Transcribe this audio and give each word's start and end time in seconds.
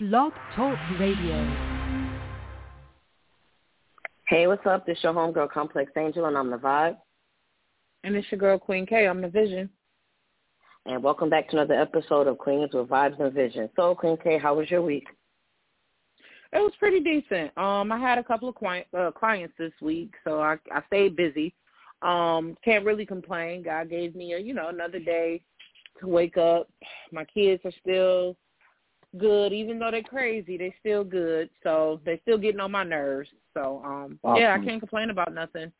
Blog 0.00 0.32
Talk 0.54 0.78
Radio. 1.00 1.44
Hey, 4.28 4.46
what's 4.46 4.64
up? 4.64 4.86
This 4.86 4.96
is 4.96 5.02
your 5.02 5.12
homegirl 5.12 5.50
Complex 5.50 5.90
Angel, 5.98 6.26
and 6.26 6.38
I'm 6.38 6.52
the 6.52 6.56
Vibe. 6.56 6.96
And 8.04 8.14
it's 8.14 8.30
your 8.30 8.38
girl 8.38 8.60
Queen 8.60 8.86
K. 8.86 9.08
I'm 9.08 9.20
the 9.20 9.26
Vision. 9.26 9.68
And 10.86 11.02
welcome 11.02 11.28
back 11.28 11.48
to 11.48 11.56
another 11.56 11.74
episode 11.74 12.28
of 12.28 12.38
Queens 12.38 12.70
with 12.72 12.86
Vibes 12.86 13.20
and 13.20 13.32
Vision. 13.32 13.68
So, 13.74 13.96
Queen 13.96 14.16
K, 14.22 14.38
how 14.38 14.54
was 14.54 14.70
your 14.70 14.82
week? 14.82 15.08
It 16.52 16.58
was 16.58 16.70
pretty 16.78 17.00
decent. 17.00 17.50
Um, 17.58 17.90
I 17.90 17.98
had 17.98 18.18
a 18.18 18.24
couple 18.24 18.48
of 18.48 18.54
client, 18.54 18.86
uh, 18.96 19.10
clients 19.10 19.54
this 19.58 19.72
week, 19.82 20.12
so 20.22 20.40
I, 20.40 20.58
I 20.72 20.80
stayed 20.86 21.16
busy. 21.16 21.56
Um, 22.02 22.56
can't 22.64 22.84
really 22.84 23.04
complain. 23.04 23.64
God 23.64 23.90
gave 23.90 24.14
me 24.14 24.34
a, 24.34 24.38
you 24.38 24.54
know, 24.54 24.68
another 24.68 25.00
day 25.00 25.42
to 25.98 26.06
wake 26.06 26.36
up. 26.36 26.70
My 27.10 27.24
kids 27.24 27.62
are 27.64 27.72
still 27.80 28.36
good, 29.16 29.52
even 29.52 29.78
though 29.78 29.90
they're 29.90 30.02
crazy. 30.02 30.56
They're 30.58 30.74
still 30.80 31.04
good, 31.04 31.50
so 31.62 32.00
they're 32.04 32.20
still 32.22 32.38
getting 32.38 32.60
on 32.60 32.70
my 32.70 32.84
nerves. 32.84 33.30
So, 33.54 33.82
um, 33.84 34.18
awesome. 34.22 34.42
yeah, 34.42 34.54
I 34.54 34.64
can't 34.64 34.80
complain 34.80 35.10
about 35.10 35.32
nothing. 35.32 35.72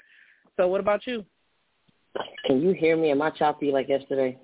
So, 0.56 0.66
what 0.68 0.80
about 0.80 1.06
you? 1.06 1.24
Can 2.46 2.62
you 2.62 2.73
hear 2.73 2.96
me? 2.96 3.10
Am 3.10 3.23
I 3.23 3.30
choppy 3.30 3.70
like 3.70 3.88
yesterday? 3.88 4.38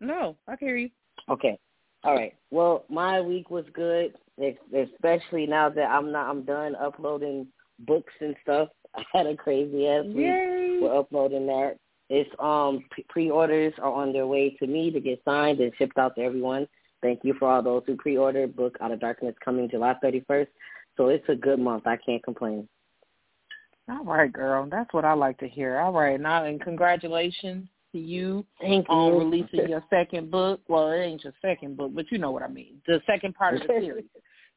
No, 0.00 0.36
I 0.46 0.56
can 0.56 0.68
hear 0.68 0.76
you. 0.76 0.90
Okay. 1.30 1.58
All 2.04 2.14
right. 2.14 2.34
Well, 2.50 2.84
my 2.88 3.20
week 3.20 3.50
was 3.50 3.64
good, 3.72 4.14
especially 4.38 5.46
now 5.46 5.68
that 5.70 5.84
I'm 5.84 6.10
not. 6.10 6.28
I'm 6.28 6.42
done 6.42 6.74
uploading 6.76 7.46
books 7.80 8.12
and 8.20 8.34
stuff. 8.42 8.68
I 8.94 9.02
had 9.12 9.26
a 9.26 9.36
crazy 9.36 9.86
ass 9.86 10.04
week. 10.06 10.16
Yay. 10.16 10.78
We're 10.82 10.98
uploading 10.98 11.46
that. 11.46 11.76
It's 12.10 12.28
um 12.38 12.84
pre-orders 13.08 13.72
are 13.78 13.92
on 13.92 14.12
their 14.12 14.26
way 14.26 14.50
to 14.58 14.66
me 14.66 14.90
to 14.90 15.00
get 15.00 15.22
signed 15.24 15.60
and 15.60 15.72
shipped 15.78 15.96
out 15.96 16.14
to 16.16 16.22
everyone. 16.22 16.66
Thank 17.02 17.20
you 17.24 17.34
for 17.38 17.50
all 17.50 17.62
those 17.62 17.82
who 17.86 17.96
pre-ordered. 17.96 18.56
Book 18.56 18.76
Out 18.80 18.92
of 18.92 19.00
Darkness 19.00 19.34
coming 19.44 19.68
July 19.68 19.94
31st. 20.02 20.46
So 20.96 21.08
it's 21.08 21.28
a 21.28 21.34
good 21.34 21.58
month. 21.58 21.86
I 21.86 21.96
can't 21.96 22.22
complain. 22.22 22.68
All 23.88 24.04
right, 24.04 24.32
girl. 24.32 24.68
That's 24.70 24.92
what 24.94 25.04
I 25.04 25.12
like 25.14 25.38
to 25.38 25.48
hear. 25.48 25.80
All 25.80 25.92
right, 25.92 26.20
now 26.20 26.44
and 26.44 26.60
congratulations 26.60 27.68
to 27.92 27.98
you 27.98 28.44
Thank 28.60 28.88
on 28.88 29.12
you. 29.12 29.18
releasing 29.18 29.68
your 29.68 29.82
second 29.90 30.30
book. 30.30 30.60
Well, 30.68 30.92
it 30.92 30.98
ain't 30.98 31.24
your 31.24 31.34
second 31.42 31.76
book, 31.76 31.92
but 31.94 32.10
you 32.10 32.18
know 32.18 32.30
what 32.30 32.42
I 32.42 32.48
mean. 32.48 32.76
The 32.86 33.00
second 33.06 33.34
part 33.34 33.56
of 33.56 33.62
the 33.62 33.66
series. 33.80 34.04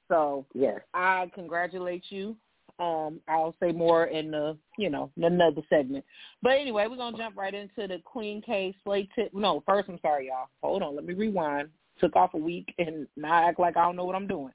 So 0.08 0.46
yes, 0.54 0.80
I 0.94 1.32
congratulate 1.34 2.04
you. 2.10 2.38
Um, 2.78 3.22
I'll 3.28 3.56
say 3.62 3.72
more 3.72 4.06
in 4.06 4.32
the 4.32 4.58
you 4.78 4.90
know 4.90 5.10
another 5.18 5.62
segment. 5.70 6.06
But 6.44 6.54
anyway, 6.54 6.86
we're 6.88 6.98
gonna 6.98 7.18
jump 7.18 7.36
right 7.36 7.54
into 7.54 7.88
the 7.88 8.00
Queen 8.04 8.42
K 8.46 8.76
Slay 8.84 9.10
tip. 9.16 9.34
No, 9.34 9.64
first 9.66 9.90
I'm 9.90 10.00
sorry, 10.02 10.28
y'all. 10.28 10.50
Hold 10.62 10.84
on, 10.84 10.96
let 10.96 11.06
me 11.06 11.16
rewind. 11.16 11.70
Took 12.00 12.16
off 12.16 12.34
a 12.34 12.38
week 12.38 12.74
and 12.78 13.08
now 13.16 13.34
I 13.34 13.50
act 13.50 13.60
like 13.60 13.78
I 13.78 13.84
don't 13.84 13.96
know 13.96 14.06
what 14.06 14.16
I'm 14.16 14.28
doing. 14.28 14.52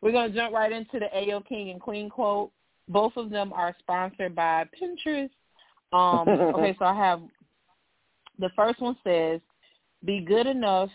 We're 0.00 0.12
gonna 0.12 0.34
jump 0.34 0.52
right 0.52 0.72
into 0.72 0.98
the 0.98 1.06
Ayo 1.16 1.46
King 1.46 1.70
and 1.70 1.80
Queen 1.80 2.10
quote. 2.10 2.50
Both 2.88 3.16
of 3.16 3.30
them 3.30 3.52
are 3.52 3.74
sponsored 3.78 4.34
by 4.34 4.66
Pinterest. 4.80 5.30
Um, 5.92 6.28
okay, 6.54 6.74
so 6.78 6.84
I 6.84 6.94
have 6.94 7.22
the 8.38 8.50
first 8.56 8.80
one 8.80 8.96
says, 9.04 9.40
"Be 10.04 10.20
good 10.20 10.46
enough 10.46 10.90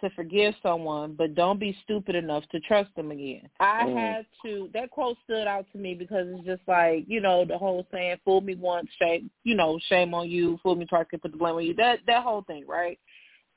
to 0.00 0.10
forgive 0.10 0.54
someone, 0.62 1.14
but 1.14 1.34
don't 1.34 1.58
be 1.60 1.76
stupid 1.84 2.14
enough 2.16 2.44
to 2.48 2.58
trust 2.60 2.94
them 2.96 3.12
again." 3.12 3.48
I 3.60 3.86
Mm. 3.86 3.96
had 3.96 4.26
to. 4.42 4.68
That 4.72 4.90
quote 4.90 5.18
stood 5.24 5.46
out 5.46 5.70
to 5.72 5.78
me 5.78 5.94
because 5.94 6.26
it's 6.28 6.44
just 6.44 6.66
like 6.66 7.04
you 7.06 7.20
know 7.20 7.44
the 7.44 7.56
whole 7.56 7.86
saying, 7.92 8.18
"Fool 8.24 8.40
me 8.40 8.56
once, 8.56 8.90
shame 9.00 9.30
you 9.44 9.54
know 9.54 9.78
shame 9.88 10.14
on 10.14 10.28
you. 10.28 10.58
Fool 10.58 10.74
me 10.74 10.84
twice, 10.86 11.06
can 11.08 11.20
put 11.20 11.30
the 11.30 11.38
blame 11.38 11.54
on 11.54 11.64
you." 11.64 11.74
That 11.74 12.00
that 12.06 12.24
whole 12.24 12.42
thing, 12.42 12.66
right? 12.66 12.98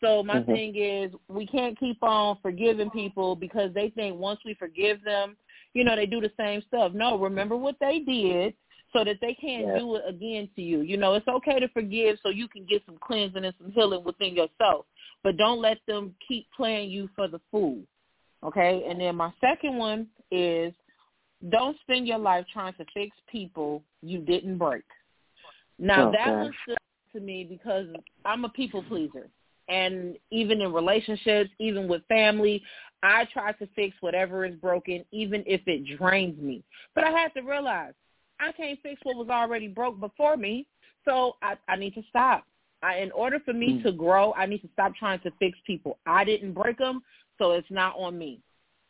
So 0.02 0.24
my 0.24 0.42
Mhm. 0.42 0.46
thing 0.46 0.76
is, 0.76 1.14
we 1.28 1.46
can't 1.46 1.78
keep 1.80 2.02
on 2.04 2.38
forgiving 2.38 2.90
people 2.90 3.36
because 3.36 3.72
they 3.74 3.90
think 3.92 4.18
once 4.18 4.44
we 4.44 4.56
forgive 4.56 5.02
them, 5.04 5.38
you 5.74 5.84
know, 5.84 5.96
they 5.96 6.08
do 6.08 6.20
the 6.20 6.32
same 6.38 6.62
stuff. 6.64 6.92
No, 6.94 7.18
remember 7.18 7.56
what 7.56 7.80
they 7.80 8.00
did 8.00 8.56
so 8.94 9.04
that 9.04 9.22
they 9.22 9.34
can't 9.36 9.78
do 9.78 9.96
it 9.96 10.04
again 10.08 10.50
to 10.56 10.62
you. 10.62 10.82
You 10.82 10.98
know, 10.98 11.14
it's 11.14 11.28
okay 11.28 11.60
to 11.60 11.68
forgive 11.70 12.20
so 12.22 12.30
you 12.30 12.48
can 12.48 12.66
get 12.66 12.84
some 12.86 12.98
cleansing 12.98 13.46
and 13.46 13.56
some 13.58 13.72
healing 13.72 14.04
within 14.04 14.36
yourself, 14.36 14.86
but 15.24 15.38
don't 15.38 15.62
let 15.62 15.78
them 15.88 16.16
keep 16.28 16.48
playing 16.52 16.90
you 16.90 17.08
for 17.16 17.28
the 17.28 17.40
fool. 17.52 17.80
Okay? 18.44 18.84
And 18.88 19.00
then 19.00 19.16
my 19.16 19.32
second 19.40 19.78
one 19.78 20.08
is 20.32 20.74
don't 21.50 21.80
spend 21.82 22.08
your 22.08 22.18
life 22.18 22.46
trying 22.52 22.74
to 22.74 22.86
fix 22.94 23.16
people 23.32 23.84
you 24.02 24.20
didn't 24.20 24.58
break. 24.58 24.84
Now 25.80 26.10
Oh, 26.10 26.12
that 26.12 26.34
one 26.38 26.54
stood 26.64 26.78
to 27.14 27.20
me 27.20 27.44
because 27.44 27.88
I'm 28.26 28.46
a 28.46 28.50
people 28.50 28.84
pleaser. 28.84 29.30
And 29.70 30.18
even 30.32 30.62
in 30.62 30.74
relationships, 30.74 31.50
even 31.60 31.88
with 31.88 32.02
family, 32.08 32.62
I 33.04 33.26
try 33.32 33.52
to 33.54 33.68
fix 33.76 33.96
whatever 34.02 34.46
is 34.46 34.56
broken, 34.56 35.04
even 35.12 35.44
if 35.48 35.62
it 35.68 35.98
drains 35.98 36.40
me. 36.40 36.64
But 36.94 37.04
I 37.04 37.12
had 37.12 37.34
to 37.36 37.42
realize 37.42 37.94
I 38.40 38.52
can't 38.52 38.80
fix 38.82 39.00
what 39.04 39.18
was 39.18 39.30
already 39.30 39.68
broke 39.68 40.00
before 40.00 40.38
me, 40.38 40.66
so 41.06 41.38
I, 41.42 41.56
I 41.68 41.76
need 41.76 41.94
to 41.96 42.04
stop. 42.10 42.46
I, 42.84 42.98
in 42.98 43.12
order 43.12 43.40
for 43.40 43.54
me 43.54 43.74
Mm. 43.74 43.84
to 43.84 43.92
grow, 43.92 44.34
I 44.34 44.46
need 44.48 44.62
to 44.64 44.70
stop 44.74 44.96
trying 44.96 45.20
to 45.22 45.32
fix 45.40 45.58
people. 45.66 46.00
I 46.06 46.24
didn't 46.24 46.54
break 46.54 46.78
them, 46.78 47.04
so 47.38 47.52
it's 47.52 47.70
not 47.70 47.96
on 47.98 48.18
me. 48.18 48.42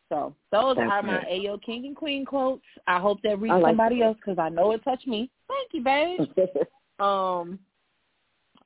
So 0.10 0.36
those 0.52 0.76
That's 0.78 0.90
are 0.92 1.04
my 1.04 1.20
right. 1.20 1.28
Ayo 1.42 1.62
King 1.62 1.86
and 1.86 1.96
Queen 1.96 2.26
quotes. 2.26 2.64
I 2.88 3.00
hope 3.00 3.22
that 3.24 3.40
reads 3.40 3.54
like 3.62 3.72
somebody 3.72 4.00
that. 4.00 4.06
else 4.06 4.18
because 4.18 4.40
I 4.40 4.50
know 4.50 4.72
it 4.72 4.84
touched 4.84 5.08
me. 5.08 5.30
Thank 5.48 5.74
you, 5.74 5.84
babe. 5.84 6.22
Um, 7.00 7.58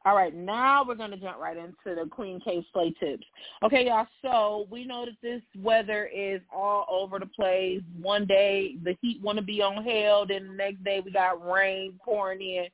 all 0.05 0.15
right, 0.15 0.35
now 0.35 0.83
we're 0.87 0.95
going 0.95 1.11
to 1.11 1.17
jump 1.17 1.39
right 1.39 1.57
into 1.57 1.73
the 1.85 2.07
Queen 2.09 2.39
K 2.39 2.63
Slay 2.71 2.93
tips. 2.99 3.25
Okay, 3.63 3.87
y'all, 3.87 4.05
so 4.21 4.67
we 4.69 4.85
know 4.85 5.05
that 5.05 5.15
this 5.23 5.41
weather 5.57 6.07
is 6.15 6.41
all 6.53 6.85
over 6.89 7.17
the 7.17 7.25
place. 7.25 7.81
One 7.99 8.25
day 8.25 8.75
the 8.83 8.95
heat 9.01 9.19
want 9.21 9.39
to 9.39 9.43
be 9.43 9.63
on 9.63 9.83
hell, 9.83 10.25
then 10.27 10.47
the 10.47 10.53
next 10.53 10.83
day 10.83 11.01
we 11.03 11.11
got 11.11 11.43
rain 11.43 11.99
pouring 12.03 12.41
in, 12.41 12.67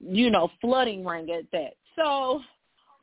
you 0.00 0.30
know, 0.30 0.50
flooding 0.60 1.04
rain 1.04 1.30
at 1.30 1.44
that. 1.52 1.74
So 1.94 2.40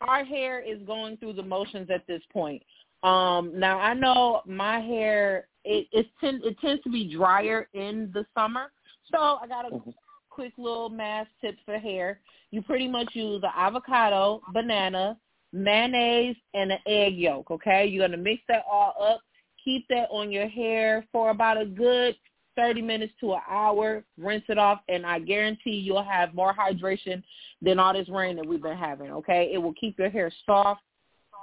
our 0.02 0.26
hair 0.26 0.60
is 0.60 0.80
going 0.86 1.16
through 1.18 1.34
the 1.34 1.44
motions 1.44 1.90
at 1.90 2.06
this 2.08 2.22
point. 2.34 2.62
Um, 3.04 3.58
now 3.58 3.80
I 3.80 3.94
know 3.94 4.42
my 4.46 4.80
hair 4.80 5.48
it 5.64 5.88
it, 5.92 6.08
tend, 6.20 6.44
it 6.44 6.60
tends 6.60 6.84
to 6.84 6.90
be 6.90 7.16
drier 7.16 7.70
in 7.74 8.12
the 8.14 8.26
summer, 8.36 8.72
so 9.12 9.40
I 9.42 9.48
got 9.48 9.66
a 9.66 9.76
Mhm. 9.76 9.94
Quick 10.32 10.54
little 10.58 10.90
math 10.90 11.28
tip 11.42 11.58
for 11.66 11.78
hair. 11.78 12.20
You 12.50 12.62
pretty 12.62 12.88
much 12.88 13.10
use 13.14 13.42
the 13.42 13.56
avocado, 13.56 14.42
banana, 14.54 15.18
mayonnaise, 15.54 16.38
and 16.54 16.72
an 16.72 16.80
egg 16.88 17.16
yolk. 17.16 17.52
Okay, 17.52 17.86
you're 17.86 18.08
gonna 18.08 18.22
mix 18.22 18.42
that 18.48 18.64
all 18.70 18.96
up. 19.00 19.22
Keep 19.64 19.88
that 19.90 20.08
on 20.10 20.32
your 20.32 20.48
hair 20.48 21.06
for 21.12 21.30
about 21.30 21.62
a 21.62 21.66
good 21.66 22.16
30 22.56 22.82
minutes 22.82 23.14
to 23.20 23.34
an 23.34 23.42
hour. 23.50 24.04
Rinse 24.18 24.46
it 24.50 24.58
off, 24.58 24.80
and 24.90 25.06
I 25.06 25.20
guarantee 25.20 25.72
you'll 25.72 26.04
have 26.04 26.34
more 26.34 26.54
hydration 26.54 27.22
than 27.62 27.78
all 27.78 27.94
this 27.94 28.10
rain 28.10 28.36
that 28.38 28.46
we've 28.46 28.62
been 28.62 28.78
having. 28.78 29.12
Okay, 29.12 29.52
it 29.54 29.58
will 29.58 29.74
keep 29.74 30.00
your 30.00 30.10
hair 30.10 30.32
soft 30.46 30.82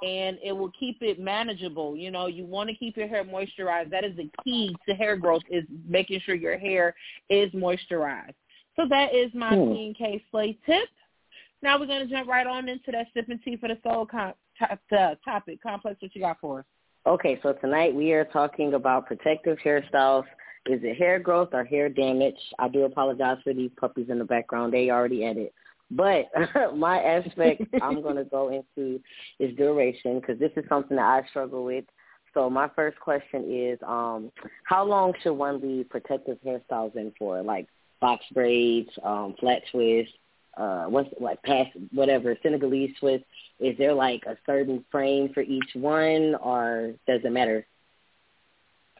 and 0.03 0.38
it 0.44 0.53
will 0.53 0.70
keep 0.78 0.99
it 1.00 1.19
manageable. 1.19 1.97
You 1.97 2.10
know, 2.10 2.26
you 2.26 2.44
want 2.44 2.70
to 2.70 2.76
keep 2.76 2.97
your 2.97 3.09
hair 3.09 3.25
moisturized. 3.25 3.91
That 3.91 4.05
is 4.05 4.16
the 4.16 4.31
key 4.44 4.75
to 4.88 4.94
hair 4.94 5.16
growth 5.16 5.43
is 5.50 5.65
making 5.88 6.20
sure 6.25 6.34
your 6.34 6.59
hair 6.59 6.94
is 7.28 7.50
moisturized. 7.53 8.34
So 8.78 8.87
that 8.89 9.12
is 9.12 9.34
my 9.34 9.56
Hmm. 9.56 9.72
Queen 9.72 9.94
K 9.94 10.22
Slay 10.31 10.56
tip. 10.65 10.89
Now 11.62 11.78
we're 11.81 11.87
going 11.87 12.06
to 12.06 12.15
jump 12.15 12.28
right 12.28 12.47
on 12.47 12.69
into 12.69 12.93
that 12.93 13.09
sipping 13.12 13.41
tea 13.41 13.56
for 13.56 13.69
the 13.69 13.77
soul 13.83 14.06
com- 14.06 14.34
to- 14.59 14.97
uh, 14.97 15.15
topic. 15.25 15.61
Complex, 15.61 16.00
what 16.00 16.15
you 16.15 16.21
got 16.21 16.39
for 16.41 16.61
us? 16.61 16.65
Okay, 17.05 17.41
so 17.43 17.55
tonight 17.55 17.93
we 17.94 18.12
are 18.12 18.25
talking 18.25 18.75
about 18.75 19.06
protective 19.06 19.59
hairstyles. 19.59 20.25
Is 20.67 20.81
it 20.84 20.97
hair 20.97 21.19
growth 21.19 21.49
or 21.53 21.65
hair 21.65 21.88
damage? 21.88 22.38
I 22.61 22.69
do 22.69 22.84
apologize 22.84 23.38
for 23.43 23.53
these 23.53 23.71
puppies 23.81 24.11
in 24.11 24.19
the 24.19 24.25
background. 24.25 24.72
They 24.72 24.91
already 24.91 25.25
at 25.25 25.37
it. 25.37 25.53
But 25.91 26.27
my 26.77 27.03
aspect 27.03 27.62
I'm 27.83 28.00
going 28.03 28.17
to 28.17 28.25
go 28.25 28.50
into 28.50 29.00
is 29.41 29.56
duration 29.56 30.21
because 30.21 30.38
this 30.38 30.53
is 30.56 30.65
something 30.69 30.97
that 30.99 31.25
I 31.25 31.27
struggle 31.31 31.65
with. 31.65 31.84
So 32.34 32.49
my 32.49 32.69
first 32.77 33.00
question 33.00 33.50
is, 33.50 33.78
um, 33.84 34.31
how 34.64 34.85
long 34.85 35.14
should 35.23 35.32
one 35.32 35.61
leave 35.61 35.88
protective 35.88 36.38
hairstyles 36.47 36.94
in 36.94 37.12
for? 37.19 37.43
Like 37.43 37.67
box 38.00 38.25
braids, 38.33 38.91
um, 39.03 39.35
flat 39.39 39.62
twists, 39.71 40.12
uh, 40.56 40.85
what's 40.87 41.09
like 41.21 41.43
past 41.43 41.71
whatever 41.93 42.37
Senegalese 42.43 42.91
twist. 42.99 43.25
Is 43.61 43.77
there 43.79 43.95
like 43.95 44.25
a 44.27 44.37
certain 44.47 44.85
frame 44.91 45.31
for 45.33 45.41
each 45.41 45.71
one, 45.75 46.35
or 46.43 46.93
does 47.06 47.21
it 47.25 47.33
matter? 47.33 47.67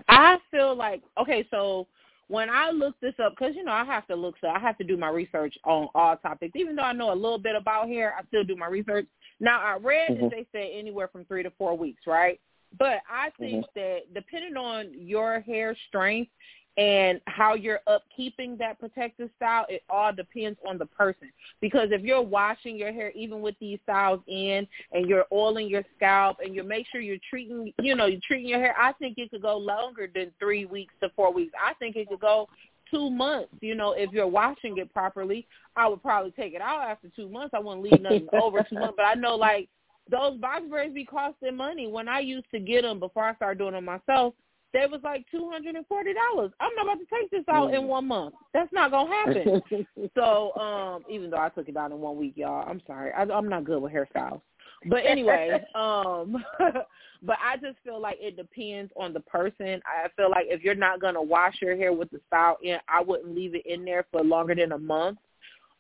I 0.09 0.39
feel 0.51 0.75
like 0.77 1.03
okay, 1.21 1.47
so 1.51 1.87
when 2.29 2.51
I 2.51 2.71
look 2.71 2.95
this 3.01 3.15
up, 3.23 3.35
because 3.37 3.55
you 3.57 3.65
know 3.65 3.73
I 3.73 3.85
have 3.85 4.07
to 4.09 4.15
look, 4.15 4.37
so 4.41 4.49
I 4.49 4.59
have 4.59 4.79
to 4.79 4.85
do 4.85 4.97
my 4.97 5.09
research 5.09 5.57
on 5.65 5.89
all 5.95 6.17
topics. 6.17 6.53
Even 6.55 6.77
though 6.77 6.83
I 6.83 6.93
know 6.93 7.13
a 7.13 7.15
little 7.15 7.39
bit 7.39 7.57
about 7.57 7.89
hair, 7.89 8.15
I 8.19 8.25
still 8.27 8.45
do 8.45 8.55
my 8.55 8.67
research. 8.67 9.07
Now 9.41 9.61
I 9.61 9.77
read 9.77 10.13
Mhm. 10.13 10.21
that 10.21 10.31
they 10.31 10.47
say 10.53 10.79
anywhere 10.79 11.09
from 11.09 11.25
three 11.25 11.43
to 11.43 11.51
four 11.53 11.77
weeks, 11.77 12.07
right? 12.07 12.39
But 12.79 13.01
I 13.09 13.31
think 13.39 13.65
that 13.75 14.13
depending 14.13 14.57
on 14.57 14.93
your 14.95 15.41
hair 15.41 15.75
strength 15.89 16.31
and 16.79 17.21
how 17.27 17.55
you're 17.55 17.81
upkeeping 17.89 18.57
that 18.57 18.79
protective 18.79 19.29
style, 19.37 19.67
it 19.69 19.83
all 19.91 20.13
depends 20.13 20.57
on 20.67 20.79
the 20.79 20.87
person. 20.87 21.29
Because 21.61 21.89
if 21.91 22.03
you're 22.03 22.23
washing 22.23 22.77
your 22.77 22.93
hair, 22.93 23.11
even 23.17 23.41
with 23.41 23.57
these 23.61 23.81
styles 23.83 24.21
in, 24.29 24.67
and 24.93 25.09
you're 25.09 25.27
oiling 25.33 25.69
your 25.69 25.83
scalp, 25.97 26.39
and 26.43 26.55
you 26.55 26.63
make 26.63 26.87
sure 26.91 27.01
you're 27.01 27.17
treating, 27.29 27.73
you 27.83 27.97
know, 27.97 28.07
you're 28.07 28.21
treating 28.25 28.49
your 28.49 28.61
hair, 28.61 28.77
I 28.79 28.93
think 28.93 29.19
it 29.19 29.33
could 29.33 29.43
go 29.43 29.59
longer 29.59 30.09
than 30.13 30.31
three 30.39 30.67
weeks 30.67 30.95
to 31.03 31.11
four 31.17 31.33
weeks. 31.33 31.53
I 31.61 31.75
think 31.75 31.97
it 31.97 32.09
could 32.09 32.21
go 32.21 32.49
two 32.89 33.11
months. 33.11 33.53
You 33.61 33.75
know, 33.75 33.93
if 33.93 34.13
you're 34.13 34.29
washing 34.29 34.79
it 34.79 34.93
properly, 34.95 35.49
I 35.75 35.89
would 35.89 36.01
probably 36.01 36.31
take 36.31 36.55
it 36.55 36.63
out 36.63 36.89
after 36.89 37.09
two 37.09 37.29
months. 37.29 37.55
I 37.55 37.59
wouldn't 37.59 37.83
leave 37.83 38.01
nothing 38.01 38.29
over 38.41 38.65
two 38.69 38.77
months. 38.77 38.95
But 38.97 39.07
I 39.07 39.15
know 39.15 39.35
like 39.35 39.69
those 40.09 40.39
box 40.39 40.63
braids 40.71 40.95
be 40.95 41.05
costing 41.05 41.57
money. 41.57 41.89
When 41.89 42.09
I 42.09 42.21
used 42.21 42.47
to 42.53 42.61
get 42.61 42.83
them 42.83 43.01
before 43.01 43.25
I 43.25 43.35
started 43.35 43.59
doing 43.59 43.73
them 43.73 43.85
myself, 43.85 44.35
they 44.73 44.87
was 44.91 45.01
like 45.03 45.25
two 45.31 45.49
hundred 45.51 45.77
and 45.77 45.87
forty 45.87 46.13
dollars. 46.15 46.53
I'm 46.61 46.75
not 46.75 46.87
about 46.87 46.99
to 46.99 47.07
take 47.07 47.31
this 47.31 47.45
out 47.49 47.71
mm. 47.71 47.79
in 47.79 47.87
one 47.87 48.09
month. 48.09 48.35
That's 48.53 48.73
not 48.73 48.91
gonna 48.91 49.11
happen. 49.15 49.63
so, 50.15 50.55
um, 50.57 51.03
even 51.09 51.31
though 51.31 51.39
I 51.39 51.49
took 51.49 51.69
it 51.69 51.77
out 51.77 51.91
in 51.91 51.99
one 52.01 52.17
week, 52.17 52.35
y'all, 52.37 52.69
I'm 52.69 52.83
sorry. 52.87 53.13
I, 53.13 53.23
I'm 53.23 53.49
not 53.49 53.65
good 53.65 53.81
with 53.81 53.93
hairstyles. 53.93 54.41
But 54.87 55.07
anyway, 55.07 55.65
um, 55.75 56.45
but 57.23 57.37
I 57.43 57.57
just 57.61 57.79
feel 57.85 58.01
like 58.01 58.19
it 58.21 58.37
depends 58.37 58.93
on 58.97 59.13
the 59.13 59.21
person. 59.21 59.81
I 59.87 60.09
feel 60.17 60.31
like 60.31 60.47
if 60.49 60.63
you're 60.63 60.75
not 60.75 61.01
gonna 61.01 61.23
wash 61.23 61.57
your 61.61 61.77
hair 61.77 61.93
with 61.93 62.11
the 62.11 62.21
style 62.27 62.59
in, 62.63 62.79
I 62.89 63.03
wouldn't 63.03 63.35
leave 63.35 63.55
it 63.55 63.67
in 63.67 63.85
there 63.85 64.07
for 64.11 64.23
longer 64.23 64.55
than 64.55 64.73
a 64.73 64.79
month 64.79 65.19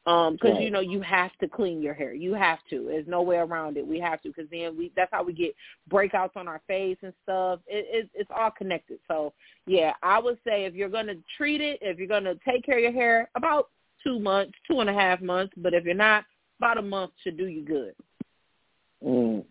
um 0.08 0.34
because 0.34 0.52
right. 0.52 0.62
you 0.62 0.70
know 0.70 0.80
you 0.80 1.00
have 1.00 1.30
to 1.38 1.46
clean 1.46 1.82
your 1.82 1.94
hair 1.94 2.14
you 2.14 2.32
have 2.34 2.58
to 2.70 2.86
there's 2.88 3.06
no 3.06 3.22
way 3.22 3.36
around 3.36 3.76
it 3.76 3.86
we 3.86 4.00
have 4.00 4.20
to 4.22 4.28
because 4.28 4.46
then 4.50 4.76
we 4.76 4.90
that's 4.96 5.10
how 5.12 5.22
we 5.22 5.32
get 5.32 5.54
breakouts 5.90 6.36
on 6.36 6.48
our 6.48 6.60
face 6.66 6.96
and 7.02 7.12
stuff 7.22 7.60
it, 7.66 7.86
it 7.90 8.10
it's 8.14 8.30
all 8.34 8.50
connected 8.50 8.98
so 9.06 9.32
yeah 9.66 9.92
i 10.02 10.18
would 10.18 10.38
say 10.46 10.64
if 10.64 10.74
you're 10.74 10.88
going 10.88 11.06
to 11.06 11.16
treat 11.36 11.60
it 11.60 11.78
if 11.82 11.98
you're 11.98 12.08
going 12.08 12.24
to 12.24 12.38
take 12.48 12.64
care 12.64 12.78
of 12.78 12.82
your 12.82 12.92
hair 12.92 13.28
about 13.34 13.68
two 14.02 14.18
months 14.18 14.52
two 14.68 14.80
and 14.80 14.88
a 14.88 14.94
half 14.94 15.20
months 15.20 15.52
but 15.58 15.74
if 15.74 15.84
you're 15.84 15.94
not 15.94 16.24
about 16.58 16.78
a 16.78 16.82
month 16.82 17.12
should 17.22 17.36
do 17.36 17.46
you 17.46 17.64
good 17.64 17.94
mm. 19.04 19.44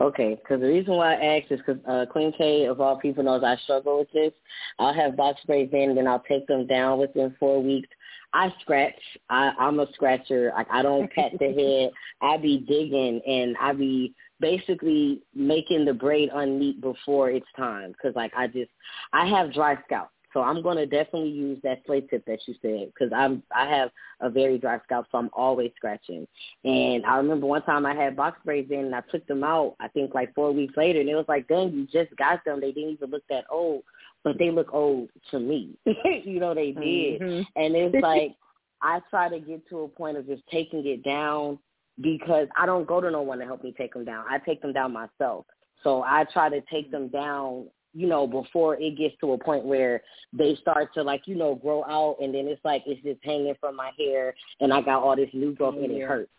Okay, 0.00 0.36
because 0.36 0.60
the 0.60 0.66
reason 0.66 0.94
why 0.94 1.14
I 1.14 1.38
asked 1.38 1.52
is 1.52 1.60
because 1.64 1.82
uh, 1.86 2.06
Queen 2.10 2.32
K, 2.36 2.64
of 2.64 2.80
all 2.80 2.96
people, 2.96 3.22
knows 3.22 3.42
I 3.44 3.56
struggle 3.64 3.98
with 3.98 4.10
this. 4.12 4.32
I'll 4.78 4.94
have 4.94 5.16
box 5.16 5.40
braids 5.46 5.72
in, 5.74 5.90
and 5.90 5.98
then 5.98 6.06
I'll 6.06 6.24
take 6.26 6.46
them 6.46 6.66
down 6.66 6.98
within 6.98 7.36
four 7.38 7.62
weeks. 7.62 7.88
I 8.32 8.52
scratch. 8.60 9.00
I, 9.30 9.52
I'm 9.58 9.80
a 9.80 9.86
scratcher. 9.94 10.52
Like 10.54 10.68
I 10.70 10.82
don't 10.82 11.10
pat 11.12 11.32
the 11.38 11.52
head. 11.56 11.90
I 12.20 12.36
be 12.36 12.58
digging 12.58 13.20
and 13.26 13.56
I 13.60 13.72
be 13.72 14.14
basically 14.40 15.22
making 15.34 15.84
the 15.84 15.94
braid 15.94 16.30
unneat 16.30 16.80
before 16.80 17.30
it's 17.30 17.46
time. 17.56 17.94
Cause 18.00 18.12
like 18.14 18.32
I 18.36 18.46
just 18.46 18.70
I 19.12 19.26
have 19.26 19.52
dry 19.52 19.76
scalp. 19.86 20.10
So 20.34 20.40
I'm 20.40 20.62
going 20.62 20.76
to 20.76 20.86
definitely 20.86 21.30
use 21.30 21.58
that 21.62 21.80
slay 21.86 22.02
tip 22.02 22.24
that 22.26 22.40
you 22.46 22.54
said 22.60 22.92
because 22.92 23.12
I'm 23.14 23.42
I 23.54 23.66
have 23.68 23.90
a 24.20 24.28
very 24.28 24.58
dry 24.58 24.78
scalp, 24.84 25.06
so 25.10 25.18
I'm 25.18 25.30
always 25.32 25.72
scratching. 25.76 26.28
And 26.64 27.06
I 27.06 27.16
remember 27.16 27.46
one 27.46 27.62
time 27.62 27.86
I 27.86 27.94
had 27.94 28.14
box 28.14 28.38
braids 28.44 28.70
in 28.70 28.80
and 28.80 28.94
I 28.94 29.00
took 29.10 29.26
them 29.26 29.42
out. 29.42 29.76
I 29.80 29.88
think 29.88 30.14
like 30.14 30.34
four 30.34 30.52
weeks 30.52 30.76
later, 30.76 31.00
and 31.00 31.08
it 31.08 31.14
was 31.14 31.24
like, 31.28 31.48
dang, 31.48 31.72
you 31.72 31.86
just 31.86 32.14
got 32.16 32.44
them. 32.44 32.60
They 32.60 32.72
didn't 32.72 32.90
even 32.90 33.10
look 33.10 33.22
that 33.30 33.44
old 33.50 33.84
but 34.28 34.38
they 34.38 34.50
look 34.50 34.74
old 34.74 35.08
to 35.30 35.40
me. 35.40 35.70
you 36.24 36.38
know, 36.38 36.54
they 36.54 36.72
did. 36.72 37.20
Mm-hmm. 37.20 37.42
And 37.56 37.74
it's 37.74 38.02
like 38.02 38.34
I 38.82 39.00
try 39.08 39.30
to 39.30 39.40
get 39.40 39.66
to 39.70 39.80
a 39.80 39.88
point 39.88 40.18
of 40.18 40.26
just 40.26 40.42
taking 40.52 40.86
it 40.86 41.02
down 41.02 41.58
because 42.00 42.46
I 42.56 42.66
don't 42.66 42.86
go 42.86 43.00
to 43.00 43.10
no 43.10 43.22
one 43.22 43.38
to 43.38 43.46
help 43.46 43.64
me 43.64 43.74
take 43.76 43.94
them 43.94 44.04
down. 44.04 44.26
I 44.28 44.38
take 44.38 44.60
them 44.60 44.74
down 44.74 44.92
myself. 44.92 45.46
So 45.82 46.02
I 46.02 46.26
try 46.30 46.50
to 46.50 46.60
take 46.70 46.90
them 46.90 47.08
down, 47.08 47.68
you 47.94 48.06
know, 48.06 48.26
before 48.26 48.76
it 48.76 48.98
gets 48.98 49.14
to 49.20 49.32
a 49.32 49.38
point 49.38 49.64
where 49.64 50.02
they 50.34 50.56
start 50.60 50.92
to 50.94 51.02
like, 51.02 51.22
you 51.26 51.34
know, 51.34 51.54
grow 51.54 51.82
out 51.84 52.16
and 52.20 52.34
then 52.34 52.46
it's 52.48 52.64
like 52.64 52.82
it's 52.86 53.02
just 53.02 53.24
hanging 53.24 53.54
from 53.58 53.76
my 53.76 53.92
hair 53.98 54.34
and 54.60 54.74
I 54.74 54.82
got 54.82 55.02
all 55.02 55.16
this 55.16 55.30
new 55.32 55.54
growth 55.54 55.76
and 55.76 55.90
it 55.90 56.06
hurts. 56.06 56.30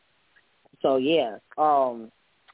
So 0.84 0.98
yeah. 0.98 1.38
Um 1.58 2.12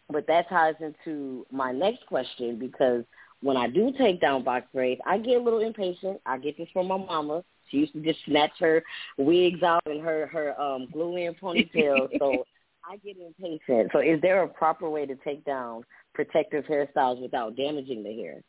but 0.10 0.28
that 0.28 0.48
ties 0.48 0.76
into 0.80 1.46
my 1.52 1.72
next 1.72 2.06
question 2.06 2.58
because 2.58 3.04
when 3.42 3.58
I 3.58 3.68
do 3.68 3.92
take 3.98 4.22
down 4.22 4.44
box 4.44 4.68
braids, 4.74 5.02
I 5.06 5.18
get 5.18 5.40
a 5.40 5.44
little 5.44 5.60
impatient. 5.60 6.20
I 6.26 6.38
get 6.38 6.58
this 6.58 6.68
from 6.74 6.88
my 6.88 6.98
mama. 6.98 7.44
She 7.70 7.78
used 7.78 7.94
to 7.94 8.02
just 8.02 8.20
snatch 8.26 8.52
her 8.60 8.84
wigs 9.18 9.64
out 9.64 9.84
and 9.86 10.02
her 10.02 10.28
her 10.28 10.60
um 10.60 10.88
glue 10.92 11.16
in 11.18 11.34
ponytail. 11.42 12.10
so 12.20 12.46
I 12.88 12.98
get 12.98 13.18
impatient. 13.18 13.90
So 13.92 14.00
is 14.00 14.22
there 14.22 14.44
a 14.44 14.48
proper 14.48 14.90
way 14.90 15.06
to 15.06 15.16
take 15.18 15.44
down 15.46 15.84
protective 16.14 16.66
hairstyles 16.66 17.22
without 17.22 17.56
damaging 17.56 18.04
the 18.04 18.14
hair? 18.14 18.42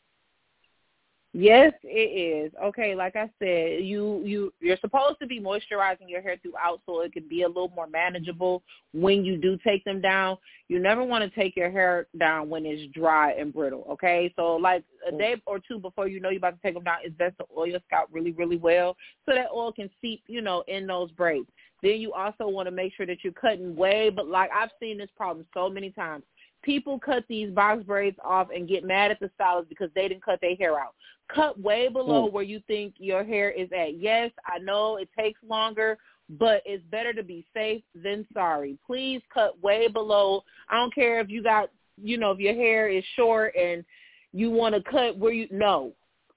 Yes, 1.38 1.74
it 1.84 2.46
is. 2.46 2.52
Okay, 2.64 2.94
like 2.94 3.14
I 3.14 3.28
said, 3.38 3.84
you 3.84 4.22
you 4.24 4.54
you're 4.58 4.78
supposed 4.78 5.18
to 5.20 5.26
be 5.26 5.38
moisturizing 5.38 6.08
your 6.08 6.22
hair 6.22 6.38
throughout 6.40 6.80
so 6.86 7.02
it 7.02 7.12
can 7.12 7.28
be 7.28 7.42
a 7.42 7.46
little 7.46 7.70
more 7.76 7.86
manageable 7.86 8.62
when 8.94 9.22
you 9.22 9.36
do 9.36 9.58
take 9.58 9.84
them 9.84 10.00
down. 10.00 10.38
You 10.68 10.78
never 10.78 11.04
want 11.04 11.24
to 11.24 11.38
take 11.38 11.54
your 11.54 11.70
hair 11.70 12.06
down 12.18 12.48
when 12.48 12.64
it's 12.64 12.90
dry 12.94 13.32
and 13.32 13.52
brittle, 13.52 13.86
okay? 13.90 14.32
So 14.34 14.56
like 14.56 14.82
a 15.06 15.12
day 15.12 15.36
or 15.44 15.58
two 15.58 15.78
before 15.78 16.08
you 16.08 16.20
know 16.20 16.30
you're 16.30 16.38
about 16.38 16.54
to 16.56 16.62
take 16.62 16.72
them 16.72 16.84
down, 16.84 17.00
it's 17.04 17.14
best 17.18 17.36
to 17.36 17.44
oil 17.54 17.66
your 17.66 17.80
scalp 17.86 18.08
really 18.10 18.32
really 18.32 18.56
well 18.56 18.96
so 19.28 19.34
that 19.34 19.48
oil 19.54 19.72
can 19.72 19.90
seep, 20.00 20.22
you 20.28 20.40
know, 20.40 20.64
in 20.68 20.86
those 20.86 21.10
braids. 21.10 21.48
Then 21.82 22.00
you 22.00 22.14
also 22.14 22.48
want 22.48 22.66
to 22.66 22.70
make 22.70 22.94
sure 22.96 23.04
that 23.04 23.18
you're 23.22 23.34
cutting 23.34 23.76
way 23.76 24.08
but 24.08 24.26
like 24.26 24.48
I've 24.58 24.70
seen 24.80 24.96
this 24.96 25.10
problem 25.14 25.44
so 25.52 25.68
many 25.68 25.90
times 25.90 26.24
people 26.66 26.98
cut 26.98 27.24
these 27.28 27.48
box 27.50 27.84
braids 27.84 28.18
off 28.22 28.48
and 28.54 28.68
get 28.68 28.84
mad 28.84 29.12
at 29.12 29.20
the 29.20 29.30
stylist 29.36 29.68
because 29.68 29.88
they 29.94 30.08
didn't 30.08 30.24
cut 30.24 30.40
their 30.42 30.56
hair 30.56 30.78
out. 30.78 30.94
Cut 31.32 31.58
way 31.60 31.88
below 31.88 32.28
mm. 32.28 32.32
where 32.32 32.42
you 32.42 32.60
think 32.66 32.94
your 32.98 33.24
hair 33.24 33.50
is 33.50 33.68
at. 33.72 33.98
Yes, 33.98 34.32
I 34.44 34.58
know 34.58 34.96
it 34.96 35.08
takes 35.16 35.40
longer, 35.48 35.96
but 36.28 36.62
it's 36.66 36.84
better 36.90 37.12
to 37.12 37.22
be 37.22 37.46
safe 37.54 37.82
than 37.94 38.26
sorry. 38.34 38.76
Please 38.84 39.22
cut 39.32 39.62
way 39.62 39.86
below. 39.86 40.42
I 40.68 40.74
don't 40.74 40.94
care 40.94 41.20
if 41.20 41.30
you 41.30 41.42
got, 41.42 41.70
you 42.02 42.18
know, 42.18 42.32
if 42.32 42.40
your 42.40 42.54
hair 42.54 42.88
is 42.88 43.04
short 43.14 43.54
and 43.54 43.84
you 44.32 44.50
want 44.50 44.74
to 44.74 44.82
cut 44.90 45.16
where 45.16 45.32
you 45.32 45.46
no. 45.52 45.92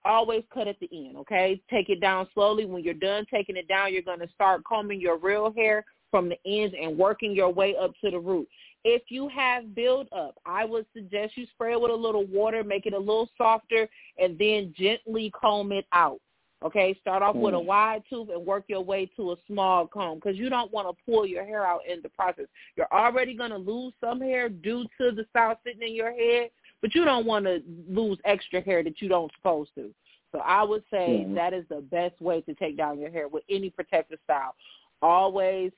Always 0.05 0.43
cut 0.53 0.67
at 0.67 0.79
the 0.79 0.89
end, 0.93 1.17
okay? 1.17 1.61
Take 1.69 1.89
it 1.89 1.99
down 1.99 2.25
slowly. 2.33 2.65
When 2.65 2.83
you're 2.83 2.93
done 2.93 3.25
taking 3.31 3.57
it 3.57 3.67
down, 3.67 3.91
you're 3.91 4.01
going 4.01 4.21
to 4.21 4.29
start 4.33 4.63
combing 4.63 5.01
your 5.01 5.17
real 5.17 5.51
hair 5.51 5.83
from 6.09 6.29
the 6.29 6.37
ends 6.45 6.73
and 6.81 6.97
working 6.97 7.35
your 7.35 7.51
way 7.51 7.75
up 7.75 7.91
to 8.03 8.09
the 8.09 8.19
root. 8.19 8.47
If 8.83 9.03
you 9.09 9.27
have 9.29 9.75
build 9.75 10.07
up, 10.11 10.35
I 10.45 10.63
would 10.65 10.85
suggest 10.93 11.35
you 11.35 11.45
spray 11.51 11.73
it 11.73 11.81
with 11.81 11.91
a 11.91 11.95
little 11.95 12.25
water, 12.25 12.63
make 12.63 12.85
it 12.85 12.93
a 12.93 12.99
little 12.99 13.29
softer, 13.37 13.89
and 14.17 14.37
then 14.37 14.73
gently 14.77 15.31
comb 15.39 15.71
it 15.71 15.85
out. 15.91 16.19
Okay, 16.63 16.97
start 16.99 17.23
off 17.23 17.35
mm. 17.35 17.39
with 17.39 17.53
a 17.53 17.57
mm. 17.57 17.65
wide 17.65 18.03
tooth 18.09 18.29
and 18.29 18.45
work 18.45 18.65
your 18.67 18.81
way 18.81 19.09
to 19.15 19.31
a 19.31 19.35
small 19.47 19.87
comb 19.87 20.15
because 20.15 20.37
you 20.37 20.49
don't 20.49 20.71
want 20.73 20.89
to 20.89 21.03
pull 21.05 21.25
your 21.25 21.45
hair 21.45 21.65
out 21.65 21.81
in 21.89 22.01
the 22.01 22.09
process. 22.09 22.45
You're 22.75 22.91
already 22.91 23.33
going 23.33 23.51
to 23.51 23.57
lose 23.57 23.93
some 24.01 24.19
hair 24.19 24.49
due 24.49 24.83
to 24.99 25.11
the 25.11 25.25
style 25.29 25.57
sitting 25.65 25.87
in 25.87 25.95
your 25.95 26.11
head, 26.11 26.49
but 26.81 26.93
you 26.93 27.05
don't 27.05 27.25
want 27.25 27.45
to 27.45 27.61
lose 27.87 28.17
extra 28.25 28.61
hair 28.61 28.83
that 28.83 29.01
you 29.01 29.07
don't 29.07 29.31
supposed 29.37 29.71
to. 29.75 29.93
So 30.33 30.39
I 30.39 30.63
would 30.63 30.83
say 30.91 31.25
mm. 31.27 31.35
that 31.35 31.53
is 31.53 31.65
the 31.69 31.81
best 31.81 32.19
way 32.21 32.41
to 32.41 32.53
take 32.55 32.77
down 32.77 32.99
your 32.99 33.09
hair 33.09 33.29
with 33.29 33.43
any 33.49 33.69
protective 33.69 34.19
style. 34.25 34.53
Always 35.01 35.71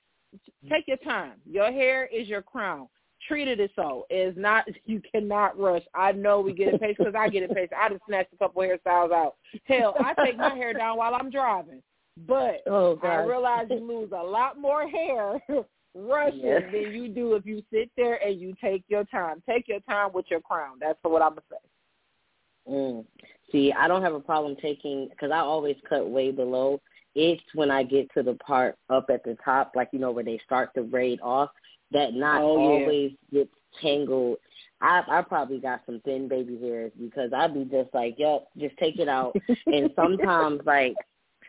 take 0.69 0.87
your 0.87 0.97
time. 0.97 1.33
Your 1.45 1.71
hair 1.71 2.05
is 2.05 2.27
your 2.27 2.41
crown. 2.41 2.87
Treat 3.27 3.47
it 3.47 3.59
as 3.59 3.69
so. 3.75 4.05
It's 4.09 4.37
not. 4.37 4.65
You 4.85 5.01
cannot 5.11 5.57
rush. 5.59 5.83
I 5.93 6.11
know 6.11 6.41
we 6.41 6.53
get 6.53 6.73
impatient 6.73 6.97
because 6.99 7.15
I 7.17 7.29
get 7.29 7.43
impatient. 7.43 7.73
I 7.79 7.89
just 7.89 8.01
snatched 8.07 8.33
a 8.33 8.37
couple 8.37 8.61
hairstyles 8.61 9.11
out. 9.11 9.35
Hell, 9.65 9.95
I 9.99 10.13
take 10.25 10.37
my 10.37 10.55
hair 10.55 10.73
down 10.73 10.97
while 10.97 11.13
I'm 11.13 11.29
driving. 11.29 11.81
But 12.27 12.61
oh, 12.67 12.99
I 13.03 13.23
realize 13.23 13.67
you 13.69 13.85
lose 13.85 14.11
a 14.11 14.23
lot 14.23 14.59
more 14.59 14.87
hair 14.87 15.41
rushing 15.95 16.39
yes. 16.39 16.63
than 16.71 16.93
you 16.93 17.07
do 17.09 17.33
if 17.35 17.45
you 17.45 17.63
sit 17.71 17.89
there 17.95 18.23
and 18.25 18.39
you 18.39 18.53
take 18.61 18.83
your 18.87 19.03
time. 19.05 19.41
Take 19.47 19.67
your 19.67 19.79
time 19.81 20.11
with 20.13 20.25
your 20.29 20.41
crown. 20.41 20.77
That's 20.79 20.99
what 21.03 21.21
I'm 21.21 21.31
gonna 21.31 21.41
say. 21.49 22.71
Mm. 22.71 23.05
See, 23.51 23.73
I 23.77 23.87
don't 23.87 24.03
have 24.03 24.13
a 24.13 24.19
problem 24.19 24.55
taking 24.61 25.09
because 25.09 25.31
I 25.31 25.39
always 25.39 25.75
cut 25.87 26.09
way 26.09 26.31
below 26.31 26.81
it's 27.15 27.43
when 27.53 27.71
I 27.71 27.83
get 27.83 28.11
to 28.13 28.23
the 28.23 28.35
part 28.35 28.77
up 28.89 29.09
at 29.09 29.23
the 29.23 29.37
top, 29.43 29.73
like 29.75 29.89
you 29.91 29.99
know 29.99 30.11
where 30.11 30.23
they 30.23 30.39
start 30.45 30.71
the 30.75 30.81
braid 30.81 31.19
off, 31.21 31.49
that 31.91 32.13
not 32.13 32.41
oh, 32.41 32.57
always 32.57 33.11
gets 33.31 33.49
tangled. 33.81 34.37
I 34.81 35.03
I 35.07 35.21
probably 35.21 35.59
got 35.59 35.81
some 35.85 36.01
thin 36.05 36.27
baby 36.27 36.57
hairs 36.59 36.91
because 36.99 37.31
I'd 37.33 37.53
be 37.53 37.65
just 37.65 37.93
like, 37.93 38.15
yep, 38.17 38.47
just 38.57 38.77
take 38.77 38.99
it 38.99 39.09
out. 39.09 39.35
and 39.65 39.91
sometimes 39.95 40.61
like, 40.65 40.95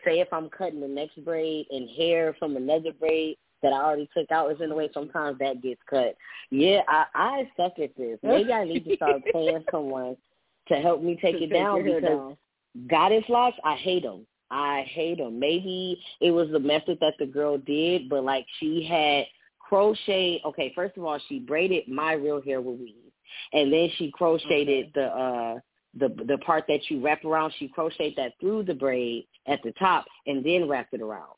say 0.05 0.19
if 0.19 0.31
I'm 0.31 0.49
cutting 0.49 0.81
the 0.81 0.87
next 0.87 1.23
braid 1.23 1.67
and 1.71 1.89
hair 1.89 2.35
from 2.37 2.57
another 2.57 2.91
braid 2.99 3.37
that 3.61 3.73
I 3.73 3.81
already 3.81 4.09
took 4.15 4.29
out 4.31 4.51
is 4.51 4.61
in 4.61 4.69
the 4.69 4.75
way, 4.75 4.89
sometimes 4.93 5.39
that 5.39 5.61
gets 5.61 5.81
cut. 5.89 6.15
Yeah, 6.51 6.81
I 6.87 7.05
I 7.15 7.49
suck 7.57 7.79
at 7.79 7.95
this. 7.95 8.19
Maybe 8.21 8.51
I 8.51 8.65
need 8.65 8.85
to 8.85 8.95
start 8.97 9.21
paying 9.33 9.63
someone 9.71 10.17
to 10.67 10.75
help 10.75 11.01
me 11.01 11.17
take 11.21 11.37
to 11.37 11.43
it 11.43 11.47
take 11.47 11.53
down 11.53 11.83
because 11.83 12.03
down. 12.03 12.37
goddess 12.89 13.23
locks, 13.29 13.57
I 13.63 13.75
hate 13.75 14.03
them. 14.03 14.25
I 14.53 14.83
hate 14.83 15.17
them. 15.17 15.39
Maybe 15.39 15.99
it 16.21 16.31
was 16.31 16.49
the 16.51 16.59
method 16.59 16.99
that 17.01 17.15
the 17.17 17.25
girl 17.25 17.57
did, 17.57 18.07
but 18.07 18.23
like 18.23 18.45
she 18.59 18.85
had 18.87 19.25
crochet. 19.59 20.41
Okay, 20.45 20.71
first 20.75 20.95
of 20.95 21.03
all, 21.03 21.19
she 21.27 21.39
braided 21.39 21.87
my 21.87 22.13
real 22.13 22.41
hair 22.41 22.61
with 22.61 22.79
weave, 22.79 23.11
and 23.51 23.73
then 23.73 23.89
she 23.97 24.11
crocheted 24.11 24.85
okay. 24.85 24.91
the 24.93 25.05
uh 25.05 25.59
the 25.95 26.09
the 26.27 26.37
part 26.45 26.65
that 26.67 26.81
you 26.89 27.01
wrap 27.01 27.25
around, 27.25 27.53
she 27.57 27.67
crocheted 27.67 28.13
that 28.17 28.33
through 28.39 28.63
the 28.63 28.75
braid 28.75 29.27
at 29.47 29.59
the 29.63 29.71
top 29.73 30.05
and 30.27 30.45
then 30.45 30.67
wrapped 30.67 30.93
it 30.93 31.01
around. 31.01 31.33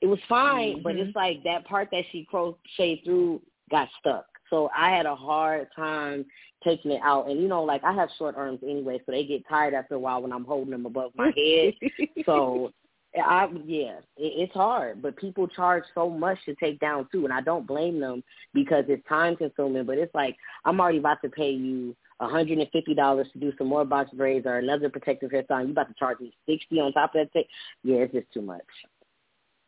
It 0.00 0.06
was 0.06 0.18
fine, 0.28 0.74
mm-hmm. 0.74 0.82
but 0.82 0.96
it's 0.96 1.16
like 1.16 1.42
that 1.44 1.64
part 1.66 1.88
that 1.92 2.04
she 2.12 2.26
crocheted 2.30 3.04
through 3.04 3.40
got 3.70 3.88
stuck. 3.98 4.26
So 4.50 4.70
I 4.76 4.90
had 4.90 5.06
a 5.06 5.14
hard 5.14 5.68
time 5.74 6.24
taking 6.64 6.90
it 6.92 7.00
out. 7.02 7.28
And 7.28 7.40
you 7.40 7.48
know, 7.48 7.62
like 7.62 7.84
I 7.84 7.92
have 7.92 8.08
short 8.18 8.36
arms 8.36 8.60
anyway, 8.62 9.00
so 9.04 9.12
they 9.12 9.24
get 9.24 9.48
tired 9.48 9.74
after 9.74 9.94
a 9.94 9.98
while 9.98 10.22
when 10.22 10.32
I'm 10.32 10.44
holding 10.44 10.70
them 10.70 10.86
above 10.86 11.12
my 11.14 11.32
head. 11.36 11.74
so 12.26 12.72
I 13.16 13.48
yeah, 13.64 13.98
it, 14.16 14.32
it's 14.48 14.52
hard, 14.52 15.02
but 15.02 15.16
people 15.16 15.48
charge 15.48 15.84
so 15.94 16.10
much 16.10 16.38
to 16.44 16.54
take 16.56 16.78
down 16.80 17.08
too, 17.10 17.24
and 17.24 17.32
I 17.32 17.40
don't 17.40 17.66
blame 17.66 18.00
them 18.00 18.22
because 18.52 18.84
it's 18.88 19.06
time 19.08 19.36
consuming. 19.36 19.84
But 19.84 19.98
it's 19.98 20.14
like 20.14 20.36
I'm 20.64 20.80
already 20.80 20.98
about 20.98 21.22
to 21.22 21.28
pay 21.28 21.50
you 21.50 21.96
a 22.20 22.28
hundred 22.28 22.58
and 22.58 22.68
fifty 22.70 22.94
dollars 22.94 23.28
to 23.32 23.38
do 23.38 23.52
some 23.56 23.68
more 23.68 23.84
box 23.84 24.10
braids 24.12 24.46
or 24.46 24.58
another 24.58 24.88
protective 24.88 25.30
hairstyle. 25.30 25.64
You 25.64 25.72
about 25.72 25.88
to 25.88 25.94
charge 25.98 26.20
me 26.20 26.34
sixty 26.46 26.80
on 26.80 26.92
top 26.92 27.14
of 27.14 27.28
that? 27.34 27.44
Yeah, 27.82 27.96
it's 27.96 28.12
just 28.12 28.32
too 28.32 28.42
much. 28.42 28.62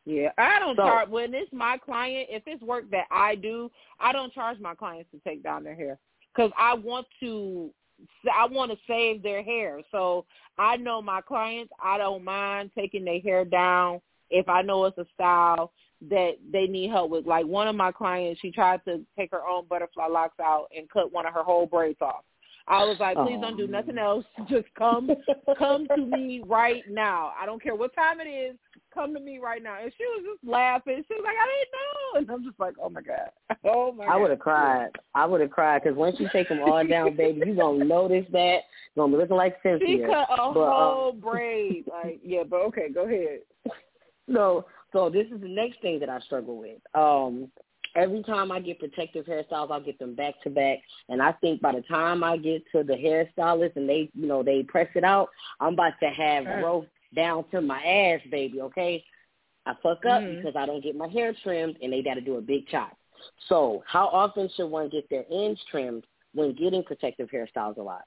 Yeah, 0.06 0.30
I 0.38 0.58
don't 0.58 0.76
so, 0.76 0.82
charge 0.82 1.08
when 1.08 1.34
it's 1.34 1.52
my 1.52 1.78
client. 1.78 2.28
If 2.30 2.42
it's 2.46 2.62
work 2.62 2.90
that 2.90 3.06
I 3.10 3.34
do, 3.34 3.70
I 3.98 4.12
don't 4.12 4.32
charge 4.32 4.58
my 4.58 4.74
clients 4.74 5.10
to 5.12 5.20
take 5.28 5.42
down 5.42 5.62
their 5.62 5.74
hair 5.74 5.98
because 6.34 6.50
I 6.58 6.74
want 6.74 7.06
to. 7.20 7.70
I 8.34 8.46
want 8.46 8.70
to 8.70 8.78
save 8.86 9.22
their 9.22 9.42
hair. 9.42 9.82
So 9.90 10.24
I 10.56 10.78
know 10.78 11.02
my 11.02 11.20
clients. 11.20 11.70
I 11.82 11.98
don't 11.98 12.24
mind 12.24 12.70
taking 12.74 13.04
their 13.04 13.20
hair 13.20 13.44
down 13.44 14.00
if 14.30 14.48
I 14.48 14.62
know 14.62 14.86
it's 14.86 14.96
a 14.96 15.04
style 15.12 15.72
that 16.08 16.36
they 16.50 16.66
need 16.66 16.90
help 16.90 17.10
with. 17.10 17.26
Like 17.26 17.44
one 17.44 17.68
of 17.68 17.76
my 17.76 17.92
clients, 17.92 18.40
she 18.40 18.50
tried 18.50 18.82
to 18.86 19.04
take 19.18 19.30
her 19.32 19.46
own 19.46 19.66
butterfly 19.68 20.06
locks 20.06 20.40
out 20.40 20.68
and 20.74 20.88
cut 20.88 21.12
one 21.12 21.26
of 21.26 21.34
her 21.34 21.42
whole 21.42 21.66
braids 21.66 22.00
off. 22.00 22.24
I 22.66 22.84
was 22.84 22.96
like, 23.00 23.16
please 23.16 23.38
don't 23.40 23.56
do 23.56 23.64
oh, 23.64 23.66
nothing 23.66 23.98
else. 23.98 24.24
Just 24.48 24.68
come, 24.78 25.10
come 25.58 25.88
to 25.88 25.96
me 25.96 26.42
right 26.46 26.84
now. 26.88 27.32
I 27.40 27.44
don't 27.44 27.62
care 27.62 27.74
what 27.74 27.94
time 27.94 28.20
it 28.20 28.28
is. 28.28 28.56
Come 28.92 29.14
to 29.14 29.20
me 29.20 29.38
right 29.38 29.62
now. 29.62 29.76
And 29.82 29.92
she 29.96 30.04
was 30.04 30.24
just 30.32 30.50
laughing. 30.50 31.04
She 31.06 31.14
was 31.14 31.22
like, 31.24 31.36
I 31.36 31.46
didn't 31.46 31.72
know. 31.72 32.18
And 32.18 32.30
I'm 32.30 32.48
just 32.48 32.58
like, 32.58 32.74
oh 32.82 32.90
my 32.90 33.02
god, 33.02 33.30
oh 33.64 33.92
my. 33.92 34.04
I 34.04 34.16
would 34.16 34.30
have 34.30 34.40
cried. 34.40 34.88
I 35.14 35.26
would 35.26 35.40
have 35.40 35.50
cried 35.50 35.82
because 35.82 35.96
once 35.96 36.16
you 36.18 36.28
take 36.32 36.48
them 36.48 36.60
all 36.60 36.84
down, 36.86 37.16
baby, 37.16 37.42
you 37.46 37.54
gonna 37.54 37.84
notice 37.84 38.26
that. 38.32 38.58
You're 38.94 39.06
gonna 39.06 39.16
be 39.16 39.22
looking 39.22 39.36
like 39.36 39.56
Cynthia. 39.62 39.86
She 39.86 40.02
cut 40.02 40.28
a 40.30 40.52
but, 40.52 40.54
whole 40.54 41.10
um, 41.10 41.20
braid. 41.20 41.84
Like, 41.86 42.20
yeah, 42.24 42.42
but 42.48 42.62
okay, 42.62 42.88
go 42.92 43.04
ahead. 43.04 43.40
So, 44.32 44.66
so 44.92 45.10
this 45.10 45.26
is 45.34 45.40
the 45.40 45.48
next 45.48 45.82
thing 45.82 45.98
that 45.98 46.08
I 46.08 46.20
struggle 46.20 46.56
with. 46.56 46.78
Um, 46.94 47.50
every 47.96 48.22
time 48.22 48.52
I 48.52 48.60
get 48.60 48.78
protective 48.78 49.26
hairstyles, 49.26 49.70
I'll 49.70 49.80
get 49.80 49.98
them 49.98 50.14
back 50.14 50.34
to 50.44 50.50
back. 50.50 50.78
And 51.08 51.22
I 51.22 51.32
think 51.32 51.60
by 51.60 51.72
the 51.72 51.82
time 51.82 52.22
I 52.22 52.36
get 52.36 52.62
to 52.72 52.82
the 52.82 52.94
hairstylist 52.94 53.76
and 53.76 53.88
they, 53.88 54.10
you 54.14 54.26
know, 54.26 54.42
they 54.42 54.62
press 54.62 54.88
it 54.94 55.04
out, 55.04 55.28
I'm 55.58 55.74
about 55.74 55.94
to 56.02 56.08
have 56.10 56.44
growth 56.60 56.86
down 57.14 57.44
to 57.50 57.60
my 57.60 57.82
ass, 57.82 58.20
baby. 58.30 58.60
Okay, 58.60 59.04
I 59.66 59.72
fuck 59.82 60.04
up 60.06 60.22
mm-hmm. 60.22 60.36
because 60.36 60.56
I 60.56 60.66
don't 60.66 60.82
get 60.82 60.96
my 60.96 61.08
hair 61.08 61.34
trimmed, 61.42 61.76
and 61.82 61.92
they 61.92 62.02
got 62.02 62.14
to 62.14 62.20
do 62.20 62.36
a 62.36 62.40
big 62.40 62.66
chop. 62.68 62.96
So, 63.48 63.82
how 63.86 64.06
often 64.08 64.48
should 64.56 64.68
one 64.68 64.88
get 64.88 65.08
their 65.10 65.24
ends 65.30 65.60
trimmed 65.70 66.04
when 66.34 66.54
getting 66.54 66.82
protective 66.82 67.28
hairstyles 67.30 67.76
a 67.76 67.82
lot? 67.82 68.04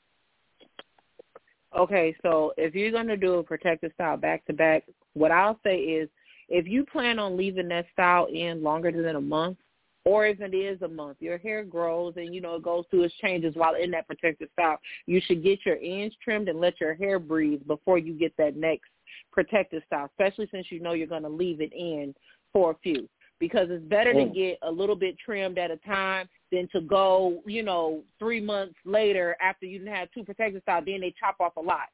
Okay, 1.78 2.16
so 2.22 2.54
if 2.58 2.76
you're 2.76 2.92
going 2.92 3.08
to 3.08 3.18
do 3.18 3.36
a 3.36 3.44
protective 3.44 3.92
style 3.96 4.18
back 4.18 4.46
to 4.46 4.54
back, 4.54 4.84
what 5.14 5.32
I'll 5.32 5.60
say 5.64 5.78
is 5.78 6.10
if 6.50 6.68
you 6.68 6.86
plan 6.86 7.18
on 7.20 7.38
leaving 7.38 7.68
that 7.70 7.86
style 7.94 8.28
in 8.32 8.62
longer 8.62 8.92
than 8.92 9.16
a 9.16 9.22
month, 9.22 9.58
or 10.06 10.28
if 10.28 10.42
it 10.42 10.54
is 10.54 10.82
a 10.82 10.88
month, 10.88 11.18
your 11.20 11.38
hair 11.38 11.64
grows 11.64 12.14
and 12.18 12.36
you 12.36 12.42
know 12.42 12.56
it 12.56 12.64
goes 12.64 12.84
through 12.90 13.04
its 13.04 13.16
changes 13.16 13.56
while 13.56 13.76
in 13.76 13.90
that 13.92 14.06
protective 14.06 14.50
style. 14.54 14.78
You 15.06 15.22
should 15.26 15.44
get 15.44 15.66
your 15.66 15.78
ends 15.82 16.16
trimmed 16.24 16.50
and 16.50 16.60
let 16.60 16.80
your 16.82 16.94
hair 16.94 17.20
breathe 17.20 17.62
before 17.66 17.98
you 17.98 18.14
get 18.14 18.36
that 18.38 18.58
next 18.58 18.90
protective 19.34 19.84
style, 19.88 20.10
especially 20.18 20.48
since 20.52 20.68
you 20.70 20.80
know 20.80 20.94
you're 20.94 21.08
going 21.08 21.24
to 21.24 21.30
leave 21.30 21.60
it 21.60 21.74
in 21.74 22.14
for 22.54 22.72
a 22.72 22.76
few. 22.82 23.10
Because 23.40 23.68
it's 23.70 23.84
better 23.86 24.14
mm. 24.14 24.28
to 24.28 24.40
get 24.40 24.60
a 24.62 24.72
little 24.72 24.96
bit 24.96 25.18
trimmed 25.18 25.58
at 25.58 25.72
a 25.72 25.78
time 25.78 26.30
than 26.52 26.70
to 26.72 26.80
go, 26.82 27.42
you 27.46 27.64
know, 27.64 28.04
three 28.20 28.40
months 28.40 28.76
later 28.86 29.36
after 29.42 29.66
you 29.66 29.84
had 29.86 30.08
two 30.14 30.24
protective 30.24 30.62
styles, 30.62 30.86
then 30.86 31.02
they 31.02 31.14
chop 31.20 31.36
off 31.42 31.58
a 31.58 31.62
lot. 31.62 31.90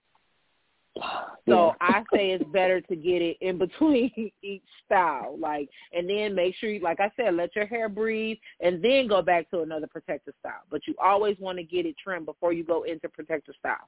So 1.48 1.76
I 1.82 2.04
say 2.14 2.32
it's 2.32 2.44
better 2.52 2.82
to 2.82 2.96
get 2.96 3.22
it 3.22 3.38
in 3.42 3.58
between 3.58 4.32
each 4.44 4.64
style, 4.86 5.38
like, 5.40 5.70
and 5.94 6.10
then 6.10 6.36
make 6.36 6.56
sure, 6.56 6.70
you, 6.70 6.80
like 6.82 7.00
I 7.00 7.12
said, 7.16 7.36
let 7.36 7.56
your 7.56 7.66
hair 7.66 7.90
breathe, 7.90 8.38
and 8.60 8.84
then 8.84 9.08
go 9.08 9.22
back 9.22 9.50
to 9.52 9.62
another 9.62 9.88
protective 9.88 10.34
style. 10.40 10.62
But 10.70 10.82
you 10.88 10.96
always 11.04 11.38
want 11.40 11.58
to 11.58 11.64
get 11.64 11.86
it 11.86 11.96
trimmed 12.02 12.26
before 12.26 12.54
you 12.54 12.64
go 12.64 12.84
into 12.84 13.10
protective 13.10 13.56
style. 13.60 13.88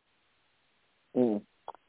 Mm. 1.15 1.41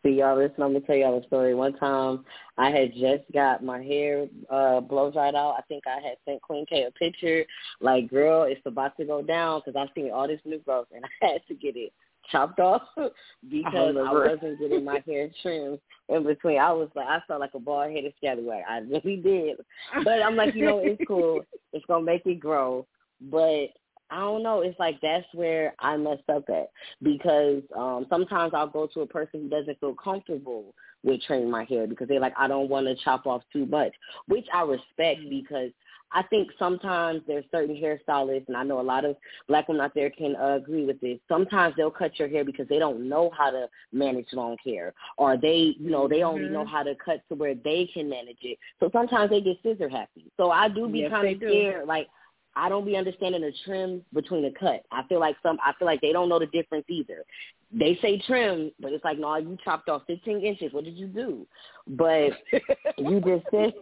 See 0.02 0.18
y'all, 0.18 0.37
listen, 0.37 0.62
I'm 0.62 0.73
gonna 0.73 0.80
tell 0.80 0.97
y'all 0.97 1.23
a 1.23 1.26
story. 1.26 1.54
One 1.54 1.75
time, 1.75 2.25
I 2.59 2.71
had 2.71 2.92
just 2.92 3.23
got 3.32 3.62
my 3.62 3.82
hair 3.82 4.26
uh 4.50 4.80
blow 4.80 5.12
dried 5.12 5.35
out. 5.35 5.56
I 5.59 5.62
think 5.68 5.85
I 5.87 6.00
had 6.00 6.16
sent 6.25 6.42
Queen 6.42 6.66
K 6.66 6.85
a 6.85 6.90
picture, 6.90 7.44
like, 7.80 8.11
girl, 8.11 8.42
it's 8.42 8.61
about 8.66 8.97
to 8.97 9.04
go 9.04 9.23
down 9.23 9.62
because 9.64 9.80
I've 9.80 9.94
seen 9.94 10.11
all 10.11 10.26
this 10.26 10.40
new 10.44 10.59
growth, 10.61 10.88
and 10.94 11.04
I 11.23 11.26
had 11.26 11.40
to 11.49 11.54
get 11.54 11.76
it 11.76 11.92
chopped 12.30 12.61
off 12.61 12.82
because 12.97 13.97
I, 13.97 14.00
I 14.00 14.12
wasn't 14.12 14.59
getting 14.59 14.85
my 14.85 15.02
hair 15.06 15.30
trimmed 15.42 15.78
in 16.09 16.25
between. 16.25 16.59
I 16.59 16.73
was 16.73 16.88
like, 16.94 17.06
I 17.06 17.21
felt 17.26 17.40
like 17.40 17.54
a 17.54 17.59
bald 17.59 17.92
headed 17.92 18.14
scallywag. 18.18 18.64
I 18.68 18.78
really 18.90 19.16
did. 19.16 19.59
But 20.04 20.23
I'm 20.23 20.37
like, 20.37 20.54
you 20.54 20.64
know, 20.64 20.80
it's 20.80 21.02
cool. 21.06 21.42
It's 21.73 21.85
gonna 21.87 22.04
make 22.04 22.26
it 22.26 22.40
grow. 22.40 22.87
But 23.21 23.68
I 24.12 24.16
don't 24.16 24.42
know. 24.42 24.61
It's 24.61 24.78
like 24.78 25.00
that's 25.00 25.26
where 25.33 25.75
I 25.78 25.97
messed 25.97 26.28
up 26.28 26.45
at 26.50 26.71
because 27.02 27.62
um 27.76 28.07
sometimes 28.11 28.52
I'll 28.54 28.69
go 28.69 28.87
to 28.88 29.00
a 29.00 29.07
person 29.07 29.42
who 29.42 29.49
doesn't 29.49 29.81
feel 29.81 29.95
comfortable 29.95 30.75
with 31.02 31.23
trimming 31.23 31.50
my 31.50 31.64
hair 31.64 31.87
because 31.87 32.09
they're 32.09 32.21
like, 32.21 32.35
I 32.38 32.47
don't 32.47 32.69
want 32.69 32.87
to 32.87 32.95
chop 33.02 33.26
off 33.26 33.42
too 33.52 33.66
much, 33.66 33.92
which 34.28 34.47
I 34.54 34.62
respect 34.62 35.21
mm-hmm. 35.21 35.31
because 35.31 35.71
I 36.14 36.23
think 36.25 36.50
sometimes 36.59 37.23
there's 37.26 37.45
certain 37.50 37.75
hairstylists, 37.75 38.49
and 38.49 38.57
I 38.57 38.62
know 38.64 38.81
a 38.81 38.83
lot 38.83 39.07
of 39.07 39.16
black 39.49 39.69
women 39.69 39.83
out 39.83 39.95
there 39.95 40.11
can 40.11 40.37
uh, 40.37 40.57
agree 40.57 40.85
with 40.85 41.00
this. 41.00 41.19
Sometimes 41.26 41.75
they'll 41.75 41.90
cut 41.90 42.19
your 42.19 42.28
hair 42.28 42.45
because 42.45 42.69
they 42.69 42.78
don't 42.78 43.09
know 43.09 43.31
how 43.37 43.50
to 43.50 43.66
manage 43.92 44.26
long 44.33 44.57
hair, 44.64 44.92
or 45.16 45.38
they, 45.38 45.75
you 45.78 45.90
know, 45.90 46.07
they 46.07 46.23
only 46.23 46.42
mm-hmm. 46.42 46.52
know 46.52 46.66
how 46.66 46.83
to 46.83 46.95
cut 47.02 47.23
to 47.31 47.35
where 47.35 47.54
they 47.54 47.88
can 47.95 48.11
manage 48.11 48.37
it. 48.42 48.59
So 48.78 48.90
sometimes 48.92 49.31
they 49.31 49.40
get 49.40 49.57
scissor 49.62 49.88
happy. 49.88 50.31
So 50.37 50.50
I 50.50 50.69
do 50.69 50.87
be 50.87 51.00
yes, 51.00 51.11
kind 51.11 51.28
of 51.28 51.37
scared, 51.38 51.87
like. 51.88 52.09
I 52.54 52.68
don't 52.68 52.85
be 52.85 52.97
understanding 52.97 53.40
the 53.40 53.52
trim 53.64 54.02
between 54.12 54.44
a 54.44 54.52
cut. 54.52 54.85
I 54.90 55.02
feel 55.09 55.21
like 55.21 55.37
some 55.42 55.59
I 55.64 55.73
feel 55.78 55.87
like 55.87 56.00
they 56.00 56.12
don't 56.12 56.28
know 56.28 56.38
the 56.38 56.47
difference 56.47 56.85
either. 56.88 57.25
They 57.73 57.99
say 58.02 58.21
trim, 58.26 58.73
but 58.78 58.92
it's 58.92 59.04
like, 59.04 59.18
no, 59.18 59.37
you 59.37 59.56
chopped 59.64 59.88
off 59.88 60.02
15 60.06 60.40
inches. 60.40 60.73
What 60.73 60.85
did 60.85 60.97
you 60.97 61.06
do? 61.06 61.47
But 61.87 62.32
you 62.99 63.21
just 63.21 63.47
said 63.50 63.73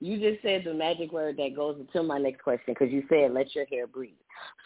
you 0.00 0.18
just 0.18 0.42
said 0.42 0.62
the 0.64 0.74
magic 0.74 1.10
word 1.10 1.36
that 1.38 1.56
goes 1.56 1.80
into 1.80 2.02
my 2.02 2.18
next 2.18 2.42
question 2.42 2.74
because 2.74 2.92
you 2.92 3.02
said 3.08 3.32
let 3.32 3.54
your 3.54 3.66
hair 3.66 3.86
breathe. 3.86 4.12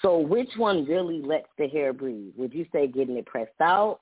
So 0.03 0.19
which 0.19 0.51
one 0.57 0.85
really 0.85 1.23
lets 1.23 1.49
the 1.57 1.69
hair 1.69 1.93
breathe? 1.93 2.33
Would 2.37 2.53
you 2.53 2.67
say 2.73 2.87
getting 2.87 3.17
it 3.17 3.27
pressed 3.27 3.61
out 3.61 4.01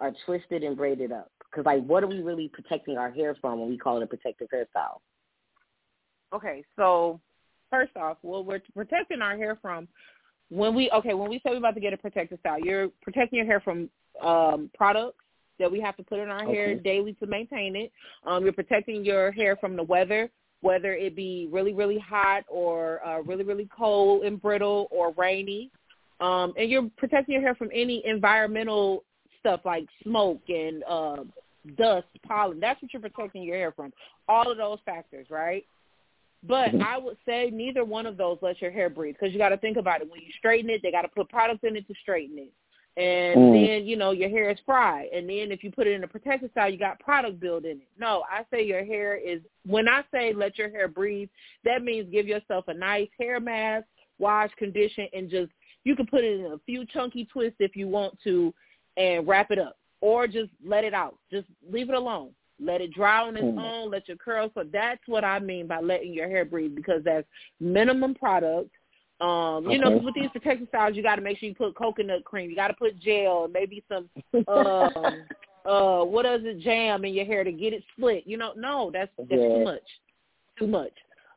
or 0.00 0.12
twisted 0.26 0.64
and 0.64 0.76
braided 0.76 1.12
up? 1.12 1.30
Because 1.50 1.64
like, 1.64 1.84
what 1.84 2.02
are 2.02 2.08
we 2.08 2.20
really 2.20 2.48
protecting 2.48 2.98
our 2.98 3.10
hair 3.10 3.36
from 3.40 3.60
when 3.60 3.68
we 3.68 3.78
call 3.78 3.96
it 3.98 4.02
a 4.02 4.06
protective 4.06 4.48
hairstyle? 4.52 4.98
Okay, 6.34 6.62
so 6.76 7.20
first 7.70 7.96
off, 7.96 8.18
well, 8.22 8.44
we're 8.44 8.62
protecting 8.74 9.22
our 9.22 9.36
hair 9.36 9.58
from 9.60 9.88
when 10.50 10.74
we 10.74 10.90
okay 10.90 11.14
when 11.14 11.28
we 11.28 11.36
say 11.38 11.50
we're 11.50 11.58
about 11.58 11.74
to 11.74 11.80
get 11.80 11.92
a 11.92 11.96
protective 11.96 12.38
style. 12.40 12.60
You're 12.60 12.88
protecting 13.02 13.36
your 13.36 13.46
hair 13.46 13.60
from 13.60 13.90
um, 14.22 14.70
products 14.74 15.18
that 15.58 15.70
we 15.70 15.80
have 15.80 15.96
to 15.96 16.02
put 16.02 16.20
in 16.20 16.28
our 16.28 16.44
okay. 16.44 16.54
hair 16.54 16.74
daily 16.74 17.14
to 17.14 17.26
maintain 17.26 17.76
it. 17.76 17.92
Um, 18.26 18.44
you're 18.44 18.52
protecting 18.52 19.04
your 19.04 19.32
hair 19.32 19.56
from 19.56 19.76
the 19.76 19.82
weather 19.82 20.30
whether 20.60 20.94
it 20.94 21.14
be 21.14 21.48
really, 21.50 21.72
really 21.72 21.98
hot 21.98 22.44
or 22.48 23.04
uh, 23.06 23.20
really, 23.22 23.44
really 23.44 23.68
cold 23.76 24.24
and 24.24 24.40
brittle 24.40 24.88
or 24.90 25.12
rainy. 25.16 25.70
Um, 26.20 26.52
and 26.56 26.68
you're 26.68 26.90
protecting 26.96 27.34
your 27.34 27.42
hair 27.42 27.54
from 27.54 27.70
any 27.72 28.02
environmental 28.04 29.04
stuff 29.38 29.60
like 29.64 29.86
smoke 30.02 30.42
and 30.48 30.82
uh, 30.88 31.24
dust, 31.76 32.06
pollen. 32.26 32.58
That's 32.58 32.80
what 32.82 32.92
you're 32.92 33.02
protecting 33.02 33.42
your 33.42 33.56
hair 33.56 33.72
from. 33.72 33.92
All 34.28 34.50
of 34.50 34.58
those 34.58 34.78
factors, 34.84 35.28
right? 35.30 35.64
But 36.42 36.70
mm-hmm. 36.70 36.82
I 36.82 36.98
would 36.98 37.16
say 37.26 37.50
neither 37.52 37.84
one 37.84 38.06
of 38.06 38.16
those 38.16 38.38
lets 38.42 38.62
your 38.62 38.70
hair 38.70 38.88
breathe 38.88 39.16
because 39.18 39.32
you 39.32 39.38
got 39.38 39.48
to 39.48 39.56
think 39.56 39.76
about 39.76 40.00
it. 40.02 40.10
When 40.10 40.20
you 40.20 40.32
straighten 40.38 40.70
it, 40.70 40.80
they 40.82 40.92
got 40.92 41.02
to 41.02 41.08
put 41.08 41.28
products 41.28 41.64
in 41.64 41.76
it 41.76 41.86
to 41.88 41.94
straighten 42.02 42.38
it 42.38 42.52
and 42.98 43.38
mm. 43.38 43.52
then 43.52 43.86
you 43.86 43.96
know 43.96 44.10
your 44.10 44.28
hair 44.28 44.50
is 44.50 44.58
fried 44.66 45.06
and 45.14 45.28
then 45.28 45.52
if 45.52 45.62
you 45.62 45.70
put 45.70 45.86
it 45.86 45.92
in 45.92 46.02
a 46.02 46.08
protective 46.08 46.50
style 46.50 46.68
you 46.68 46.76
got 46.76 46.98
product 46.98 47.38
build 47.38 47.64
in 47.64 47.78
it 47.78 47.88
no 47.98 48.24
i 48.30 48.44
say 48.52 48.62
your 48.62 48.84
hair 48.84 49.16
is 49.16 49.40
when 49.64 49.88
i 49.88 50.02
say 50.12 50.32
let 50.34 50.58
your 50.58 50.68
hair 50.68 50.88
breathe 50.88 51.28
that 51.64 51.82
means 51.82 52.10
give 52.10 52.26
yourself 52.26 52.64
a 52.66 52.74
nice 52.74 53.08
hair 53.18 53.38
mask 53.38 53.86
wash 54.18 54.50
condition 54.58 55.06
and 55.12 55.30
just 55.30 55.52
you 55.84 55.94
can 55.94 56.06
put 56.06 56.24
it 56.24 56.40
in 56.40 56.46
a 56.46 56.60
few 56.66 56.84
chunky 56.86 57.24
twists 57.32 57.56
if 57.60 57.76
you 57.76 57.86
want 57.86 58.18
to 58.24 58.52
and 58.96 59.28
wrap 59.28 59.52
it 59.52 59.60
up 59.60 59.76
or 60.00 60.26
just 60.26 60.50
let 60.66 60.82
it 60.82 60.92
out 60.92 61.16
just 61.30 61.46
leave 61.70 61.88
it 61.88 61.94
alone 61.94 62.30
let 62.60 62.80
it 62.80 62.92
dry 62.92 63.22
on 63.22 63.36
its 63.36 63.44
mm. 63.44 63.60
own 63.60 63.90
let 63.90 64.08
your 64.08 64.16
curls 64.16 64.50
so 64.54 64.64
that's 64.72 65.00
what 65.06 65.24
i 65.24 65.38
mean 65.38 65.66
by 65.66 65.80
letting 65.80 66.12
your 66.12 66.28
hair 66.28 66.44
breathe 66.44 66.74
because 66.74 67.02
that's 67.04 67.26
minimum 67.60 68.14
product 68.14 68.70
Um, 69.20 69.64
you 69.64 69.70
okay. 69.70 69.78
know, 69.78 69.96
with 69.96 70.14
these 70.14 70.30
protective 70.30 70.68
styles, 70.68 70.94
you 70.94 71.02
got 71.02 71.16
to 71.16 71.22
make 71.22 71.38
sure 71.38 71.48
you 71.48 71.54
put 71.54 71.74
coconut 71.74 72.24
cream. 72.24 72.48
You 72.50 72.54
got 72.54 72.68
to 72.68 72.74
put 72.74 73.00
gel, 73.00 73.48
maybe 73.48 73.82
some 73.88 74.08
um, 74.46 75.24
uh, 75.66 76.04
what 76.04 76.24
is 76.24 76.42
it, 76.44 76.60
jam 76.60 77.04
in 77.04 77.14
your 77.14 77.24
hair 77.24 77.42
to 77.42 77.50
get 77.50 77.72
it 77.72 77.82
split. 77.96 78.22
You 78.26 78.36
know, 78.36 78.52
no, 78.56 78.90
that's 78.92 79.10
that's 79.18 79.28
yeah. 79.30 79.48
too 79.48 79.64
much, 79.64 79.82
too 80.56 80.66
much. 80.68 80.92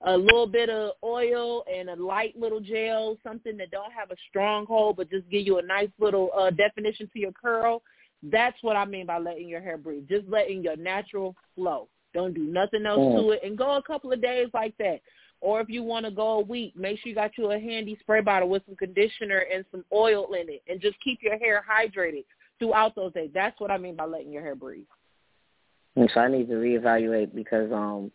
A 0.06 0.16
little 0.16 0.46
bit 0.46 0.70
of 0.70 0.92
oil 1.04 1.64
and 1.72 1.90
a 1.90 1.96
light 1.96 2.40
little 2.40 2.60
gel, 2.60 3.18
something 3.24 3.58
that 3.58 3.72
don't 3.72 3.92
have 3.92 4.12
a 4.12 4.16
strong 4.30 4.68
hold, 4.68 4.98
but 4.98 5.10
just 5.10 5.28
give 5.30 5.46
you 5.46 5.58
a 5.58 5.64
nice 5.64 5.90
little 6.00 6.30
uh, 6.38 6.52
definition 6.52 7.10
to 7.14 7.20
your 7.20 7.32
curl. 7.32 7.82
That's 8.24 8.58
what 8.62 8.76
I 8.76 8.86
mean 8.86 9.06
by 9.08 9.18
letting 9.18 9.48
your 9.48 9.62
hair 9.62 9.78
breathe. 9.78 10.08
Just 10.08 10.28
letting 10.28 10.62
your 10.64 10.76
natural 10.76 11.36
flow. 11.56 11.88
Don't 12.14 12.34
do 12.34 12.44
nothing 12.44 12.86
else 12.86 13.00
Mm. 13.00 13.16
to 13.16 13.32
it, 13.32 13.44
and 13.44 13.58
go 13.58 13.78
a 13.78 13.82
couple 13.82 14.12
of 14.12 14.22
days 14.22 14.50
like 14.54 14.76
that. 14.78 15.02
Or 15.40 15.60
if 15.60 15.70
you 15.70 15.82
want 15.82 16.06
to 16.06 16.12
go 16.12 16.34
a 16.34 16.42
week, 16.42 16.76
make 16.76 17.00
sure 17.00 17.10
you 17.10 17.16
got 17.16 17.36
you 17.38 17.52
a 17.52 17.60
handy 17.60 17.96
spray 18.00 18.22
bottle 18.22 18.48
with 18.50 18.64
some 18.68 18.76
conditioner 18.76 19.40
and 19.52 19.66
some 19.72 19.84
oil 19.92 20.32
in 20.34 20.50
it, 20.50 20.62
and 20.68 20.80
just 20.80 21.00
keep 21.00 21.24
your 21.24 21.38
hair 21.40 21.64
hydrated 21.68 22.26
throughout 22.60 22.94
those 22.96 23.14
days. 23.14 23.32
That's 23.34 23.60
what 23.60 23.72
I 23.72 23.78
mean 23.78 23.96
by 23.96 24.06
letting 24.06 24.32
your 24.32 24.44
hair 24.44 24.56
breathe. 24.56 24.86
And 25.96 26.10
so 26.14 26.20
I 26.20 26.28
need 26.28 26.48
to 26.50 26.54
reevaluate 26.56 27.34
because 27.34 27.72
um 27.72 28.12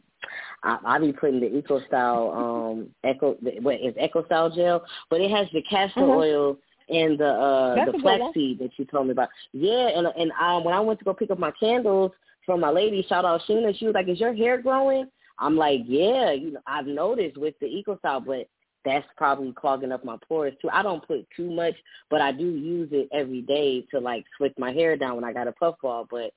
I 0.62 0.78
I 0.84 0.98
be 0.98 1.12
putting 1.12 1.40
the 1.40 1.54
Eco 1.56 1.80
Style 1.86 2.30
um 2.30 2.90
Eco 3.04 3.36
what 3.60 3.80
is 3.80 3.94
Eco 4.00 4.24
Style 4.26 4.50
gel, 4.50 4.84
but 5.10 5.20
it 5.20 5.30
has 5.30 5.48
the 5.52 5.62
castor 5.62 6.00
Mhm. 6.02 6.16
oil 6.16 6.58
and 6.88 7.18
the 7.18 7.28
uh 7.28 7.74
That's 7.74 7.92
the 7.92 7.98
a 7.98 8.00
good 8.00 8.04
one. 8.04 8.20
flaxseed 8.20 8.58
that 8.60 8.70
you 8.76 8.84
told 8.84 9.06
me 9.06 9.12
about. 9.12 9.28
Yeah, 9.52 9.88
and 9.88 10.06
and 10.06 10.32
um 10.40 10.64
when 10.64 10.74
I 10.74 10.80
went 10.80 10.98
to 11.00 11.04
go 11.04 11.14
pick 11.14 11.30
up 11.30 11.38
my 11.38 11.52
candles 11.58 12.12
from 12.44 12.60
my 12.60 12.70
lady, 12.70 13.04
shout 13.08 13.24
out 13.24 13.42
Sheena, 13.48 13.76
she 13.76 13.86
was 13.86 13.94
like, 13.94 14.08
"Is 14.08 14.20
your 14.20 14.34
hair 14.34 14.60
growing?" 14.60 15.10
I'm 15.38 15.56
like, 15.56 15.80
"Yeah, 15.86 16.32
you 16.32 16.52
know, 16.52 16.60
I've 16.66 16.86
noticed 16.86 17.36
with 17.36 17.54
the 17.60 17.66
Eco 17.66 17.98
Style, 17.98 18.20
but 18.20 18.46
that's 18.84 19.06
probably 19.16 19.52
clogging 19.52 19.90
up 19.92 20.04
my 20.04 20.16
pores 20.26 20.54
too. 20.62 20.70
I 20.72 20.82
don't 20.82 21.06
put 21.06 21.26
too 21.36 21.50
much, 21.50 21.74
but 22.08 22.20
I 22.20 22.30
do 22.30 22.44
use 22.44 22.88
it 22.92 23.08
every 23.12 23.42
day 23.42 23.84
to 23.90 23.98
like 23.98 24.24
slick 24.38 24.56
my 24.58 24.72
hair 24.72 24.96
down 24.96 25.16
when 25.16 25.24
I 25.24 25.32
got 25.32 25.48
a 25.48 25.52
puff 25.52 25.74
ball. 25.82 26.06
But 26.08 26.32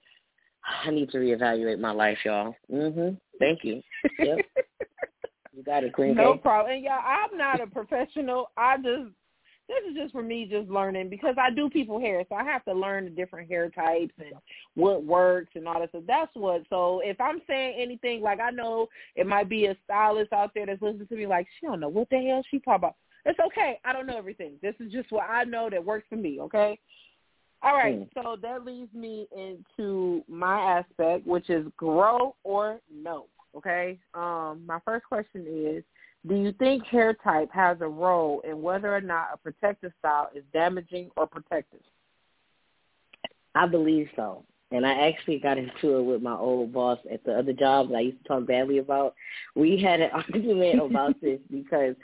I 0.85 0.89
need 0.89 1.11
to 1.11 1.19
reevaluate 1.19 1.79
my 1.79 1.91
life, 1.91 2.17
y'all. 2.25 2.55
Mhm. 2.71 3.17
Thank 3.37 3.63
you. 3.63 3.81
Yep. 4.17 4.39
you 5.55 5.63
got 5.63 5.83
it, 5.83 5.93
Queen. 5.93 6.15
No 6.15 6.35
problem. 6.35 6.73
And 6.73 6.83
yeah, 6.83 6.97
I'm 6.97 7.37
not 7.37 7.61
a 7.61 7.67
professional. 7.67 8.49
I 8.57 8.77
just 8.77 9.11
this 9.69 9.91
is 9.91 9.95
just 9.95 10.11
for 10.11 10.23
me 10.23 10.47
just 10.49 10.67
learning 10.67 11.09
because 11.09 11.35
I 11.39 11.51
do 11.51 11.69
people 11.69 11.99
hair, 11.99 12.25
so 12.27 12.35
I 12.35 12.43
have 12.43 12.65
to 12.65 12.73
learn 12.73 13.05
the 13.05 13.11
different 13.11 13.49
hair 13.49 13.69
types 13.69 14.13
and 14.17 14.33
what 14.73 15.05
works 15.05 15.51
and 15.53 15.67
all 15.67 15.79
that 15.79 15.91
So 15.91 16.03
That's 16.05 16.31
what. 16.33 16.63
So 16.69 17.01
if 17.03 17.21
I'm 17.21 17.39
saying 17.47 17.75
anything, 17.79 18.21
like 18.21 18.39
I 18.39 18.49
know 18.49 18.87
it 19.15 19.27
might 19.27 19.47
be 19.47 19.67
a 19.67 19.77
stylist 19.85 20.33
out 20.33 20.51
there 20.55 20.65
that's 20.65 20.81
listening 20.81 21.07
to 21.07 21.15
me, 21.15 21.27
like 21.27 21.47
she 21.59 21.67
don't 21.67 21.79
know 21.79 21.87
what 21.87 22.09
the 22.09 22.17
hell 22.17 22.43
she 22.49 22.59
talking 22.59 22.75
about. 22.75 22.95
It's 23.25 23.39
okay. 23.39 23.79
I 23.85 23.93
don't 23.93 24.07
know 24.07 24.17
everything. 24.17 24.53
This 24.61 24.73
is 24.79 24.91
just 24.91 25.11
what 25.11 25.29
I 25.29 25.43
know 25.43 25.69
that 25.69 25.85
works 25.85 26.07
for 26.09 26.15
me. 26.15 26.39
Okay. 26.41 26.79
All 27.61 27.75
right. 27.75 27.99
Mm. 27.99 28.09
So 28.15 28.37
that 28.41 28.65
leads 28.65 28.93
me 28.93 29.27
into 29.37 30.23
my 30.27 30.79
aspect, 30.79 31.27
which 31.27 31.49
is 31.49 31.67
grow 31.77 32.35
or 32.43 32.79
no. 32.91 33.27
Okay. 33.55 33.99
Um, 34.15 34.63
my 34.65 34.79
first 34.83 35.05
question 35.05 35.45
is 35.47 35.83
do 36.27 36.35
you 36.35 36.51
think 36.53 36.85
hair 36.85 37.13
type 37.13 37.49
has 37.53 37.77
a 37.81 37.87
role 37.87 38.41
in 38.41 38.61
whether 38.61 38.93
or 38.93 39.01
not 39.01 39.29
a 39.33 39.37
protective 39.37 39.91
style 39.99 40.29
is 40.35 40.43
damaging 40.51 41.09
or 41.15 41.25
protective? 41.25 41.79
I 43.55 43.65
believe 43.67 44.09
so. 44.15 44.43
And 44.71 44.85
I 44.85 45.07
actually 45.07 45.39
got 45.39 45.57
into 45.57 45.97
it 45.97 46.03
with 46.03 46.21
my 46.21 46.35
old 46.35 46.71
boss 46.71 46.99
at 47.11 47.23
the 47.23 47.33
other 47.33 47.53
job 47.53 47.89
that 47.89 47.95
I 47.95 48.01
used 48.01 48.21
to 48.21 48.27
talk 48.27 48.45
badly 48.45 48.77
about. 48.77 49.15
We 49.55 49.81
had 49.81 49.99
an 49.99 50.11
argument 50.13 50.79
about 50.79 51.19
this 51.21 51.39
because 51.49 51.95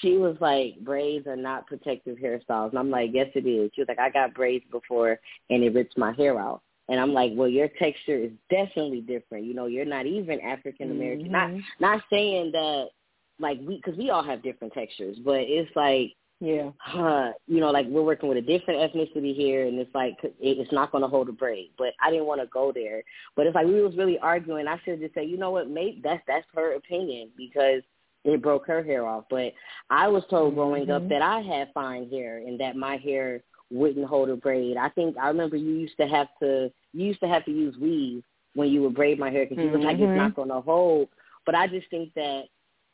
she 0.00 0.18
was 0.18 0.36
like, 0.40 0.78
braids 0.84 1.26
are 1.26 1.36
not 1.36 1.66
protective 1.66 2.18
hairstyles. 2.18 2.70
And 2.70 2.78
I'm 2.78 2.90
like, 2.90 3.10
yes, 3.12 3.28
it 3.34 3.46
is. 3.46 3.72
She 3.74 3.80
was 3.80 3.88
like, 3.88 3.98
I 3.98 4.10
got 4.10 4.34
braids 4.34 4.64
before 4.70 5.18
and 5.50 5.64
it 5.64 5.74
rips 5.74 5.96
my 5.96 6.12
hair 6.12 6.38
out. 6.38 6.62
And 6.88 7.00
I'm 7.00 7.12
like, 7.12 7.32
well, 7.34 7.48
your 7.48 7.68
texture 7.78 8.18
is 8.18 8.30
definitely 8.50 9.00
different. 9.00 9.44
You 9.44 9.54
know, 9.54 9.66
you're 9.66 9.84
not 9.84 10.06
even 10.06 10.40
African 10.40 10.90
American. 10.90 11.32
Not 11.32 11.50
Mhm. 11.50 11.62
not 11.80 12.04
saying 12.10 12.52
that 12.52 12.90
like 13.38 13.58
we 13.66 13.76
because 13.76 13.96
we 13.96 14.10
all 14.10 14.22
have 14.22 14.42
different 14.42 14.72
textures, 14.72 15.18
but 15.24 15.40
it's 15.40 15.74
like 15.76 16.14
Yeah. 16.40 16.70
uh, 16.92 17.32
you 17.46 17.60
know, 17.60 17.70
like 17.70 17.86
we're 17.86 18.02
working 18.02 18.28
with 18.28 18.38
a 18.38 18.42
different 18.42 18.80
ethnicity 18.80 19.34
here, 19.34 19.66
and 19.66 19.78
it's 19.78 19.94
like 19.94 20.16
it- 20.24 20.34
it's 20.40 20.72
not 20.72 20.90
going 20.90 21.02
to 21.02 21.08
hold 21.08 21.28
a 21.28 21.32
braid. 21.32 21.70
But 21.78 21.94
I 22.00 22.10
didn't 22.10 22.26
want 22.26 22.40
to 22.40 22.46
go 22.48 22.72
there. 22.72 23.02
But 23.36 23.46
it's 23.46 23.54
like 23.54 23.66
we 23.66 23.80
was 23.80 23.96
really 23.96 24.18
arguing. 24.18 24.66
I 24.66 24.76
should 24.78 24.92
have 24.94 25.00
just 25.00 25.14
say, 25.14 25.24
you 25.24 25.36
know 25.36 25.50
what, 25.52 25.68
mate, 25.70 26.02
that's 26.02 26.22
that's 26.26 26.46
her 26.54 26.74
opinion 26.74 27.30
because 27.36 27.82
it 28.24 28.40
broke 28.42 28.66
her 28.66 28.82
hair 28.82 29.06
off. 29.06 29.24
But 29.30 29.52
I 29.90 30.08
was 30.08 30.24
told 30.30 30.54
growing 30.54 30.90
up 30.90 31.02
Mhm. 31.02 31.08
that 31.10 31.22
I 31.22 31.40
had 31.40 31.72
fine 31.72 32.08
hair 32.10 32.38
and 32.38 32.58
that 32.60 32.76
my 32.76 32.96
hair 32.96 33.42
wouldn't 33.70 34.06
hold 34.06 34.28
a 34.28 34.36
braid. 34.36 34.76
I 34.76 34.88
think 34.90 35.16
I 35.16 35.28
remember 35.28 35.56
you 35.56 35.72
used 35.72 35.96
to 35.96 36.06
have 36.06 36.28
to 36.40 36.70
you 36.92 37.06
used 37.06 37.20
to 37.20 37.28
have 37.28 37.44
to 37.46 37.50
use 37.52 37.76
weave 37.78 38.22
when 38.54 38.68
you 38.68 38.82
would 38.82 38.94
braid 38.94 39.18
my 39.18 39.30
hair 39.30 39.46
because 39.46 39.62
you 39.62 39.70
was 39.70 39.80
like 39.82 39.98
it's 39.98 40.10
Mhm. 40.10 40.16
not 40.16 40.34
going 40.34 40.48
to 40.50 40.60
hold. 40.60 41.08
But 41.46 41.54
I 41.54 41.66
just 41.68 41.88
think 41.88 42.12
that 42.14 42.48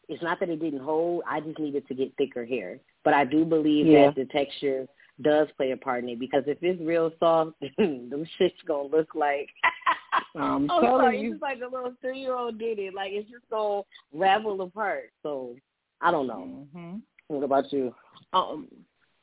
it's 0.09 0.23
not 0.23 0.41
that 0.41 0.49
it 0.49 0.61
didn't 0.61 0.81
hold. 0.81 1.23
I 1.29 1.41
just 1.41 1.59
needed 1.59 1.87
to 1.89 1.95
get 1.95 2.15
thicker 2.17 2.45
hair. 2.45 2.79
But 3.05 3.15
I 3.15 3.25
do 3.25 3.45
believe 3.45 3.87
Yeah. 3.87 4.07
that 4.07 4.15
the 4.17 4.25
texture 4.27 4.87
does 5.23 5.49
play 5.57 5.73
a 5.73 5.77
part 5.77 6.05
in 6.05 6.11
it 6.11 6.19
because 6.21 6.45
if 6.47 6.59
it's 6.63 6.81
real 6.81 7.13
soft, 7.19 7.53
them 7.79 8.25
shit's 8.39 8.55
gonna 8.67 8.89
look 8.89 9.15
like 9.15 9.49
I'm 10.35 10.43
I'm 10.43 10.69
telling 10.69 10.83
sorry, 11.01 11.21
you. 11.21 11.27
it's 11.33 11.35
just 11.35 11.43
like 11.43 11.59
a 11.61 11.73
little 11.75 11.93
three 12.01 12.21
year 12.21 12.35
old 12.37 12.59
did 12.59 12.79
it. 12.79 12.95
Like 12.95 13.13
it's 13.13 13.31
just 13.31 13.49
gonna 13.51 13.83
ravel 14.13 14.61
apart. 14.63 15.11
So 15.23 15.57
I 16.01 16.11
don't 16.11 16.27
know. 16.27 16.67
hmm 16.75 16.97
What 17.29 17.43
about 17.45 17.73
you? 17.73 17.95
Um, 18.33 18.69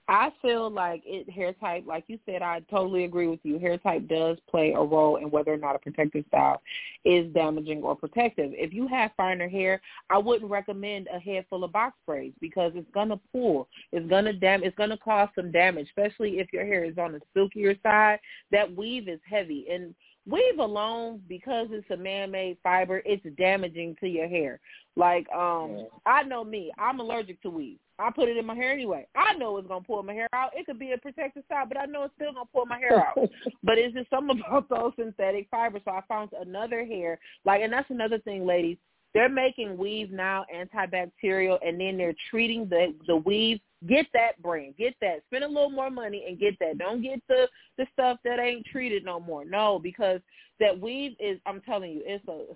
I 0.08 0.32
feel 0.40 0.70
like 0.70 1.02
it 1.04 1.28
hair 1.30 1.54
type, 1.54 1.86
like 1.88 2.04
you 2.08 2.20
said, 2.28 2.44
I 2.44 2.60
totally 2.70 3.06
agree 3.06 3.28
with 3.28 3.40
you. 3.42 3.58
Hair 3.58 3.80
type 3.80 4.08
does 4.08 4.38
play 4.50 4.72
a 4.74 4.82
role 4.82 5.16
in 5.16 5.32
whether 5.32 5.52
or 5.52 5.58
not 5.58 5.76
a 5.76 5.80
protective 5.80 6.26
style 6.28 6.62
is 7.06 7.34
damaging 7.34 7.82
or 7.82 7.96
protective. 7.96 8.52
If 8.54 8.72
you 8.72 8.88
have 8.88 9.12
finer 9.18 9.50
hair, 9.50 9.82
I 10.12 10.20
wouldn't 10.20 10.52
recommend 10.52 11.08
a 11.12 11.20
head 11.20 11.46
full 11.50 11.64
of 11.64 11.72
box 11.72 11.98
braids 12.06 12.36
because 12.40 12.74
it's 12.76 12.90
gonna 12.94 13.20
pull. 13.32 13.68
It's 13.92 14.08
gonna 14.08 14.34
dam. 14.34 14.64
It's 14.64 14.78
gonna 14.78 14.98
cause 14.98 15.30
some 15.34 15.52
damage, 15.52 15.88
especially 15.88 16.40
if 16.40 16.54
your 16.54 16.66
hair 16.66 16.86
is 16.86 17.00
on 17.00 17.14
the 17.14 17.22
silkier 17.34 17.76
side. 17.82 18.20
That 18.52 18.76
weave 18.76 19.10
is 19.10 19.20
heavy, 19.28 19.66
and 19.72 19.96
weave 20.28 20.60
alone, 20.60 21.22
because 21.28 21.68
it's 21.72 21.90
a 21.92 21.98
man-made 21.98 22.58
fiber, 22.64 23.02
it's 23.06 23.26
damaging 23.38 23.96
to 24.00 24.08
your 24.08 24.28
hair. 24.28 24.60
Like, 24.96 25.28
um, 25.30 25.88
I 26.06 26.24
know 26.24 26.44
me. 26.44 26.72
I'm 26.78 27.00
allergic 27.00 27.42
to 27.42 27.50
weave. 27.50 27.78
I 27.98 28.12
put 28.12 28.28
it 28.28 28.38
in 28.38 28.46
my 28.46 28.56
hair 28.56 28.72
anyway. 28.72 29.08
I 29.16 29.34
know 29.36 29.58
it's 29.58 29.68
gonna 29.68 29.84
pull 29.84 30.04
my 30.04 30.14
hair 30.14 30.28
out. 30.34 30.52
It 30.56 30.66
could 30.66 30.80
be 30.80 30.92
a 30.92 30.98
protective 30.98 31.44
style, 31.46 31.66
but 31.68 31.80
I 31.80 31.86
know 31.86 32.04
it's 32.04 32.14
still 32.16 32.34
gonna 32.34 32.46
pull 32.54 32.66
my 32.66 32.78
hair 32.78 33.06
out. 33.08 33.18
but 33.64 33.78
it's 33.78 33.94
just 33.94 34.10
something 34.10 34.42
about 34.48 34.70
those 34.70 34.92
synthetic 34.98 35.48
fibers. 35.50 35.82
So 35.86 35.92
I 35.92 36.02
found 36.08 36.32
another 36.40 36.86
hair, 36.86 37.20
like, 37.46 37.62
and 37.62 37.72
that's 37.72 37.90
another 37.90 38.20
thing, 38.20 38.46
ladies. 38.46 38.78
They're 39.14 39.30
making 39.30 39.78
weave 39.78 40.12
now 40.12 40.46
antibacterial, 40.54 41.58
and 41.66 41.80
then 41.80 41.98
they're 41.98 42.16
treating 42.30 42.68
the 42.68 42.94
the 43.08 43.16
weave. 43.16 43.60
Get 43.88 44.08
that 44.14 44.42
brand, 44.42 44.76
get 44.78 44.96
that. 45.02 45.22
Spend 45.28 45.44
a 45.44 45.48
little 45.48 45.70
more 45.70 45.90
money 45.90 46.26
and 46.28 46.40
get 46.40 46.58
that. 46.60 46.78
Don't 46.78 47.02
get 47.02 47.22
the 47.28 47.48
the 47.78 47.86
stuff 47.94 48.18
that 48.24 48.40
ain't 48.40 48.66
treated 48.66 49.04
no 49.06 49.20
more. 49.20 49.46
No, 49.46 49.80
because 49.80 50.22
that 50.60 50.80
weave 50.80 51.16
is. 51.20 51.40
I'm 51.46 51.62
telling 51.62 51.92
you, 51.92 52.02
it's 52.06 52.28
a. 52.28 52.56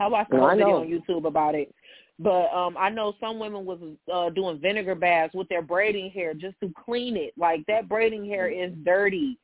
I 0.00 0.06
watched 0.08 0.32
a 0.32 0.40
I 0.40 0.54
video 0.54 0.80
on 0.80 0.88
YouTube 0.88 1.26
about 1.26 1.54
it. 1.54 1.74
But 2.18 2.52
um 2.54 2.76
I 2.78 2.88
know 2.88 3.14
some 3.20 3.38
women 3.38 3.64
was 3.64 3.78
uh 4.12 4.30
doing 4.30 4.58
vinegar 4.58 4.94
baths 4.94 5.34
with 5.34 5.48
their 5.48 5.62
braiding 5.62 6.10
hair 6.10 6.34
just 6.34 6.58
to 6.60 6.72
clean 6.84 7.16
it. 7.16 7.32
Like 7.36 7.64
that 7.66 7.88
braiding 7.88 8.24
hair 8.24 8.48
is 8.48 8.72
dirty. 8.84 9.38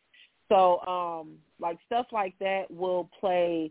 So 0.48 0.80
um 0.86 1.36
like 1.60 1.78
stuff 1.86 2.06
like 2.12 2.34
that 2.40 2.70
will 2.70 3.10
play 3.18 3.70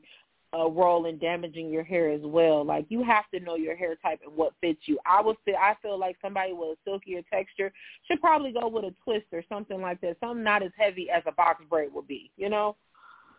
a 0.54 0.70
role 0.70 1.06
in 1.06 1.18
damaging 1.18 1.70
your 1.70 1.84
hair 1.84 2.10
as 2.10 2.22
well. 2.24 2.64
Like 2.64 2.86
you 2.90 3.04
have 3.04 3.30
to 3.34 3.40
know 3.40 3.56
your 3.56 3.76
hair 3.76 3.96
type 3.96 4.22
and 4.26 4.36
what 4.36 4.54
fits 4.62 4.80
you. 4.86 4.98
I 5.06 5.22
would 5.22 5.36
feel 5.44 5.56
I 5.56 5.76
feel 5.82 6.00
like 6.00 6.18
somebody 6.22 6.54
with 6.54 6.78
a 6.78 6.90
silkier 6.90 7.22
texture 7.30 7.72
should 8.08 8.22
probably 8.22 8.54
go 8.54 8.68
with 8.68 8.86
a 8.86 8.94
twist 9.04 9.26
or 9.34 9.44
something 9.50 9.82
like 9.82 10.00
that. 10.02 10.18
Something 10.20 10.44
not 10.44 10.64
as 10.64 10.72
heavy 10.78 11.10
as 11.10 11.24
a 11.26 11.32
box 11.32 11.64
braid 11.70 11.94
would 11.94 12.08
be, 12.08 12.32
you 12.38 12.50
know? 12.50 12.76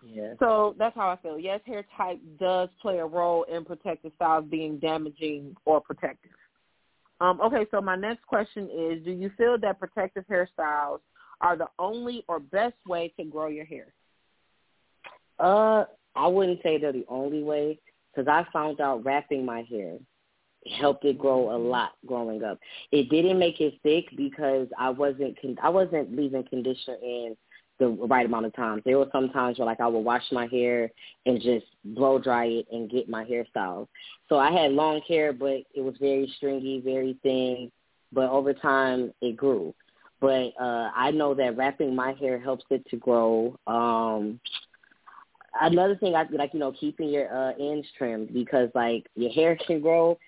yeah. 0.03 0.35
So 0.38 0.75
that's 0.79 0.94
how 0.94 1.09
I 1.09 1.16
feel. 1.16 1.38
Yes, 1.38 1.61
hair 1.64 1.85
type 1.97 2.21
does 2.38 2.68
play 2.81 2.99
a 2.99 3.07
role 3.07 3.44
in 3.44 3.64
protective 3.64 4.12
styles 4.16 4.44
being 4.51 4.79
damaging 4.79 5.57
or 5.64 5.81
protective. 5.81 6.33
Um, 7.21 7.40
okay, 7.40 7.66
so 7.71 7.81
my 7.81 7.97
next 7.97 8.25
question 8.27 8.68
is, 8.73 9.05
do 9.05 9.11
you 9.11 9.31
feel 9.37 9.59
that 9.59 9.81
protective 9.81 10.25
hairstyles 10.31 11.01
are 11.40 11.57
the 11.57 11.68
only 11.79 12.25
or 12.29 12.38
best 12.38 12.77
way 12.87 13.12
to 13.18 13.25
grow 13.25 13.49
your 13.49 13.64
hair? 13.64 13.92
Uh, 15.38 15.85
I 16.18 16.26
wouldn't 16.28 16.62
say 16.62 16.78
they're 16.78 16.92
the 16.92 17.07
only 17.09 17.42
way 17.42 17.78
because 18.14 18.28
I 18.28 18.44
found 18.52 18.81
out 18.81 19.04
wrapping 19.04 19.46
my 19.46 19.62
hair 19.70 19.98
helped 20.78 21.04
it 21.04 21.18
grow 21.18 21.54
a 21.54 21.59
lot 21.59 21.92
growing 22.07 22.42
up. 22.44 22.59
It 22.92 23.09
didn't 23.11 23.38
make 23.38 23.61
it 23.61 23.74
thick 23.83 24.07
because 24.16 24.68
I 24.78 24.90
wasn't 24.90 25.40
con- 25.40 25.59
I 25.62 25.70
wasn't 25.70 26.16
leaving 26.16 26.44
conditioner 26.44 26.96
in 27.02 27.37
the 27.78 27.88
right 27.88 28.26
amount 28.26 28.46
of 28.46 28.54
times. 28.57 28.83
There 28.85 28.98
were 28.98 29.09
some 29.12 29.31
times 29.31 29.59
where 29.59 29.66
like 29.66 29.81
I 29.81 29.87
would 29.87 30.00
wash 30.00 30.24
my 30.33 30.46
hair 30.48 30.90
and 31.26 31.40
just 31.40 31.66
blow 31.85 32.18
dry 32.18 32.46
it 32.46 32.66
and 32.72 32.90
get 32.90 33.09
my 33.09 33.24
hairstyle. 33.24 33.87
So 34.28 34.38
I 34.38 34.50
had 34.52 34.72
long 34.72 35.00
hair, 35.09 35.33
but 35.33 35.62
it 35.74 35.81
was 35.83 35.94
very 36.00 36.33
stringy, 36.37 36.81
very 36.85 37.16
thin. 37.22 37.70
but 38.12 38.28
over 38.31 38.52
time 38.54 39.12
it 39.22 39.37
grew. 39.37 39.74
But 40.20 40.52
uh 40.61 40.90
I 40.94 41.12
know 41.12 41.35
that 41.35 41.57
wrapping 41.57 41.94
my 41.94 42.12
hair 42.14 42.38
helps 42.38 42.64
it 42.70 42.85
to 42.90 42.96
grow. 42.96 43.57
Um 43.66 44.40
another 45.61 45.96
thing 45.96 46.14
I 46.14 46.26
like, 46.30 46.54
you 46.54 46.61
know, 46.61 46.72
keeping 46.72 47.08
your 47.08 47.32
uh 47.32 47.52
ends 47.58 47.87
trimmed 47.96 48.32
because 48.32 48.70
like 48.74 49.06
your 49.14 49.30
hair 49.32 49.56
can 49.66 49.80
grow. 49.80 50.18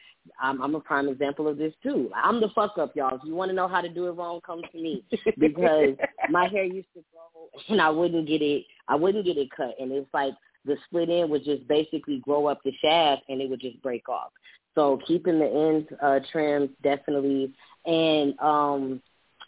I'm, 0.40 0.60
I'm 0.60 0.74
a 0.74 0.80
prime 0.80 1.08
example 1.08 1.48
of 1.48 1.56
this 1.56 1.72
too. 1.82 2.10
I'm 2.14 2.40
the 2.40 2.50
fuck 2.54 2.76
up, 2.76 2.94
y'all. 2.94 3.16
If 3.16 3.22
you 3.24 3.34
want 3.34 3.48
to 3.50 3.54
know 3.54 3.66
how 3.66 3.80
to 3.80 3.88
do 3.88 4.06
it 4.06 4.12
wrong, 4.12 4.40
come 4.44 4.60
to 4.70 4.78
me 4.78 5.02
because 5.38 5.96
my 6.30 6.46
hair 6.46 6.64
used 6.64 6.88
to 6.94 7.02
grow 7.10 7.30
and 7.68 7.80
I 7.80 7.90
wouldn't 7.90 8.26
get 8.26 8.42
it. 8.42 8.64
I 8.88 8.96
wouldn't 8.96 9.24
get 9.24 9.36
it 9.36 9.50
cut, 9.50 9.74
and 9.78 9.92
it's 9.92 10.12
like 10.12 10.34
the 10.64 10.76
split 10.86 11.08
end 11.08 11.30
would 11.30 11.44
just 11.44 11.66
basically 11.68 12.18
grow 12.18 12.46
up 12.46 12.62
the 12.62 12.72
shaft 12.82 13.22
and 13.28 13.40
it 13.40 13.48
would 13.48 13.60
just 13.60 13.80
break 13.82 14.08
off. 14.08 14.30
So 14.74 15.00
keeping 15.06 15.38
the 15.38 15.46
ends 15.46 15.88
uh, 16.02 16.20
trimmed 16.30 16.70
definitely, 16.82 17.52
and 17.86 18.38
um, 18.40 19.02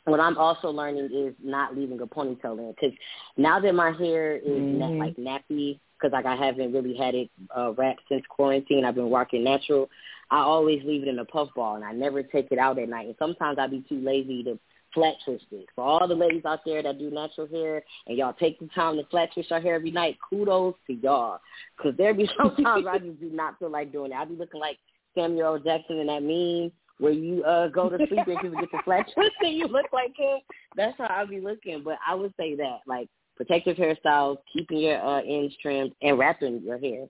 what 0.05 0.21
I'm 0.21 0.37
also 0.37 0.69
learning 0.71 1.11
is 1.12 1.35
not 1.43 1.77
leaving 1.77 2.01
a 2.01 2.07
ponytail 2.07 2.59
in 2.59 2.71
because 2.73 2.97
now 3.37 3.61
that 3.61 3.75
my 3.75 3.93
hair 3.93 4.37
is 4.37 4.49
mm-hmm. 4.49 4.79
na- 4.79 5.05
like 5.05 5.17
nappy 5.17 5.79
because 6.03 6.12
like 6.12 6.27
I 6.27 6.35
haven't 6.35 6.73
really 6.73 6.97
had 6.97 7.15
it 7.15 7.31
uh, 7.57 7.73
wrapped 7.73 8.03
since 8.09 8.23
quarantine. 8.29 8.85
I've 8.85 8.97
been 8.97 9.11
rocking 9.11 9.45
natural. 9.45 9.88
I 10.31 10.38
always 10.38 10.83
leave 10.85 11.03
it 11.03 11.09
in 11.09 11.19
a 11.19 11.25
puff 11.25 11.51
ball 11.55 11.77
and 11.77 11.85
I 11.85 11.93
never 11.93 12.23
take 12.23 12.49
it 12.51 12.59
out 12.59 12.79
at 12.79 12.88
night. 12.88 13.07
And 13.07 13.15
sometimes 13.19 13.59
I'd 13.59 13.71
be 13.71 13.85
too 13.88 14.01
lazy 14.01 14.43
to 14.45 14.59
flat 14.95 15.15
twist 15.25 15.45
it. 15.53 15.67
For 15.75 15.85
all 15.85 16.09
the 16.09 16.15
ladies 16.15 16.45
out 16.45 16.61
there 16.65 16.83
that 16.83 16.99
do 16.99 17.11
natural 17.11 17.47
hair 17.47 17.83
and 18.07 18.19
y'all 18.19 18.33
take 18.33 18.59
the 18.59 18.69
time 18.75 18.97
to 18.97 19.05
flat 19.05 19.31
twist 19.33 19.51
your 19.51 19.61
hair 19.61 19.77
every 19.77 19.91
night, 19.91 20.19
kudos 20.29 20.75
to 20.87 20.95
y'all. 20.95 21.38
Because 21.77 21.97
there 21.97 22.15
be 22.15 22.29
sometimes 22.37 22.87
I 22.88 22.99
just 22.99 23.21
do 23.21 23.31
not 23.31 23.59
feel 23.59 23.71
like 23.71 23.93
doing 23.93 24.12
it. 24.12 24.17
I 24.17 24.25
be 24.25 24.35
looking 24.35 24.61
like 24.61 24.79
Samuel 25.15 25.59
Jackson 25.59 25.99
in 25.99 26.07
that 26.09 26.23
meme 26.23 26.73
where 26.98 27.12
you 27.12 27.42
uh 27.44 27.68
go 27.68 27.88
to 27.88 27.96
sleep 27.96 28.26
and 28.26 28.38
you 28.42 28.61
get 28.61 28.70
the 28.70 28.78
flat 28.85 29.07
twist 29.14 29.33
and 29.40 29.57
you 29.57 29.66
look 29.66 29.87
like 29.92 30.16
him. 30.16 30.38
That's 30.76 30.96
how 30.98 31.09
I 31.09 31.24
be 31.24 31.40
looking. 31.40 31.83
But 31.85 31.98
I 32.07 32.14
would 32.14 32.33
say 32.38 32.55
that 32.57 32.81
like 32.87 33.09
protective 33.37 33.76
hairstyles, 33.76 34.38
keeping 34.52 34.78
your 34.78 35.05
uh, 35.05 35.22
ends 35.22 35.55
trimmed, 35.61 35.92
and 36.02 36.18
wrapping 36.18 36.62
your 36.62 36.78
hair. 36.78 37.07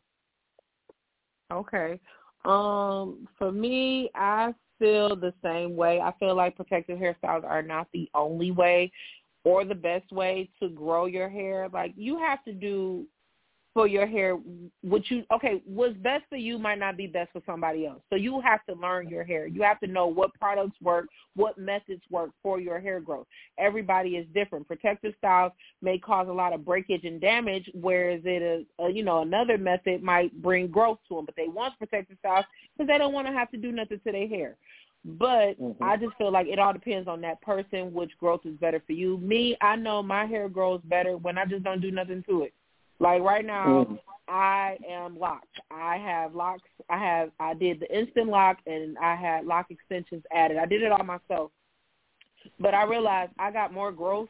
Okay. 1.53 2.01
Um, 2.45 3.29
for 3.39 3.53
me, 3.53 4.11
I 4.15 4.53
feel 4.79 5.15
the 5.15 5.33
same 5.45 5.77
way. 5.77 6.01
I 6.01 6.13
feel 6.19 6.35
like 6.35 6.57
protective 6.57 6.99
hairstyles 6.99 7.45
are 7.45 7.63
not 7.63 7.87
the 7.93 8.11
only 8.15 8.51
way 8.51 8.91
or 9.45 9.65
the 9.65 9.75
best 9.75 10.11
way 10.13 10.49
to 10.61 10.69
grow 10.69 11.07
your 11.07 11.29
hair. 11.29 11.69
Like 11.73 11.93
you 11.97 12.19
have 12.19 12.43
to 12.45 12.53
do 12.53 13.07
for 13.75 13.87
your 13.87 14.07
hair 14.07 14.39
what 14.83 15.03
you 15.11 15.25
okay 15.33 15.63
what's 15.65 15.97
best 15.99 16.25
for 16.29 16.37
you 16.37 16.59
might 16.59 16.79
not 16.79 16.97
be 16.97 17.07
best 17.07 17.33
for 17.33 17.43
somebody 17.47 17.87
else 17.87 18.01
so 18.11 18.17
you 18.17 18.41
have 18.41 18.65
to 18.67 18.75
learn 18.75 19.09
your 19.09 19.25
hair 19.25 19.47
you 19.47 19.63
have 19.63 19.81
to 19.81 19.87
know 19.87 20.07
what 20.07 20.33
products 20.35 20.77
work 20.83 21.07
what 21.37 21.57
methods 21.57 22.03
work 22.11 22.31
for 22.43 22.61
your 22.61 22.81
hair 22.81 23.01
growth 23.01 23.27
everybody 23.59 24.11
is 24.11 24.27
different 24.35 24.67
protective 24.67 25.15
styles 25.19 25.53
may 25.81 25.99
cause 25.99 26.29
a 26.29 26.33
lot 26.33 26.53
of 26.53 26.65
breakage 26.65 27.05
and 27.05 27.21
damage 27.21 27.69
whereas 27.75 28.21
it 28.25 28.43
is 28.43 28.67
uh, 28.83 28.89
you 28.89 29.03
know 29.03 29.23
another 29.23 29.57
method 29.57 30.03
might 30.03 30.31
bring 30.43 30.67
growth 30.67 30.99
to 31.09 31.17
them 31.17 31.25
but 31.25 31.37
they 31.37 31.49
want 31.49 31.77
protective 31.79 32.17
styles 32.19 32.45
because 32.77 32.89
they 32.89 32.99
don't 32.99 33.15
want 33.15 33.27
to 33.27 33.33
have 33.33 33.51
to 33.51 33.57
do 33.57 33.73
nothing 33.73 34.01
to 34.05 34.13
their 34.13 34.29
hair 34.29 34.57
but 35.05 35.61
mm-hmm. 35.61 35.83
I 35.83 35.97
just 35.97 36.17
feel 36.17 36.31
like 36.31 36.47
it 36.47 36.61
all 36.61 36.73
depends 36.73 37.09
on 37.09 37.21
that 37.23 37.43
person, 37.43 37.93
which 37.93 38.13
growth 38.21 38.43
is 38.45 38.55
better 38.59 38.81
for 38.87 38.93
you. 38.93 39.19
Me, 39.19 39.57
I 39.61 39.75
know 39.75 40.01
my 40.01 40.27
hair 40.27 40.49
grows 40.49 40.81
better 40.85 41.17
when 41.17 41.39
I 41.39 41.45
just 41.45 41.65
don't 41.65 41.81
do 41.81 41.91
nothing 41.91 42.23
to 42.29 42.43
it. 42.43 42.55
Like 43.03 43.21
right 43.23 43.45
now, 43.45 43.85
mm. 43.91 43.99
I 44.29 44.79
am 44.89 45.19
locked. 45.19 45.59
I 45.73 45.97
have 45.97 46.37
locks. 46.37 46.69
I 46.89 46.99
have. 46.99 47.31
I 47.41 47.53
did 47.53 47.81
the 47.81 47.99
instant 47.99 48.29
lock, 48.29 48.59
and 48.65 48.97
I 48.97 49.17
had 49.17 49.45
lock 49.45 49.67
extensions 49.71 50.23
added. 50.33 50.57
I 50.57 50.67
did 50.67 50.83
it 50.83 50.93
all 50.93 51.03
myself, 51.03 51.51
but 52.61 52.75
I 52.75 52.85
realized 52.85 53.33
I 53.41 53.51
got 53.51 53.75
more 53.75 53.91
growth 53.91 54.29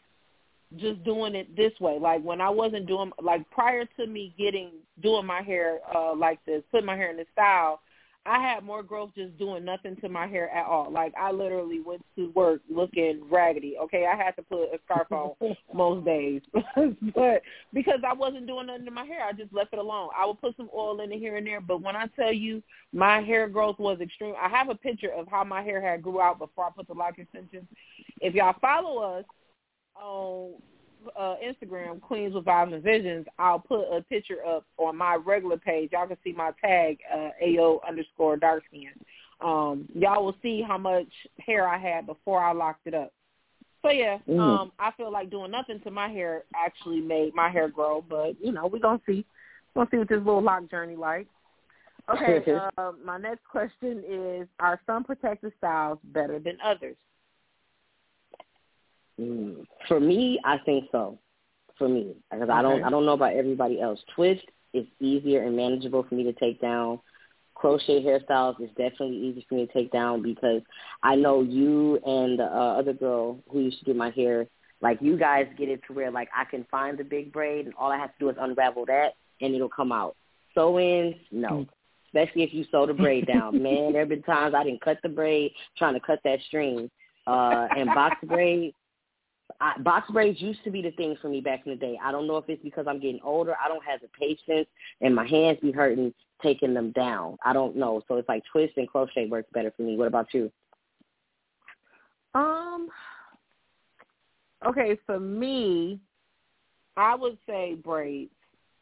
just 0.79 1.05
doing 1.05 1.35
it 1.35 1.55
this 1.55 1.73
way. 1.81 1.99
Like 2.01 2.23
when 2.23 2.41
I 2.41 2.49
wasn't 2.49 2.87
doing 2.87 3.13
like 3.23 3.49
prior 3.51 3.85
to 3.99 4.07
me 4.07 4.35
getting 4.39 4.71
doing 5.03 5.27
my 5.27 5.43
hair 5.43 5.81
uh 5.95 6.17
like 6.17 6.43
this, 6.47 6.63
putting 6.71 6.87
my 6.87 6.97
hair 6.97 7.11
in 7.11 7.19
this 7.19 7.27
style, 7.33 7.83
I 8.25 8.41
had 8.41 8.63
more 8.63 8.85
growth 8.85 9.11
just 9.17 9.37
doing 9.37 9.65
nothing 9.65 9.97
to 9.97 10.09
my 10.09 10.29
hair 10.29 10.49
at 10.51 10.67
all. 10.67 10.91
Like 10.93 11.13
I 11.19 11.33
literally 11.33 11.81
went 11.81 12.05
to 12.17 12.31
work 12.31 12.61
looking 12.71 13.23
raggedy. 13.29 13.77
Okay, 13.83 14.07
I 14.07 14.17
had 14.17 14.37
to 14.37 14.43
put 14.43 14.73
a 14.73 14.79
scarf 14.85 15.11
on 15.11 15.35
most 15.75 16.05
days, 16.05 16.41
but 17.15 17.43
because 17.73 18.01
I 18.07 18.13
wasn't 18.13 18.47
doing 18.47 18.67
nothing 18.67 18.85
to 18.85 18.93
my 18.93 19.05
hair, 19.05 19.25
I 19.25 19.33
just 19.33 19.53
left 19.53 19.73
it 19.73 19.81
alone. 19.81 20.11
I 20.17 20.25
would 20.25 20.41
put 20.41 20.57
some 20.57 20.71
oil 20.75 21.01
in 21.01 21.11
it 21.11 21.19
here 21.19 21.37
and 21.37 21.47
there, 21.47 21.61
but 21.61 21.83
when 21.83 21.97
I 21.97 22.07
tell 22.15 22.33
you 22.33 22.63
my 22.93 23.21
hair 23.21 23.49
growth 23.49 23.79
was 23.81 24.01
extreme, 24.01 24.35
I 24.41 24.49
have 24.49 24.69
a 24.69 24.75
picture 24.77 25.13
of 25.13 25.27
how 25.29 25.43
my 25.43 25.63
hair 25.63 25.83
had 25.83 26.03
grew 26.03 26.21
out 26.21 26.39
before 26.39 26.67
I 26.67 26.71
put 26.71 26.87
the 26.87 26.95
lock 26.95 27.19
extensions. 27.19 27.67
If 28.21 28.35
y'all 28.35 28.55
follow 28.61 29.03
us 29.03 29.25
on 29.97 30.55
uh, 31.19 31.37
Instagram, 31.45 32.01
Queens 32.01 32.35
with 32.35 32.45
Vibes 32.45 32.75
and 32.75 32.83
Visions, 32.83 33.27
I'll 33.39 33.59
put 33.59 33.83
a 33.91 34.03
picture 34.03 34.45
up 34.47 34.65
on 34.79 34.97
my 34.97 35.15
regular 35.15 35.57
page. 35.57 35.91
Y'all 35.93 36.07
can 36.07 36.17
see 36.25 36.33
my 36.33 36.51
tag, 36.61 36.99
uh, 37.13 37.31
AO 37.43 37.81
underscore 37.87 38.37
dark 38.37 38.65
skin. 38.69 38.91
Um, 39.41 39.89
y'all 39.95 40.25
will 40.25 40.37
see 40.43 40.63
how 40.67 40.79
much 40.79 41.09
hair 41.45 41.69
I 41.69 41.79
had 41.79 42.07
before 42.07 42.43
I 42.43 42.53
locked 42.53 42.87
it 42.87 42.95
up. 42.95 43.13
So 43.83 43.91
yeah, 43.91 44.19
mm. 44.29 44.39
um, 44.39 44.73
I 44.79 44.93
feel 44.93 45.11
like 45.11 45.31
doing 45.31 45.51
nothing 45.51 45.81
to 45.81 45.91
my 45.91 46.09
hair 46.09 46.45
actually 46.55 47.01
made 47.01 47.35
my 47.35 47.51
hair 47.51 47.69
grow, 47.69 48.05
but 48.09 48.41
you 48.41 48.53
know, 48.53 48.69
we're 48.69 48.79
gonna 48.79 49.01
see. 49.07 49.25
We're 49.75 49.85
gonna 49.85 49.91
see 49.91 49.99
what 49.99 50.09
this 50.09 50.19
little 50.19 50.43
lock 50.43 50.71
journey 50.71 50.95
like. 50.95 51.27
Okay, 52.09 52.45
uh, 52.79 52.93
my 53.05 53.19
next 53.19 53.45
question 53.51 54.05
is: 54.09 54.47
Are 54.61 54.81
some 54.87 55.03
protective 55.03 55.53
styles 55.59 55.99
better 56.05 56.39
than 56.39 56.59
others? 56.65 56.95
Mm. 59.23 59.65
For 59.89 60.01
me, 60.01 60.39
I 60.45 60.59
think 60.59 60.89
so. 60.93 61.19
For 61.79 61.89
me, 61.89 62.15
because 62.31 62.45
okay. 62.45 62.53
I 62.53 62.63
don't, 62.63 62.85
I 62.85 62.91
don't 62.91 63.07
know 63.07 63.15
about 63.15 63.35
everybody 63.35 63.81
else. 63.81 63.99
Twist 64.15 64.45
is 64.73 64.87
easier 65.01 65.43
and 65.43 65.57
manageable 65.57 66.05
for 66.09 66.15
me 66.15 66.23
to 66.25 66.33
take 66.33 66.61
down. 66.61 67.01
Crochet 67.55 68.03
hairstyles 68.03 68.61
is 68.61 68.71
definitely 68.71 69.17
easy 69.17 69.47
for 69.49 69.55
me 69.57 69.67
to 69.67 69.73
take 69.73 69.93
down 69.93 70.23
because 70.23 70.63
I 71.03 71.15
know 71.15 71.43
you 71.43 71.99
and 72.05 72.39
the 72.39 72.45
uh, 72.45 72.79
other 72.79 72.93
girl 72.93 73.39
who 73.51 73.61
used 73.61 73.79
to 73.81 73.85
do 73.85 73.95
my 73.95 74.11
hair, 74.11 74.47
like 74.81 74.99
you 75.01 75.17
guys 75.17 75.47
get 75.57 75.69
it 75.69 75.81
to 75.87 75.93
where 75.93 76.11
like 76.11 76.29
I 76.37 76.45
can 76.45 76.67
find 76.71 76.99
the 76.99 77.05
big 77.05 77.33
braid 77.33 77.67
and 77.67 77.75
all 77.77 77.93
I 77.93 77.99
have 77.99 78.11
to 78.11 78.19
do 78.19 78.29
is 78.31 78.37
unravel 78.41 78.87
that 78.87 79.15
and 79.41 79.55
it'll 79.55 79.69
come 79.69 79.93
out. 79.93 80.17
Sew 80.55 80.79
ins, 80.79 81.15
no. 81.31 81.49
Mm. 81.49 81.69
Especially 82.07 82.43
if 82.43 82.53
you 82.53 82.65
sew 82.71 82.87
the 82.87 82.95
braid 82.95 83.27
down. 83.27 83.63
Man, 83.63 83.93
there 83.93 84.01
have 84.01 84.09
been 84.09 84.23
times 84.23 84.55
I 84.55 84.65
didn't 84.65 84.81
cut 84.83 84.99
the 85.03 85.09
braid 85.09 85.53
trying 85.79 85.95
to 85.95 86.01
cut 86.01 86.21
that 86.25 86.41
string. 86.49 86.91
Uh 87.27 87.69
and 87.77 87.87
box 87.95 88.17
braid, 88.25 88.75
I, 89.61 89.79
box 89.79 90.11
braids 90.11 90.41
used 90.41 90.63
to 90.65 90.71
be 90.71 90.83
the 90.83 90.91
thing 90.93 91.17
for 91.21 91.29
me 91.29 91.41
back 91.41 91.63
in 91.65 91.73
the 91.73 91.77
day. 91.77 91.99
I 92.03 92.13
don't 92.13 92.27
know 92.27 92.37
if 92.37 92.49
it's 92.49 92.63
because 92.63 92.87
I'm 92.89 93.01
getting 93.01 93.21
older. 93.23 93.55
I 93.63 93.69
don't 93.69 93.85
have 93.85 94.01
the 94.01 94.09
patience, 94.09 94.69
and 95.01 95.15
my 95.15 95.27
hands 95.27 95.59
be 95.61 95.73
hurting 95.73 96.13
taking 96.43 96.75
them 96.75 96.93
down. 96.93 97.37
I 97.45 97.53
don't 97.53 97.77
know. 97.77 98.03
So 98.09 98.17
it's 98.17 98.29
like 98.29 98.43
twist 98.51 98.75
and 98.77 98.89
crochet 98.89 99.27
works 99.27 99.49
better 99.53 99.73
for 99.77 99.83
me. 99.83 99.97
What 99.97 100.09
about 100.09 100.33
you? 100.33 100.51
Um. 102.35 102.89
Okay, 104.67 104.97
for 105.07 105.19
me, 105.19 105.99
I 106.97 107.15
would 107.15 107.39
say 107.47 107.75
braids. 107.75 108.31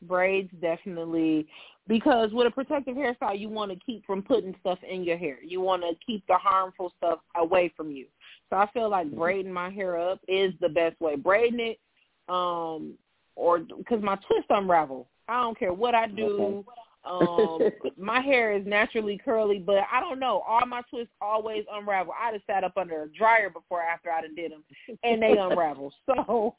Braids 0.02 0.50
definitely 0.62 1.46
because 1.86 2.30
with 2.32 2.46
a 2.46 2.50
protective 2.50 2.96
hairstyle, 2.96 3.38
you 3.38 3.48
want 3.48 3.70
to 3.72 3.78
keep 3.84 4.06
from 4.06 4.22
putting 4.22 4.54
stuff 4.60 4.78
in 4.88 5.02
your 5.02 5.18
hair. 5.18 5.38
You 5.44 5.60
want 5.60 5.82
to 5.82 5.92
keep 6.06 6.26
the 6.26 6.36
harmful 6.36 6.92
stuff 6.96 7.18
away 7.36 7.72
from 7.76 7.90
you. 7.90 8.06
So 8.50 8.56
I 8.56 8.70
feel 8.72 8.90
like 8.90 9.06
mm-hmm. 9.06 9.18
braiding 9.18 9.52
my 9.52 9.70
hair 9.70 9.96
up 9.96 10.20
is 10.28 10.52
the 10.60 10.68
best 10.68 11.00
way. 11.00 11.16
Braiding 11.16 11.60
it, 11.60 11.78
um, 12.28 12.94
or 13.36 13.60
because 13.60 14.02
my 14.02 14.16
twist 14.16 14.46
unravel. 14.50 15.08
I 15.28 15.42
don't 15.42 15.58
care 15.58 15.72
what 15.72 15.94
I 15.94 16.08
do. 16.08 16.64
um, 17.04 17.60
my 17.96 18.20
hair 18.20 18.52
is 18.52 18.66
naturally 18.66 19.20
curly, 19.24 19.58
but 19.58 19.84
I 19.92 20.00
don't 20.00 20.18
know. 20.18 20.42
All 20.46 20.66
my 20.66 20.82
twists 20.90 21.14
always 21.20 21.64
unravel. 21.72 22.12
I 22.20 22.32
just 22.32 22.46
sat 22.46 22.64
up 22.64 22.72
under 22.76 23.04
a 23.04 23.08
dryer 23.12 23.48
before 23.48 23.82
after 23.82 24.10
I 24.10 24.22
done 24.22 24.34
did 24.34 24.52
them, 24.52 24.64
and 25.04 25.22
they 25.22 25.36
unravel. 25.38 25.92
So 26.06 26.56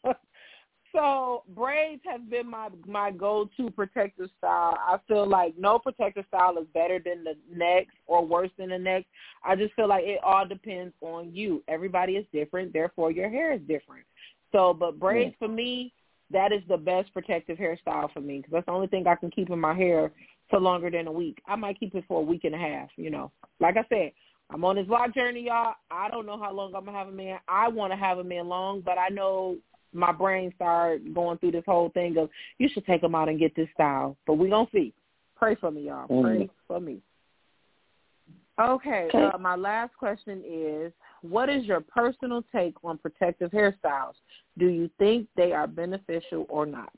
so 0.93 1.43
braids 1.55 2.01
have 2.05 2.29
been 2.29 2.49
my 2.49 2.69
my 2.85 3.11
go-to 3.11 3.69
protective 3.71 4.29
style. 4.37 4.77
I 4.79 4.97
feel 5.07 5.27
like 5.27 5.57
no 5.57 5.79
protective 5.79 6.25
style 6.27 6.57
is 6.57 6.67
better 6.73 6.99
than 7.03 7.23
the 7.23 7.35
next 7.53 7.91
or 8.07 8.25
worse 8.25 8.49
than 8.57 8.69
the 8.69 8.77
next. 8.77 9.07
I 9.43 9.55
just 9.55 9.73
feel 9.73 9.87
like 9.87 10.03
it 10.05 10.19
all 10.23 10.47
depends 10.47 10.93
on 11.01 11.33
you. 11.33 11.63
Everybody 11.67 12.13
is 12.13 12.25
different, 12.33 12.73
therefore 12.73 13.11
your 13.11 13.29
hair 13.29 13.53
is 13.53 13.61
different. 13.61 14.05
So, 14.51 14.73
but 14.73 14.99
braids 14.99 15.35
yeah. 15.39 15.47
for 15.47 15.51
me, 15.51 15.93
that 16.31 16.51
is 16.51 16.61
the 16.67 16.77
best 16.77 17.13
protective 17.13 17.57
hairstyle 17.57 18.11
for 18.13 18.21
me 18.21 18.37
because 18.37 18.51
that's 18.51 18.65
the 18.65 18.71
only 18.71 18.87
thing 18.87 19.07
I 19.07 19.15
can 19.15 19.31
keep 19.31 19.49
in 19.49 19.59
my 19.59 19.73
hair 19.73 20.11
for 20.49 20.59
longer 20.59 20.89
than 20.89 21.07
a 21.07 21.11
week. 21.11 21.41
I 21.47 21.55
might 21.55 21.79
keep 21.79 21.95
it 21.95 22.03
for 22.07 22.19
a 22.19 22.23
week 22.23 22.43
and 22.43 22.55
a 22.55 22.57
half. 22.57 22.89
You 22.97 23.09
know, 23.09 23.31
like 23.59 23.77
I 23.77 23.85
said, 23.89 24.11
I'm 24.49 24.65
on 24.65 24.75
this 24.75 24.87
lock 24.87 25.13
journey, 25.13 25.45
y'all. 25.45 25.75
I 25.89 26.09
don't 26.09 26.25
know 26.25 26.37
how 26.37 26.53
long 26.53 26.75
I'm 26.75 26.85
gonna 26.85 26.97
have 26.97 27.07
a 27.07 27.11
man. 27.11 27.39
I 27.47 27.69
want 27.69 27.93
to 27.93 27.97
have 27.97 28.17
a 28.17 28.23
man 28.23 28.47
long, 28.47 28.81
but 28.81 28.97
I 28.97 29.09
know 29.09 29.57
my 29.93 30.11
brain 30.11 30.51
started 30.55 31.13
going 31.13 31.37
through 31.37 31.51
this 31.51 31.63
whole 31.65 31.89
thing 31.89 32.17
of 32.17 32.29
you 32.57 32.69
should 32.73 32.85
take 32.85 33.01
them 33.01 33.15
out 33.15 33.29
and 33.29 33.39
get 33.39 33.55
this 33.55 33.69
style. 33.73 34.15
But 34.25 34.35
we 34.35 34.49
gonna 34.49 34.67
see. 34.71 34.93
Pray 35.35 35.55
for 35.55 35.71
me, 35.71 35.87
y'all. 35.87 36.07
Mm-hmm. 36.07 36.21
Pray 36.21 36.49
for 36.67 36.79
me. 36.79 37.01
Okay. 38.59 39.09
Uh, 39.13 39.37
my 39.39 39.55
last 39.55 39.95
question 39.97 40.43
is, 40.47 40.91
what 41.21 41.49
is 41.49 41.65
your 41.65 41.81
personal 41.81 42.43
take 42.53 42.75
on 42.83 42.97
protective 42.97 43.51
hairstyles? 43.51 44.13
Do 44.57 44.67
you 44.67 44.89
think 44.99 45.27
they 45.35 45.51
are 45.51 45.67
beneficial 45.67 46.45
or 46.49 46.65
not? 46.65 46.91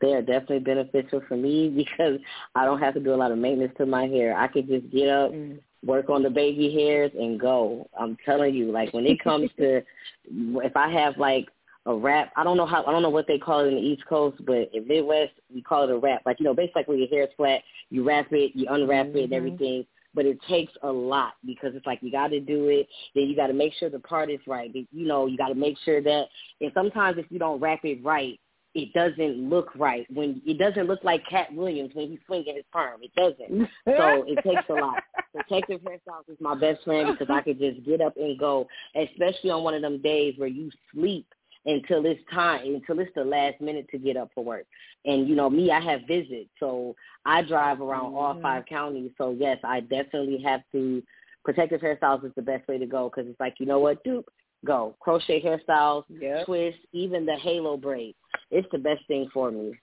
They 0.00 0.12
are 0.14 0.22
definitely 0.22 0.60
beneficial 0.60 1.22
for 1.28 1.36
me 1.36 1.68
because 1.76 2.20
I 2.54 2.64
don't 2.64 2.80
have 2.80 2.94
to 2.94 3.00
do 3.00 3.14
a 3.14 3.16
lot 3.16 3.32
of 3.32 3.38
maintenance 3.38 3.74
to 3.78 3.86
my 3.86 4.06
hair. 4.06 4.36
I 4.36 4.48
could 4.48 4.68
just 4.68 4.90
get 4.90 5.08
up, 5.08 5.32
mm. 5.32 5.58
Work 5.84 6.10
on 6.10 6.22
the 6.22 6.30
baby 6.30 6.72
hairs, 6.72 7.12
and 7.18 7.38
go. 7.38 7.88
I'm 7.98 8.16
telling 8.24 8.54
you, 8.54 8.70
like 8.72 8.92
when 8.92 9.06
it 9.06 9.22
comes 9.22 9.50
to 9.58 9.82
if 10.30 10.76
I 10.76 10.90
have 10.90 11.16
like 11.18 11.48
a 11.88 11.94
wrap. 11.94 12.32
I 12.36 12.44
don't 12.44 12.56
know 12.56 12.66
how 12.66 12.84
I 12.84 12.92
don't 12.92 13.02
know 13.02 13.08
what 13.08 13.26
they 13.26 13.38
call 13.38 13.60
it 13.60 13.68
in 13.68 13.74
the 13.74 13.80
East 13.80 14.04
Coast, 14.06 14.36
but 14.46 14.70
in 14.72 14.86
Midwest 14.86 15.32
we 15.52 15.62
call 15.62 15.84
it 15.84 15.90
a 15.90 15.98
wrap. 15.98 16.22
Like 16.24 16.38
you 16.38 16.44
know, 16.44 16.54
basically 16.54 16.84
when 16.86 16.98
your 16.98 17.08
hair's 17.08 17.30
flat, 17.36 17.62
you 17.90 18.04
wrap 18.04 18.26
it, 18.30 18.52
you 18.54 18.66
unwrap 18.70 19.06
mm-hmm. 19.06 19.16
it, 19.16 19.22
and 19.22 19.32
mm-hmm. 19.32 19.34
everything. 19.34 19.86
But 20.14 20.26
it 20.26 20.38
takes 20.48 20.72
a 20.82 20.90
lot 20.90 21.34
because 21.46 21.74
it's 21.74 21.86
like 21.86 22.00
you 22.02 22.10
got 22.10 22.28
to 22.28 22.40
do 22.40 22.68
it. 22.68 22.88
Then 23.14 23.24
you 23.24 23.36
got 23.36 23.48
to 23.48 23.52
make 23.52 23.72
sure 23.74 23.88
the 23.88 24.00
part 24.00 24.30
is 24.30 24.40
right. 24.46 24.70
You 24.74 25.06
know, 25.06 25.26
you 25.26 25.36
got 25.36 25.48
to 25.48 25.54
make 25.54 25.76
sure 25.84 26.02
that. 26.02 26.24
And 26.60 26.70
sometimes 26.74 27.18
if 27.18 27.26
you 27.30 27.38
don't 27.38 27.60
wrap 27.60 27.84
it 27.84 28.02
right, 28.04 28.38
it 28.78 28.92
doesn't 28.92 29.48
look 29.48 29.70
right. 29.76 30.06
When 30.12 30.40
it 30.46 30.58
doesn't 30.58 30.86
look 30.86 31.02
like 31.02 31.22
Katt 31.28 31.52
Williams 31.52 31.90
when 31.94 32.10
he's 32.10 32.18
swinging 32.26 32.54
his 32.54 32.64
perm. 32.72 33.00
It 33.02 33.14
doesn't. 33.16 33.68
so 33.86 34.24
it 34.26 34.36
takes 34.44 34.68
a 34.68 34.74
lot. 34.74 35.02
Protective 35.34 35.80
hairstyles 35.80 36.28
is 36.28 36.38
my 36.40 36.54
best 36.54 36.84
friend 36.84 37.10
because 37.10 37.32
I 37.32 37.42
could 37.42 37.58
just 37.58 37.84
get 37.84 38.00
up 38.00 38.16
and 38.16 38.38
go, 38.38 38.66
especially 38.96 39.50
on 39.50 39.62
one 39.62 39.74
of 39.74 39.82
them 39.82 40.00
days 40.00 40.34
where 40.36 40.48
you 40.48 40.70
sleep 40.92 41.26
until 41.66 42.06
it's 42.06 42.20
time, 42.32 42.74
until 42.74 43.00
it's 43.00 43.10
the 43.14 43.24
last 43.24 43.60
minute 43.60 43.86
to 43.90 43.98
get 43.98 44.16
up 44.16 44.30
for 44.34 44.44
work. 44.44 44.64
And 45.04 45.28
you 45.28 45.34
know, 45.34 45.50
me, 45.50 45.70
I 45.70 45.80
have 45.80 46.02
visits, 46.06 46.50
so 46.60 46.94
I 47.26 47.42
drive 47.42 47.80
around 47.80 48.12
mm-hmm. 48.12 48.16
all 48.16 48.40
five 48.40 48.64
counties. 48.66 49.10
So 49.18 49.36
yes, 49.38 49.58
I 49.64 49.80
definitely 49.80 50.42
have 50.44 50.62
to. 50.72 51.02
Protective 51.44 51.80
hairstyles 51.80 52.24
is 52.24 52.32
the 52.36 52.42
best 52.42 52.68
way 52.68 52.78
to 52.78 52.86
go 52.86 53.08
because 53.08 53.30
it's 53.30 53.40
like 53.40 53.54
you 53.58 53.66
know 53.66 53.78
what, 53.78 54.02
dude, 54.04 54.24
go 54.66 54.94
crochet 55.00 55.42
hairstyles, 55.42 56.04
yep. 56.08 56.46
twist, 56.46 56.78
even 56.92 57.24
the 57.24 57.36
halo 57.36 57.76
braid. 57.76 58.14
It's 58.50 58.68
the 58.72 58.78
best 58.78 59.06
thing 59.06 59.28
for 59.32 59.50
me. 59.50 59.74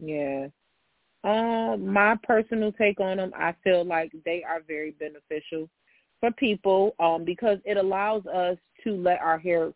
Yeah. 0.00 0.48
Uh, 1.24 1.76
my 1.76 2.16
personal 2.22 2.72
take 2.72 3.00
on 3.00 3.16
them, 3.16 3.32
I 3.36 3.54
feel 3.64 3.84
like 3.84 4.12
they 4.24 4.44
are 4.48 4.62
very 4.66 4.92
beneficial 4.92 5.68
for 6.20 6.30
people 6.32 6.94
um, 7.00 7.24
because 7.24 7.58
it 7.64 7.76
allows 7.76 8.24
us 8.26 8.56
to 8.84 8.96
let 8.96 9.20
our 9.20 9.38
hair 9.38 9.72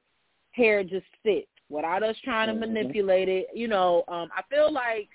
hair 0.53 0.85
just 0.85 1.07
sit 1.25 1.49
without 1.69 2.03
us 2.03 2.17
trying 2.23 2.49
to 2.49 2.53
mm-hmm. 2.53 2.73
manipulate 2.73 3.29
it. 3.29 3.47
You 3.55 3.69
know, 3.69 4.05
um, 4.09 4.29
I 4.37 4.43
feel 4.51 4.73
like 4.73 5.09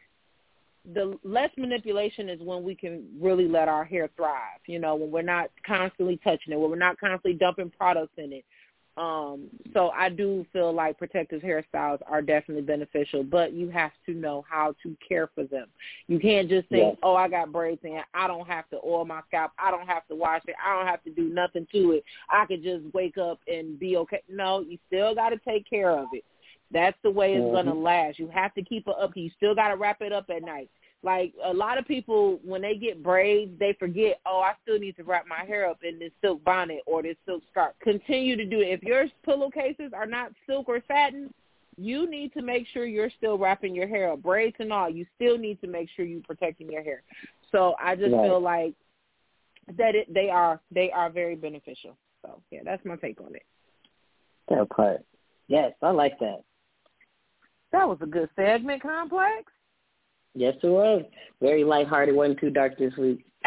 the 0.93 1.17
less 1.23 1.49
manipulation 1.57 2.29
is 2.29 2.39
when 2.41 2.63
we 2.63 2.75
can 2.75 3.05
really 3.19 3.47
let 3.47 3.67
our 3.67 3.83
hair 3.83 4.09
thrive. 4.15 4.61
You 4.67 4.79
know, 4.79 4.95
when 4.95 5.11
we're 5.11 5.21
not 5.21 5.49
constantly 5.65 6.17
touching 6.23 6.53
it, 6.53 6.59
when 6.59 6.69
we're 6.69 6.77
not 6.77 6.99
constantly 6.99 7.33
dumping 7.33 7.71
products 7.77 8.13
in 8.17 8.33
it. 8.33 8.45
Um, 8.97 9.49
so 9.73 9.91
I 9.91 10.09
do 10.09 10.43
feel 10.51 10.73
like 10.73 10.97
protective 10.97 11.43
hairstyles 11.43 11.99
are 12.07 12.21
definitely 12.21 12.63
beneficial, 12.63 13.23
but 13.23 13.53
you 13.53 13.69
have 13.69 13.91
to 14.07 14.13
know 14.13 14.43
how 14.49 14.73
to 14.81 14.97
care 15.07 15.29
for 15.35 15.43
them. 15.43 15.67
You 16.07 16.19
can't 16.19 16.49
just 16.49 16.67
think, 16.69 16.97
oh, 17.03 17.15
I 17.15 17.29
got 17.29 17.51
braids 17.51 17.81
in, 17.83 18.01
I 18.15 18.27
don't 18.27 18.47
have 18.47 18.67
to 18.71 18.77
oil 18.83 19.05
my 19.05 19.21
scalp, 19.27 19.51
I 19.59 19.69
don't 19.69 19.85
have 19.85 20.07
to 20.07 20.15
wash 20.15 20.41
it, 20.47 20.55
I 20.65 20.75
don't 20.75 20.87
have 20.87 21.03
to 21.03 21.11
do 21.11 21.29
nothing 21.29 21.67
to 21.73 21.91
it. 21.91 22.05
I 22.31 22.47
could 22.47 22.63
just 22.63 22.91
wake 22.95 23.19
up 23.19 23.39
and 23.47 23.79
be 23.79 23.97
okay. 23.97 24.23
No, 24.27 24.61
you 24.61 24.79
still 24.87 25.13
got 25.13 25.29
to 25.29 25.37
take 25.47 25.69
care 25.69 25.91
of 25.91 26.07
it. 26.11 26.23
That's 26.71 26.97
the 27.03 27.11
way 27.11 27.33
it's 27.33 27.41
mm-hmm. 27.41 27.69
gonna 27.69 27.73
last. 27.73 28.19
You 28.19 28.29
have 28.33 28.53
to 28.55 28.61
keep 28.61 28.87
it 28.87 28.95
up. 28.99 29.15
You 29.15 29.29
still 29.37 29.55
got 29.55 29.69
to 29.69 29.75
wrap 29.75 30.01
it 30.01 30.11
up 30.11 30.29
at 30.29 30.43
night. 30.43 30.69
Like 31.03 31.33
a 31.43 31.53
lot 31.53 31.77
of 31.77 31.87
people, 31.87 32.39
when 32.43 32.61
they 32.61 32.75
get 32.75 33.03
braids, 33.03 33.51
they 33.59 33.75
forget, 33.79 34.19
oh, 34.25 34.39
I 34.39 34.53
still 34.63 34.79
need 34.79 34.97
to 34.97 35.03
wrap 35.03 35.25
my 35.27 35.45
hair 35.45 35.69
up 35.69 35.79
in 35.83 35.99
this 35.99 36.11
silk 36.21 36.43
bonnet 36.43 36.79
or 36.85 37.03
this 37.03 37.15
silk 37.25 37.43
scarf. 37.51 37.75
Continue 37.81 38.35
to 38.35 38.45
do 38.45 38.61
it. 38.61 38.69
If 38.69 38.83
your 38.83 39.05
pillowcases 39.23 39.91
are 39.95 40.07
not 40.07 40.31
silk 40.47 40.67
or 40.67 40.81
satin, 40.87 41.33
you 41.77 42.09
need 42.09 42.33
to 42.33 42.41
make 42.41 42.65
sure 42.73 42.85
you're 42.85 43.11
still 43.17 43.37
wrapping 43.37 43.75
your 43.75 43.87
hair 43.87 44.11
up, 44.11 44.23
braids 44.23 44.55
and 44.59 44.73
all. 44.73 44.89
You 44.89 45.05
still 45.15 45.37
need 45.37 45.61
to 45.61 45.67
make 45.67 45.87
sure 45.95 46.03
you're 46.03 46.21
protecting 46.21 46.71
your 46.71 46.83
hair. 46.83 47.03
So 47.51 47.75
I 47.81 47.95
just 47.95 48.11
right. 48.11 48.27
feel 48.27 48.41
like 48.41 48.73
that 49.77 49.95
it, 49.95 50.11
they 50.11 50.29
are 50.29 50.59
they 50.71 50.91
are 50.91 51.09
very 51.09 51.35
beneficial. 51.35 51.95
So 52.23 52.41
yeah, 52.51 52.61
that's 52.65 52.83
my 52.83 52.95
take 52.95 53.21
on 53.21 53.35
it. 53.35 53.45
That 54.49 54.69
part. 54.69 55.03
Yes, 55.47 55.73
I 55.81 55.91
like 55.91 56.17
that. 56.19 56.41
That 57.71 57.87
was 57.87 57.97
a 58.01 58.05
good 58.05 58.29
segment, 58.35 58.81
Complex. 58.81 59.51
Yes, 60.33 60.55
it 60.61 60.67
was. 60.67 61.03
Very 61.41 61.63
lighthearted. 61.63 62.15
wasn't 62.15 62.39
too 62.39 62.49
dark 62.49 62.77
this 62.77 62.95
week. 62.97 63.25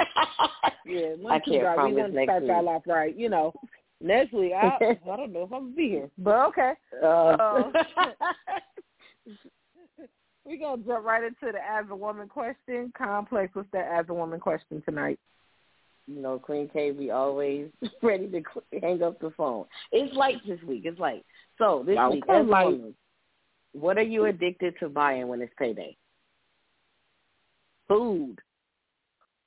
yeah, 0.86 1.14
I 1.28 1.38
can't 1.38 1.62
dark. 1.62 1.76
promise 1.76 2.10
we 2.12 2.16
to 2.16 2.24
start 2.24 2.44
y'all 2.44 2.68
off 2.68 2.82
right. 2.86 3.16
You 3.16 3.28
know, 3.28 3.52
next 4.00 4.32
week 4.32 4.52
I 4.52 4.76
I 5.10 5.16
don't 5.16 5.32
know 5.32 5.42
if 5.42 5.52
I'm 5.52 5.62
gonna 5.62 5.74
be 5.74 5.88
here, 5.88 6.10
but 6.18 6.48
okay. 6.48 6.72
Uh, 7.02 7.36
um, 7.38 7.72
we 10.44 10.58
gonna 10.58 10.82
jump 10.82 11.04
right 11.04 11.22
into 11.22 11.52
the 11.52 11.58
as 11.58 11.86
a 11.90 11.96
woman 11.96 12.28
question. 12.28 12.92
Complex, 12.96 13.54
what's 13.54 13.68
that 13.72 13.88
as 13.92 14.06
a 14.08 14.14
woman 14.14 14.40
question 14.40 14.82
tonight? 14.84 15.18
You 16.06 16.20
know, 16.20 16.40
Queen 16.40 16.68
K, 16.72 16.90
we 16.90 17.10
always 17.10 17.68
ready 18.02 18.26
to 18.28 18.42
hang 18.80 19.02
up 19.02 19.20
the 19.20 19.30
phone. 19.36 19.66
It's 19.92 20.14
light 20.14 20.38
this 20.46 20.60
week. 20.66 20.82
It's 20.84 20.98
light. 20.98 21.24
So 21.56 21.84
this 21.86 21.96
week, 22.10 22.24
as 22.28 22.40
a 22.40 22.48
woman, 22.48 22.94
what 23.72 23.98
are 23.98 24.02
you 24.02 24.26
addicted 24.26 24.74
to 24.80 24.88
buying 24.88 25.28
when 25.28 25.42
it's 25.42 25.52
payday? 25.58 25.96
food. 27.90 28.36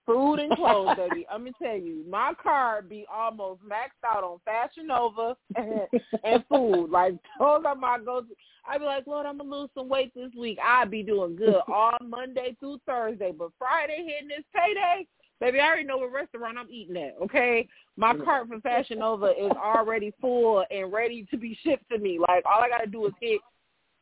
Food 0.05 0.39
and 0.39 0.53
clothes, 0.57 0.97
baby. 0.97 1.25
I'm 1.31 1.45
gonna 1.45 1.51
tell 1.61 1.77
you, 1.77 2.03
my 2.09 2.33
card 2.41 2.89
be 2.89 3.05
almost 3.11 3.61
maxed 3.63 4.05
out 4.05 4.23
on 4.23 4.39
Fashion 4.43 4.87
Nova 4.87 5.37
and, 5.55 5.87
and 6.25 6.43
food. 6.49 6.89
Like 6.91 7.13
those 7.39 7.63
are 7.65 7.75
my 7.75 7.97
go-to. 8.03 8.27
I'd 8.67 8.79
be 8.79 8.85
like, 8.85 9.07
Lord, 9.07 9.25
I'm 9.25 9.37
gonna 9.37 9.49
lose 9.49 9.69
some 9.73 9.87
weight 9.87 10.13
this 10.13 10.31
week. 10.37 10.57
I'd 10.61 10.91
be 10.91 11.03
doing 11.03 11.37
good 11.37 11.55
all 11.73 11.97
Monday 12.05 12.55
through 12.59 12.81
Thursday, 12.85 13.31
but 13.31 13.51
Friday 13.57 14.05
hitting 14.05 14.27
this 14.27 14.45
payday, 14.53 15.07
baby, 15.39 15.61
I 15.61 15.67
already 15.67 15.83
know 15.85 15.97
what 15.97 16.11
restaurant 16.11 16.57
I'm 16.57 16.69
eating 16.69 16.97
at. 16.97 17.15
Okay, 17.23 17.65
my 17.95 18.13
mm. 18.13 18.25
cart 18.25 18.49
for 18.49 18.59
Fashion 18.59 18.99
Nova 18.99 19.27
is 19.27 19.51
already 19.51 20.13
full 20.19 20.65
and 20.69 20.91
ready 20.91 21.25
to 21.31 21.37
be 21.37 21.57
shipped 21.63 21.89
to 21.91 21.97
me. 21.97 22.19
Like 22.19 22.43
all 22.45 22.61
I 22.61 22.67
gotta 22.67 22.87
do 22.87 23.05
is 23.05 23.13
hit 23.21 23.39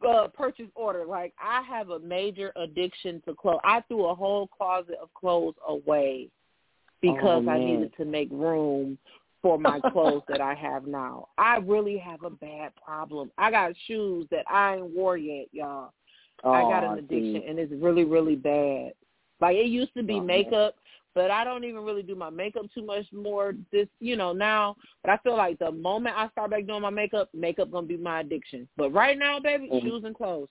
uh, 0.08 0.28
purchase 0.28 0.70
order. 0.76 1.06
Like 1.06 1.34
I 1.42 1.62
have 1.64 1.90
a 1.90 2.00
major 2.00 2.52
addiction 2.56 3.22
to 3.26 3.34
clothes. 3.34 3.62
I 3.64 3.82
threw 3.88 4.06
a 4.06 4.16
whole 4.16 4.48
closet 4.48 4.96
of 5.02 5.14
clothes 5.14 5.56
away 5.68 6.30
because 7.02 7.44
oh, 7.48 7.50
I 7.50 7.60
needed 7.60 7.94
to 7.98 8.06
make 8.06 8.30
room 8.32 8.98
for 9.42 9.58
my 9.58 9.80
clothes 9.92 10.24
that 10.28 10.42
I 10.42 10.54
have 10.54 10.86
now. 10.86 11.30
I 11.38 11.58
really 11.58 11.98
have 11.98 12.24
a 12.24 12.30
bad 12.30 12.72
problem. 12.84 13.32
I 13.38 13.52
got 13.52 13.74
shoes 13.88 14.28
that 14.32 14.46
I 14.50 14.76
ain't 14.76 14.96
wore 14.96 15.18
yet, 15.18 15.48
y'all. 15.52 15.94
Oh, 16.44 16.52
I 16.52 16.62
got 16.62 16.84
an 16.84 16.98
addiction 16.98 17.44
and 17.48 17.60
it's 17.60 17.74
really, 17.74 18.04
really 18.04 18.36
bad. 18.36 18.94
Like 19.40 19.58
it 19.58 19.68
used 19.68 19.94
to 19.96 20.04
be 20.04 20.16
oh, 20.16 20.22
makeup 20.22 20.76
but 21.14 21.32
I 21.32 21.44
don't 21.44 21.64
even 21.64 21.84
really 21.84 22.04
do 22.04 22.16
my 22.16 22.30
makeup 22.30 22.66
too 22.74 22.86
much 22.86 23.06
more 23.12 23.54
this, 23.72 23.88
you 24.00 24.16
know, 24.16 24.34
now. 24.34 24.76
But 25.04 25.12
I 25.12 25.18
feel 25.18 25.36
like 25.36 25.60
the 25.60 25.72
moment 25.72 26.16
I 26.18 26.30
start 26.30 26.52
back 26.52 26.68
doing 26.68 26.82
my 26.82 26.90
makeup, 26.90 27.30
makeup 27.34 27.72
gonna 27.72 27.88
be 27.88 27.98
my 27.98 28.22
addiction. 28.22 28.68
But 28.78 28.94
right 28.94 29.18
now, 29.18 29.40
baby, 29.40 29.70
mm-hmm. 29.72 29.88
shoes 29.88 30.04
and 30.06 30.16
clothes. 30.16 30.50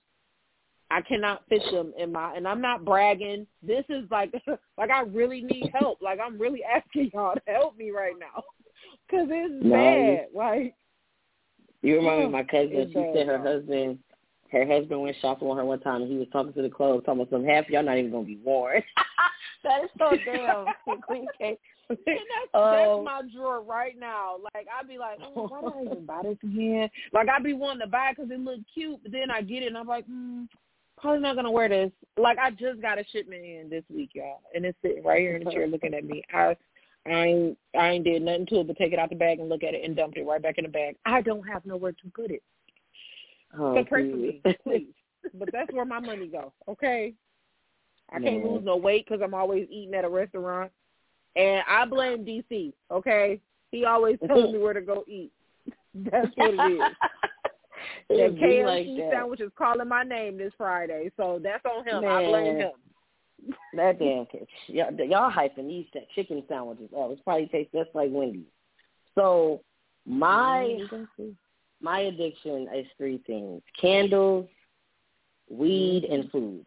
I 0.91 0.99
cannot 1.01 1.43
fit 1.47 1.61
them 1.71 1.93
in 1.97 2.11
my, 2.11 2.35
and 2.35 2.45
I'm 2.45 2.59
not 2.59 2.83
bragging. 2.83 3.47
This 3.63 3.85
is 3.87 4.03
like, 4.11 4.33
like 4.77 4.89
I 4.89 5.03
really 5.03 5.41
need 5.41 5.71
help. 5.73 6.01
Like 6.01 6.19
I'm 6.23 6.37
really 6.37 6.63
asking 6.75 7.11
y'all 7.13 7.33
to 7.33 7.41
help 7.51 7.77
me 7.77 7.91
right 7.91 8.15
now, 8.19 8.43
cause 9.09 9.27
it's 9.29 9.63
no, 9.63 9.71
bad. 9.71 10.27
Like 10.35 10.75
you 11.81 11.95
remind 11.95 12.19
me 12.19 12.25
of 12.25 12.31
my 12.31 12.43
cousin. 12.43 12.89
She 12.89 13.11
said 13.15 13.27
her 13.27 13.39
husband 13.39 13.99
her 14.51 14.65
husband 14.65 15.01
went 15.01 15.15
shopping 15.21 15.47
with 15.47 15.57
her 15.57 15.65
one 15.65 15.79
time 15.79 16.01
and 16.01 16.11
he 16.11 16.17
was 16.17 16.27
talking 16.31 16.53
to 16.53 16.61
the 16.61 16.69
clothes, 16.69 17.03
talking 17.05 17.21
about 17.21 17.31
some 17.31 17.45
half 17.45 17.69
y'all 17.69 17.83
not 17.83 17.97
even 17.97 18.11
gonna 18.11 18.25
be 18.25 18.39
worn. 18.43 18.83
that 19.63 19.83
is 19.83 19.89
so 19.97 20.11
damn 20.25 20.65
Queen 21.01 21.27
K. 21.37 21.57
And 21.89 21.97
that's, 22.05 22.53
um, 22.53 22.71
that's 22.71 23.03
my 23.03 23.21
drawer 23.33 23.61
right 23.61 23.97
now. 23.97 24.37
Like 24.53 24.67
I'd 24.77 24.87
be 24.87 24.97
like, 24.97 25.19
oh, 25.21 25.47
why 25.47 25.61
did 25.61 25.89
I 25.89 25.91
even 25.91 26.05
buy 26.05 26.21
this 26.23 26.37
again? 26.43 26.89
Like 27.13 27.29
I'd 27.29 27.43
be 27.43 27.53
wanting 27.53 27.81
to 27.81 27.87
buy 27.87 28.09
it 28.09 28.17
because 28.17 28.31
it 28.31 28.39
looked 28.39 28.63
cute, 28.73 28.99
but 29.03 29.11
then 29.11 29.31
I 29.31 29.41
get 29.41 29.63
it 29.63 29.67
and 29.67 29.77
I'm 29.77 29.87
like, 29.87 30.05
hmm, 30.05 30.43
probably 30.97 31.21
not 31.21 31.35
gonna 31.35 31.51
wear 31.51 31.69
this. 31.69 31.91
Like 32.17 32.37
I 32.37 32.51
just 32.51 32.81
got 32.81 32.99
a 32.99 33.05
shipment 33.11 33.45
in 33.45 33.69
this 33.69 33.83
week, 33.89 34.11
y'all, 34.13 34.41
and 34.53 34.65
it's 34.65 34.77
sitting 34.81 35.03
right 35.03 35.19
here 35.19 35.35
in 35.35 35.43
the 35.43 35.51
chair 35.51 35.67
looking 35.67 35.93
at 35.93 36.05
me. 36.05 36.23
I 36.33 36.55
I 37.05 37.09
ain't 37.09 37.57
I 37.77 37.89
ain't 37.89 38.03
did 38.03 38.21
nothing 38.21 38.45
to 38.47 38.59
it 38.59 38.67
but 38.67 38.77
take 38.77 38.93
it 38.93 38.99
out 38.99 39.09
the 39.09 39.15
bag 39.15 39.39
and 39.39 39.49
look 39.49 39.63
at 39.63 39.73
it 39.73 39.83
and 39.83 39.95
dumped 39.95 40.17
it 40.17 40.25
right 40.25 40.41
back 40.41 40.57
in 40.57 40.65
the 40.65 40.69
bag. 40.69 40.95
I 41.05 41.21
don't 41.21 41.47
have 41.47 41.65
nowhere 41.65 41.93
to 41.93 42.11
put 42.13 42.31
it. 42.31 42.43
Oh, 43.57 43.75
so 43.75 43.83
pray 43.83 44.09
for 44.09 44.17
me, 44.17 44.41
please. 44.63 44.87
but 45.33 45.49
that's 45.51 45.71
where 45.73 45.85
my 45.85 45.99
money 45.99 46.27
goes. 46.27 46.51
Okay. 46.67 47.13
I 48.11 48.19
can't 48.19 48.45
lose 48.45 48.63
no 48.63 48.75
weight 48.75 49.05
because 49.07 49.21
I'm 49.23 49.33
always 49.33 49.67
eating 49.69 49.93
at 49.93 50.03
a 50.03 50.09
restaurant, 50.09 50.71
and 51.35 51.63
I 51.67 51.85
blame 51.85 52.25
DC. 52.25 52.73
Okay, 52.91 53.39
he 53.71 53.85
always 53.85 54.17
tells 54.27 54.51
me 54.51 54.59
where 54.59 54.73
to 54.73 54.81
go 54.81 55.03
eat. 55.07 55.31
That's 55.93 56.27
what 56.35 56.53
it 56.53 56.73
is. 56.73 56.79
that 58.09 58.35
KFC 58.35 58.65
like 58.65 58.85
that. 58.85 59.11
sandwich 59.13 59.41
is 59.41 59.51
calling 59.57 59.87
my 59.87 60.03
name 60.03 60.37
this 60.37 60.51
Friday, 60.57 61.11
so 61.17 61.39
that's 61.41 61.63
on 61.65 61.87
him. 61.87 62.01
Man. 62.01 62.11
I 62.11 62.25
blame 62.25 62.57
him. 62.57 62.71
that 63.75 63.97
damn 63.97 64.27
y'all, 64.67 64.93
y'all 65.07 65.31
hyping 65.31 65.67
these 65.67 65.85
chicken 66.13 66.43
sandwiches. 66.47 66.89
Oh, 66.95 67.11
it 67.11 67.19
probably 67.23 67.47
tastes 67.47 67.73
just 67.73 67.89
like 67.93 68.09
Wendy's. 68.11 68.45
So 69.15 69.61
my 70.05 70.77
my 71.81 72.01
addiction 72.01 72.67
is 72.75 72.85
three 72.97 73.21
things: 73.27 73.61
candles, 73.79 74.47
weed, 75.49 76.05
and 76.05 76.29
food. 76.31 76.65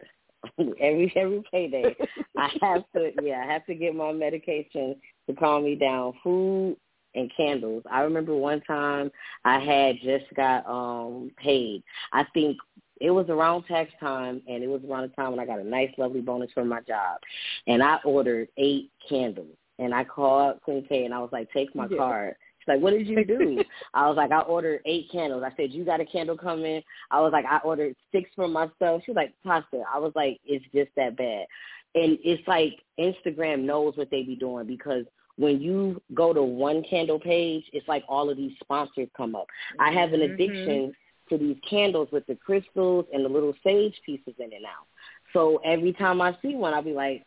every 0.58 1.12
every 1.16 1.42
payday, 1.50 1.96
I 2.36 2.50
have 2.60 2.84
to 2.94 3.12
yeah 3.22 3.44
I 3.46 3.52
have 3.52 3.64
to 3.66 3.74
get 3.74 3.94
my 3.94 4.12
medication 4.12 4.96
to 5.28 5.34
calm 5.34 5.64
me 5.64 5.74
down. 5.74 6.12
Food 6.22 6.76
and 7.14 7.30
candles. 7.36 7.82
I 7.90 8.00
remember 8.00 8.34
one 8.34 8.60
time 8.62 9.10
I 9.44 9.58
had 9.58 9.96
just 10.02 10.26
got 10.34 10.66
um 10.68 11.30
paid. 11.42 11.82
I 12.12 12.24
think 12.34 12.58
it 13.00 13.10
was 13.10 13.26
around 13.28 13.64
tax 13.64 13.92
time 14.00 14.40
and 14.46 14.62
it 14.62 14.68
was 14.68 14.82
around 14.88 15.02
the 15.02 15.14
time 15.14 15.30
when 15.30 15.40
I 15.40 15.46
got 15.46 15.58
a 15.60 15.64
nice 15.64 15.90
lovely 15.98 16.20
bonus 16.20 16.52
from 16.52 16.68
my 16.68 16.80
job. 16.82 17.18
And 17.66 17.82
I 17.82 17.98
ordered 18.04 18.48
eight 18.56 18.90
candles. 19.08 19.56
And 19.80 19.92
I 19.92 20.04
called 20.04 20.60
Queen 20.62 20.86
K 20.88 21.04
and 21.04 21.12
I 21.12 21.18
was 21.18 21.30
like, 21.32 21.50
Take 21.52 21.74
my 21.74 21.88
yeah. 21.90 21.96
card. 21.96 22.36
She's 22.64 22.74
like, 22.74 22.80
What 22.80 22.92
did 22.92 23.06
you 23.06 23.24
do? 23.24 23.62
I 23.94 24.08
was 24.08 24.16
like, 24.16 24.32
I 24.32 24.40
ordered 24.40 24.80
eight 24.86 25.10
candles. 25.10 25.44
I 25.44 25.54
said, 25.56 25.72
You 25.72 25.84
got 25.84 26.00
a 26.00 26.06
candle 26.06 26.36
coming? 26.36 26.82
I 27.10 27.20
was 27.20 27.32
like, 27.32 27.44
I 27.44 27.58
ordered 27.58 27.94
six 28.12 28.30
for 28.34 28.48
myself. 28.48 29.02
She 29.04 29.10
was 29.10 29.16
like, 29.16 29.34
Pasta. 29.44 29.82
I 29.92 29.98
was 29.98 30.12
like, 30.14 30.40
It's 30.44 30.64
just 30.74 30.90
that 30.96 31.16
bad. 31.16 31.46
And 31.94 32.18
it's 32.24 32.46
like 32.48 32.80
Instagram 32.98 33.62
knows 33.62 33.96
what 33.96 34.10
they 34.10 34.22
be 34.22 34.34
doing 34.34 34.66
because 34.66 35.04
when 35.36 35.60
you 35.60 36.00
go 36.12 36.32
to 36.32 36.42
one 36.42 36.82
candle 36.88 37.18
page, 37.18 37.64
it's 37.72 37.86
like 37.88 38.04
all 38.08 38.30
of 38.30 38.36
these 38.36 38.52
sponsors 38.62 39.08
come 39.16 39.34
up. 39.34 39.46
I 39.78 39.92
have 39.92 40.12
an 40.12 40.20
mm-hmm. 40.20 40.34
addiction 40.34 40.66
mm-hmm. 40.68 41.34
to 41.34 41.38
these 41.38 41.56
candles 41.68 42.08
with 42.12 42.26
the 42.26 42.36
crystals 42.36 43.06
and 43.12 43.24
the 43.24 43.28
little 43.28 43.54
sage 43.64 43.94
pieces 44.06 44.34
in 44.38 44.52
it 44.52 44.62
now. 44.62 44.86
So 45.32 45.60
every 45.64 45.92
time 45.92 46.20
I 46.20 46.36
see 46.42 46.54
one, 46.54 46.74
I'll 46.74 46.82
be 46.82 46.92
like, 46.92 47.24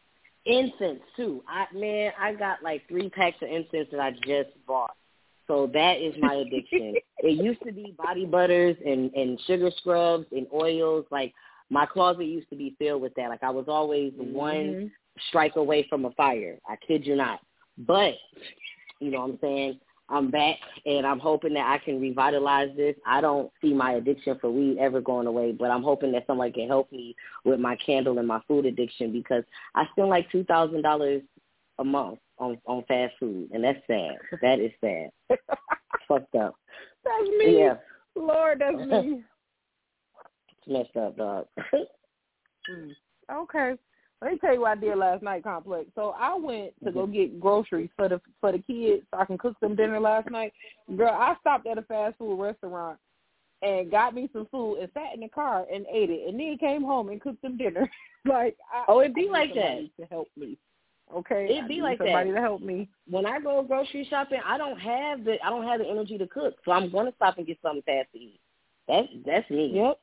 incense 0.47 1.02
too. 1.15 1.43
I 1.47 1.65
man, 1.73 2.13
I 2.19 2.34
got 2.34 2.63
like 2.63 2.88
three 2.88 3.10
packs 3.10 3.38
of 3.41 3.50
incense 3.50 3.89
that 3.91 4.00
I 4.00 4.12
just 4.12 4.50
bought. 4.65 4.95
So 5.48 5.70
that 5.74 5.98
is 6.02 6.14
my 6.20 6.34
addiction. 6.46 6.96
it 7.20 7.44
used 7.44 7.62
to 7.66 7.72
be 7.72 7.96
body 7.98 8.26
butters 8.26 8.76
and 8.86 9.14
and 9.14 9.40
sugar 9.48 9.72
scrubs 9.78 10.26
and 10.32 10.48
oils. 10.54 11.06
Like 11.12 11.34
my 11.70 11.86
closet 11.86 12.26
used 12.26 12.50
to 12.50 12.56
be 12.56 12.76
filled 12.80 13.02
with 13.02 13.14
that. 13.16 13.30
Like 13.30 13.44
I 13.44 13.50
was 13.50 13.66
always 13.68 14.14
mm-hmm. 14.14 14.34
one 14.34 14.92
strike 15.30 15.56
away 15.56 15.86
from 15.90 16.06
a 16.06 16.12
fire. 16.12 16.58
I 16.68 16.76
kid 16.88 17.06
you 17.06 17.16
not. 17.16 17.40
But, 17.78 18.16
you 19.00 19.12
know 19.12 19.22
what 19.22 19.32
I'm 19.32 19.40
saying? 19.42 19.80
I'm 20.10 20.32
back 20.32 20.56
and 20.86 21.06
I'm 21.06 21.20
hoping 21.20 21.54
that 21.56 21.70
I 21.70 21.84
can 21.84 22.00
revitalize 22.00 22.70
this. 22.78 22.96
I 23.06 23.20
don't 23.20 23.52
see 23.62 23.74
my 23.74 23.94
addiction 23.94 24.38
for 24.40 24.50
weed 24.50 24.78
ever 24.80 25.02
going 25.02 25.28
away, 25.28 25.52
but 25.52 25.70
I'm 25.70 25.84
hoping 25.84 26.14
that 26.14 26.26
somebody 26.26 26.52
can 26.54 26.68
help 26.68 26.90
me 26.94 27.14
with 27.44 27.60
my 27.60 27.76
candle 27.86 28.18
and 28.18 28.28
my 28.28 28.40
food 28.48 28.66
addiction 28.66 29.12
because 29.12 29.44
I 29.76 29.86
spend 29.92 30.08
like 30.08 30.32
two 30.32 30.46
thousand 30.46 30.82
dollars 30.82 31.24
a 31.80 31.84
month 31.84 32.20
on 32.40 32.58
on 32.66 32.84
fast 32.88 33.13
food 33.20 33.50
and 33.52 33.63
that's 33.63 33.80
sad. 33.88 34.16
That 34.42 34.60
is 34.60 34.72
sad. 34.82 35.10
Fucked 36.08 36.36
up. 36.36 36.56
That's 37.04 37.30
me. 37.38 37.60
Yeah. 37.60 37.76
Lord, 38.16 38.60
that's 38.60 38.78
me. 38.78 39.24
it's 40.58 40.68
messed 40.68 40.96
up, 40.98 41.18
dog. 41.18 41.46
mm. 41.74 42.92
Okay. 43.32 43.74
Let 44.22 44.32
me 44.32 44.40
tell 44.40 44.54
you 44.54 44.62
what 44.62 44.78
I 44.78 44.82
did 44.82 44.98
last 44.98 45.22
night, 45.22 45.44
Complex. 45.44 45.90
So 45.94 46.16
I 46.18 46.34
went 46.36 46.74
to 46.84 46.92
go 46.92 47.04
mm-hmm. 47.04 47.13
get 47.13 47.40
groceries 47.40 47.90
for 47.96 48.10
the 48.10 48.20
for 48.42 48.52
the 48.52 48.60
kids 48.60 49.04
so 49.12 49.20
I 49.20 49.26
can 49.26 49.38
cook 49.38 49.60
them 49.60 49.76
dinner 49.76 50.00
last 50.00 50.32
night. 50.32 50.54
Girl, 50.96 51.13
I 51.13 51.36
stopped 51.40 51.68
at 51.68 51.78
a 51.78 51.84
fast 51.84 52.18
food 52.18 52.42
restaurant 52.42 52.98
and 53.62 53.92
got 53.92 54.16
me 54.16 54.30
some 54.34 54.48
food 54.52 54.78
and 54.78 54.90
sat 54.94 55.13
in 55.13 55.20
the 55.20 55.30
car 55.30 55.66
and 55.72 55.86
ate 55.92 56.10
it, 56.10 56.28
and 56.28 56.40
then 56.40 56.58
came 56.60 56.84
home 56.84 57.10
and 57.10 57.22
cooked 57.22 57.42
them 57.44 57.58
dinner. 57.58 57.90
like 58.26 58.56
I, 58.74 58.86
oh, 58.88 59.02
it'd 59.02 59.13
be 59.13 59.30
like 59.30 59.54
that 59.54 59.88
to 60.00 60.06
help 60.10 60.30
me. 60.36 60.58
Okay, 61.15 61.48
it'd 61.50 61.70
be 61.70 61.82
like 61.82 62.00
somebody 62.00 62.32
that. 62.32 62.36
to 62.36 62.41
help 62.41 62.62
me. 62.62 62.89
When 63.10 63.26
I 63.26 63.39
go 63.39 63.63
grocery 63.63 64.06
shopping, 64.10 64.41
I 64.46 64.58
don't 64.58 64.78
have 64.78 65.24
the 65.24 65.38
I 65.43 65.50
don't 65.50 65.65
have 65.65 65.80
the 65.80 65.88
energy 65.88 66.17
to 66.17 66.28
cook, 66.28 66.56
so 66.65 66.72
I'm 66.72 66.91
going 66.91 67.06
to 67.06 67.15
stop 67.15 67.38
and 67.38 67.48
get 67.48 67.58
something 67.62 67.82
fast 67.84 68.10
to 68.13 68.20
eat. 68.20 68.39
That's 68.88 69.08
that's 69.26 69.50
me. 69.50 69.72
Yep. 69.76 70.00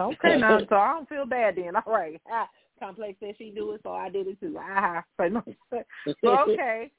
Okay, 0.00 0.38
now 0.38 0.58
so 0.68 0.76
I 0.76 0.94
don't 0.94 1.08
feel 1.08 1.26
bad 1.26 1.56
then. 1.56 1.76
All 1.86 1.92
right. 1.92 2.20
Complex 2.80 3.16
said 3.20 3.34
she 3.38 3.50
do 3.50 3.72
it, 3.72 3.80
so 3.84 3.92
I 3.92 4.08
did 4.08 4.26
it 4.26 4.40
too. 4.40 4.58
Ah, 4.60 5.04
so 5.18 6.48
okay. 6.50 6.90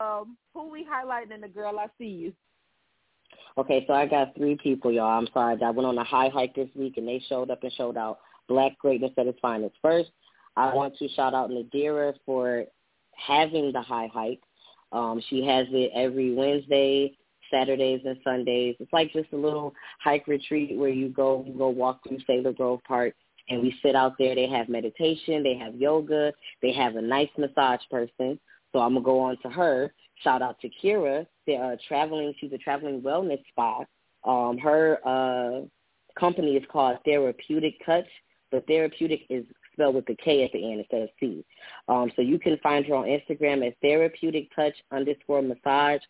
Um, 0.00 0.36
who 0.52 0.68
we 0.68 0.84
highlighting 0.84 1.34
in 1.34 1.40
the 1.40 1.48
girl 1.48 1.78
I 1.78 1.86
see 1.98 2.06
you? 2.06 2.32
Okay, 3.56 3.84
so 3.86 3.94
I 3.94 4.06
got 4.06 4.34
three 4.36 4.56
people, 4.56 4.90
y'all. 4.90 5.18
I'm 5.18 5.28
sorry. 5.32 5.56
I 5.62 5.70
went 5.70 5.86
on 5.86 5.98
a 5.98 6.04
high 6.04 6.28
hike 6.28 6.54
this 6.54 6.68
week, 6.74 6.96
and 6.96 7.06
they 7.06 7.22
showed 7.28 7.50
up 7.50 7.62
and 7.62 7.72
showed 7.72 7.96
out 7.96 8.18
black 8.48 8.76
greatness 8.78 9.12
at 9.16 9.26
its 9.26 9.38
finest. 9.40 9.74
First, 9.80 10.10
I 10.60 10.74
want 10.74 10.96
to 10.98 11.08
shout 11.08 11.34
out 11.34 11.50
Nadira 11.50 12.14
for 12.26 12.64
having 13.16 13.72
the 13.72 13.80
high 13.80 14.10
hike. 14.12 14.40
Um, 14.92 15.22
she 15.28 15.44
has 15.46 15.66
it 15.70 15.90
every 15.94 16.34
Wednesday, 16.34 17.16
Saturdays, 17.50 18.02
and 18.04 18.18
Sundays. 18.22 18.76
It's 18.78 18.92
like 18.92 19.12
just 19.12 19.32
a 19.32 19.36
little 19.36 19.72
hike 20.02 20.26
retreat 20.26 20.76
where 20.76 20.90
you 20.90 21.08
go, 21.08 21.44
you 21.46 21.54
go 21.54 21.68
walk 21.68 22.00
through 22.06 22.18
Sailor 22.26 22.52
Grove 22.52 22.80
Park 22.86 23.14
and 23.48 23.62
we 23.62 23.74
sit 23.82 23.96
out 23.96 24.14
there. 24.18 24.34
They 24.34 24.48
have 24.48 24.68
meditation, 24.68 25.42
they 25.42 25.56
have 25.56 25.74
yoga, 25.74 26.32
they 26.62 26.72
have 26.72 26.96
a 26.96 27.02
nice 27.02 27.30
massage 27.38 27.80
person. 27.90 28.38
So 28.72 28.80
I'm 28.80 28.94
gonna 28.94 29.04
go 29.04 29.18
on 29.20 29.36
to 29.42 29.48
her. 29.48 29.92
Shout 30.22 30.42
out 30.42 30.60
to 30.60 30.70
Kira. 30.82 31.26
They're 31.46 31.78
traveling. 31.88 32.34
She's 32.38 32.52
a 32.52 32.58
traveling 32.58 33.00
wellness 33.00 33.42
spa. 33.48 33.84
Um, 34.24 34.58
her 34.58 34.98
uh, 35.04 35.62
company 36.18 36.52
is 36.56 36.64
called 36.70 36.98
Therapeutic 37.04 37.74
Touch, 37.84 38.06
but 38.50 38.66
therapeutic 38.66 39.22
is 39.30 39.44
spelled 39.80 39.94
with 39.94 40.06
the 40.06 40.16
K 40.16 40.44
at 40.44 40.52
the 40.52 40.70
end 40.70 40.80
instead 40.80 41.02
of 41.02 41.08
C. 41.18 41.44
Um, 41.88 42.10
so 42.14 42.22
you 42.22 42.38
can 42.38 42.58
find 42.62 42.84
her 42.86 42.94
on 42.94 43.06
Instagram 43.06 43.66
as 43.66 43.72
Therapeutic 43.80 44.54
Touch 44.54 44.74
underscore 44.92 45.42
massage. 45.42 46.00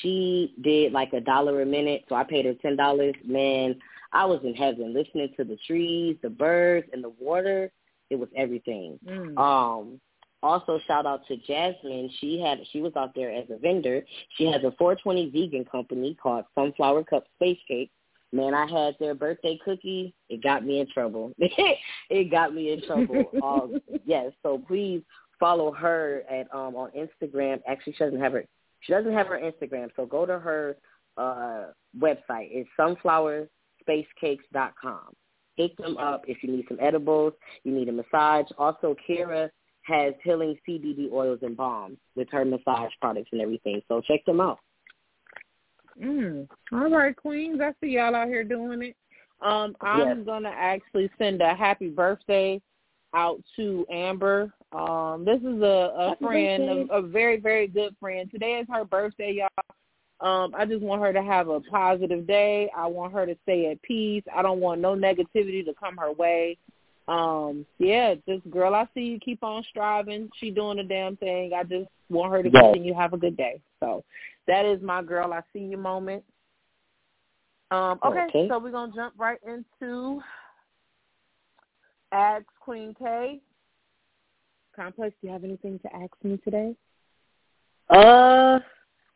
She 0.00 0.54
did 0.62 0.92
like 0.92 1.12
a 1.12 1.20
dollar 1.20 1.62
a 1.62 1.66
minute, 1.66 2.04
so 2.08 2.14
I 2.14 2.24
paid 2.24 2.46
her 2.46 2.54
ten 2.54 2.76
dollars. 2.76 3.14
Man, 3.24 3.76
I 4.12 4.24
was 4.24 4.40
in 4.44 4.54
heaven 4.54 4.94
listening 4.94 5.32
to 5.36 5.44
the 5.44 5.58
trees, 5.66 6.16
the 6.22 6.30
birds, 6.30 6.88
and 6.92 7.04
the 7.04 7.12
water. 7.20 7.70
It 8.10 8.18
was 8.18 8.28
everything. 8.36 8.98
Mm. 9.06 9.38
Um, 9.38 10.00
also, 10.42 10.78
shout 10.86 11.04
out 11.04 11.26
to 11.26 11.36
Jasmine. 11.36 12.10
She 12.20 12.40
had 12.40 12.58
she 12.72 12.80
was 12.80 12.92
out 12.96 13.14
there 13.14 13.30
as 13.30 13.44
a 13.50 13.58
vendor. 13.58 14.02
She 14.36 14.46
has 14.46 14.62
a 14.62 14.72
420 14.78 15.30
vegan 15.30 15.64
company 15.64 16.16
called 16.20 16.44
Sunflower 16.54 17.04
Cup 17.04 17.24
Space 17.36 17.58
Cake. 17.66 17.90
Man, 18.32 18.54
I 18.54 18.66
had 18.66 18.94
their 19.00 19.14
birthday 19.14 19.58
cookie. 19.64 20.14
It 20.28 20.42
got 20.42 20.64
me 20.64 20.80
in 20.80 20.86
trouble. 20.92 21.32
it 21.38 22.30
got 22.30 22.54
me 22.54 22.72
in 22.72 22.82
trouble. 22.82 23.30
um, 23.42 23.80
yes, 24.04 24.32
so 24.42 24.62
please 24.66 25.02
follow 25.40 25.72
her 25.72 26.24
at 26.30 26.52
um 26.54 26.76
on 26.76 26.90
Instagram. 26.90 27.60
Actually, 27.66 27.94
she 27.94 28.04
doesn't 28.04 28.20
have 28.20 28.32
her 28.32 28.44
she 28.80 28.92
doesn't 28.92 29.12
have 29.12 29.28
her 29.28 29.38
Instagram, 29.38 29.88
so 29.96 30.04
go 30.04 30.26
to 30.26 30.38
her 30.38 30.76
uh 31.16 31.66
website. 31.98 32.48
It's 32.50 32.68
sunflower 32.76 33.48
spacecakes.com. 33.88 35.14
Hit 35.56 35.76
them 35.76 35.96
up 35.96 36.22
if 36.28 36.42
you 36.42 36.52
need 36.52 36.66
some 36.68 36.78
edibles, 36.80 37.32
you 37.64 37.72
need 37.72 37.88
a 37.88 37.92
massage. 37.92 38.46
Also, 38.58 38.94
Kira 39.08 39.50
has 39.82 40.14
healing 40.22 40.56
CBD 40.68 41.10
oils 41.10 41.40
and 41.42 41.56
balms 41.56 41.96
with 42.14 42.28
her 42.30 42.44
massage 42.44 42.92
products 43.00 43.30
and 43.32 43.40
everything. 43.40 43.80
So 43.88 44.00
check 44.00 44.24
them 44.24 44.40
out. 44.40 44.58
Mm. 46.02 46.48
All 46.72 46.90
right, 46.90 47.16
Queens. 47.16 47.60
I 47.62 47.72
see 47.80 47.92
y'all 47.92 48.14
out 48.14 48.28
here 48.28 48.44
doing 48.44 48.82
it. 48.82 48.96
Um, 49.40 49.76
I'm 49.80 50.18
yes. 50.18 50.26
gonna 50.26 50.52
actually 50.54 51.10
send 51.18 51.40
a 51.40 51.54
happy 51.54 51.88
birthday 51.88 52.60
out 53.14 53.42
to 53.56 53.86
Amber. 53.90 54.52
Um, 54.72 55.24
this 55.24 55.40
is 55.40 55.62
a, 55.62 55.92
a 55.96 56.16
friend, 56.20 56.90
a, 56.90 56.94
a 56.94 57.02
very, 57.02 57.38
very 57.38 57.66
good 57.66 57.96
friend. 58.00 58.30
Today 58.30 58.58
is 58.58 58.66
her 58.70 58.84
birthday, 58.84 59.32
y'all. 59.32 59.76
Um, 60.20 60.52
I 60.56 60.64
just 60.64 60.82
want 60.82 61.00
her 61.02 61.12
to 61.12 61.22
have 61.22 61.48
a 61.48 61.60
positive 61.60 62.26
day. 62.26 62.68
I 62.76 62.86
want 62.86 63.12
her 63.12 63.24
to 63.24 63.36
stay 63.44 63.70
at 63.70 63.80
peace. 63.82 64.24
I 64.34 64.42
don't 64.42 64.60
want 64.60 64.80
no 64.80 64.94
negativity 64.96 65.64
to 65.64 65.72
come 65.78 65.96
her 65.96 66.12
way. 66.12 66.58
Um, 67.08 67.64
yeah, 67.78 68.14
just 68.28 68.48
girl, 68.50 68.74
I 68.74 68.86
see 68.92 69.00
you 69.00 69.18
keep 69.18 69.42
on 69.42 69.64
striving. 69.70 70.28
She 70.38 70.50
doing 70.50 70.78
a 70.78 70.84
damn 70.84 71.16
thing. 71.16 71.52
I 71.54 71.62
just 71.62 71.88
want 72.10 72.32
her 72.32 72.42
to 72.42 72.50
yes. 72.52 72.62
continue 72.62 72.94
have 72.94 73.14
a 73.14 73.18
good 73.18 73.36
day. 73.36 73.60
So 73.80 74.04
that 74.46 74.66
is 74.66 74.82
my 74.82 75.02
girl. 75.02 75.32
I 75.32 75.40
see 75.52 75.60
you 75.60 75.78
moment. 75.78 76.22
Um, 77.70 77.98
okay, 78.04 78.26
okay, 78.28 78.48
so 78.48 78.58
we're 78.58 78.70
gonna 78.70 78.92
jump 78.94 79.14
right 79.18 79.38
into 79.46 80.20
Ask 82.12 82.44
Queen 82.60 82.94
K. 82.98 83.40
Complex, 84.74 85.14
do 85.20 85.26
you 85.26 85.32
have 85.32 85.44
anything 85.44 85.78
to 85.80 85.94
ask 85.94 86.12
me 86.22 86.38
today? 86.44 86.74
Uh 87.90 88.60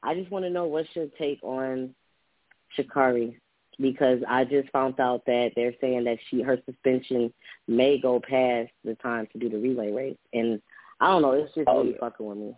I 0.02 0.14
just 0.14 0.30
want 0.30 0.44
to 0.44 0.50
know 0.50 0.64
what's 0.64 0.88
your 0.94 1.06
take 1.18 1.38
on 1.42 1.94
Sha'Carri 2.76 3.36
because 3.82 4.20
I 4.28 4.44
just 4.44 4.70
found 4.70 4.98
out 5.00 5.26
that 5.26 5.50
they're 5.56 5.74
saying 5.80 6.04
that 6.04 6.18
she 6.30 6.40
her 6.40 6.58
suspension 6.64 7.32
may 7.68 8.00
go 8.00 8.20
past 8.20 8.70
the 8.84 8.94
time 9.02 9.26
to 9.32 9.38
do 9.38 9.50
the 9.50 9.58
relay 9.58 9.92
race, 9.92 10.16
and 10.32 10.62
I 11.00 11.08
don't 11.08 11.22
know. 11.22 11.32
It's 11.32 11.54
just 11.54 11.68
oh, 11.68 11.78
really 11.78 11.92
yeah. 11.92 11.98
fucking 12.00 12.24
with 12.24 12.38
me. 12.38 12.54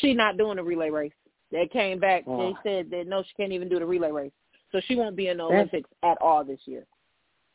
She 0.00 0.14
not 0.14 0.38
doing 0.38 0.56
the 0.56 0.62
relay 0.62 0.90
race. 0.90 1.12
They 1.52 1.66
came 1.66 1.98
back. 1.98 2.24
Oh. 2.26 2.54
They 2.64 2.70
said 2.70 2.90
that 2.90 3.06
no, 3.06 3.22
she 3.22 3.34
can't 3.36 3.52
even 3.52 3.68
do 3.68 3.78
the 3.78 3.86
relay 3.86 4.10
race, 4.10 4.32
so 4.72 4.80
she 4.86 4.96
won't 4.96 5.16
be 5.16 5.28
in 5.28 5.36
the 5.36 5.44
Olympics 5.44 5.90
at 6.02 6.16
all 6.22 6.44
this 6.44 6.60
year. 6.64 6.86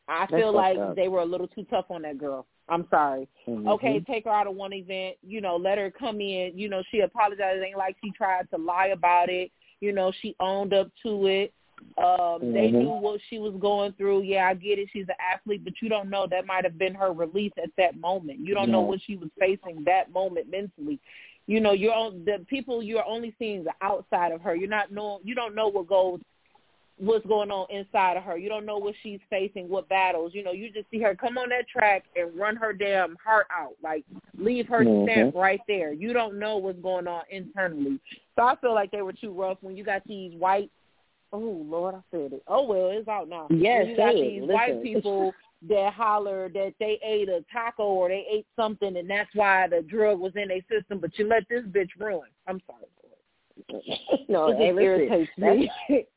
I 0.07 0.28
feel 0.28 0.53
like 0.53 0.78
up. 0.78 0.95
they 0.95 1.07
were 1.07 1.20
a 1.20 1.26
little 1.26 1.47
too 1.47 1.66
tough 1.70 1.86
on 1.89 2.01
that 2.01 2.18
girl. 2.18 2.45
I'm 2.68 2.88
sorry. 2.89 3.28
Mm-hmm. 3.47 3.68
Okay, 3.68 4.03
take 4.07 4.26
her 4.26 4.32
out 4.32 4.47
of 4.47 4.55
one 4.55 4.74
event, 4.74 5.18
you 5.22 5.41
know, 5.41 5.55
let 5.55 5.78
her 5.78 5.91
come 5.91 6.22
in, 6.22 6.51
you 6.55 6.70
know, 6.70 6.84
she 6.91 6.99
apologized. 6.99 7.62
It 7.62 7.66
ain't 7.66 7.78
like 7.78 7.95
she 8.03 8.12
tried 8.12 8.49
to 8.51 8.57
lie 8.57 8.88
about 8.88 9.30
it. 9.30 9.51
You 9.82 9.91
know, 9.91 10.12
she 10.22 10.36
owned 10.39 10.74
up 10.74 10.89
to 11.03 11.28
it. 11.28 11.53
Um, 11.98 12.54
they 12.54 12.70
Mhm. 12.70 12.74
knew 12.74 12.90
what 12.92 13.20
she 13.30 13.40
was 13.40 13.54
going 13.56 13.92
through. 13.94 14.22
Yeah, 14.22 14.48
I 14.48 14.54
get 14.54 14.80
it. 14.80 14.90
She's 14.92 15.10
an 15.10 15.16
athlete, 15.20 15.64
but 15.64 15.82
you 15.82 15.90
don't 15.90 16.10
know 16.10 16.28
that 16.28 16.46
might 16.46 16.64
have 16.64 16.78
been 16.78 16.96
her 16.96 17.12
release 17.12 17.54
at 17.62 17.76
that 17.78 17.98
moment. 17.98 18.40
You 18.40 18.54
don't 18.54 18.72
know 18.72 18.82
what 18.82 19.02
she 19.02 19.16
was 19.16 19.30
facing 19.38 19.84
that 19.84 20.12
moment 20.12 20.50
mentally. 20.50 21.00
You 21.48 21.60
know, 21.60 21.74
you're 21.74 21.94
on 21.94 22.24
the 22.26 22.46
people 22.48 22.84
you're 22.84 23.06
only 23.06 23.34
seeing 23.40 23.64
the 23.64 23.74
outside 23.82 24.32
of 24.32 24.42
her. 24.42 24.56
You're 24.56 24.70
not 24.70 24.92
know 24.92 25.20
you 25.24 25.36
don't 25.36 25.56
know 25.56 25.68
what 25.68 25.88
goes 25.88 26.22
what's 27.00 27.26
going 27.26 27.50
on 27.50 27.66
inside 27.70 28.18
of 28.18 28.24
her. 28.24 28.38
You 28.38 28.50
don't 28.50 28.66
know 28.66 28.78
what 28.78 28.94
she's 29.02 29.22
facing, 29.30 29.70
what 29.70 29.88
battles. 29.88 30.34
You 30.36 30.44
know, 30.44 30.52
you 30.52 30.70
just 30.70 30.90
see 30.92 31.00
her 31.00 31.16
come 31.16 31.38
on 31.38 31.50
that 31.50 31.68
track 31.68 32.04
and 32.16 32.38
run 32.38 32.58
her 32.58 32.74
damn 32.74 33.16
heart 33.24 33.48
out. 33.52 33.76
Like 33.82 34.04
leave 34.38 34.68
her 34.68 34.84
Mhm. 34.84 35.04
stamp 35.04 35.36
right 35.36 35.62
there. 35.68 35.94
You 35.94 36.14
don't 36.14 36.38
know 36.38 36.58
what's 36.58 36.80
going 36.80 37.08
on 37.08 37.24
internally. 37.30 38.00
So 38.36 38.44
I 38.44 38.56
feel 38.58 38.74
like 38.74 38.92
they 38.92 39.02
were 39.02 39.14
too 39.14 39.32
rough 39.32 39.58
when 39.62 39.76
you 39.76 39.84
got 39.84 40.04
these 40.06 40.34
white 40.36 40.70
Oh 41.32 41.64
Lord, 41.68 41.96
I 41.96 42.00
said 42.12 42.34
it. 42.34 42.44
Oh 42.48 42.66
well, 42.66 42.90
it's 42.92 43.08
out 43.08 43.30
now. 43.30 43.48
Yes, 43.50 43.88
you 43.88 43.98
got 43.98 44.14
these 44.14 44.42
Listen. 44.42 44.54
white 44.54 44.84
people 44.84 45.34
that 45.70 45.94
holler 45.94 46.50
that 46.54 46.74
they 46.80 47.00
ate 47.04 47.30
a 47.30 47.44
taco 47.52 47.84
or 47.84 48.10
they 48.10 48.26
ate 48.32 48.48
something 48.56 48.96
and 48.98 49.10
that's 49.10 49.30
why 49.36 49.68
the 49.68 49.82
drug 49.82 50.20
was 50.20 50.32
in 50.36 50.48
their 50.48 50.62
system, 50.72 51.00
but 51.00 51.18
you 51.20 51.28
let 51.28 51.44
this 51.50 51.64
bitch 51.66 51.90
ruin. 52.00 52.30
I'm 52.48 52.62
sorry. 52.66 52.86
no, 54.30 54.50
it 54.50 54.58
hey, 54.58 54.68
just 54.68 54.76
listen, 54.76 54.84
irritates 54.84 55.32
me. 55.38 55.72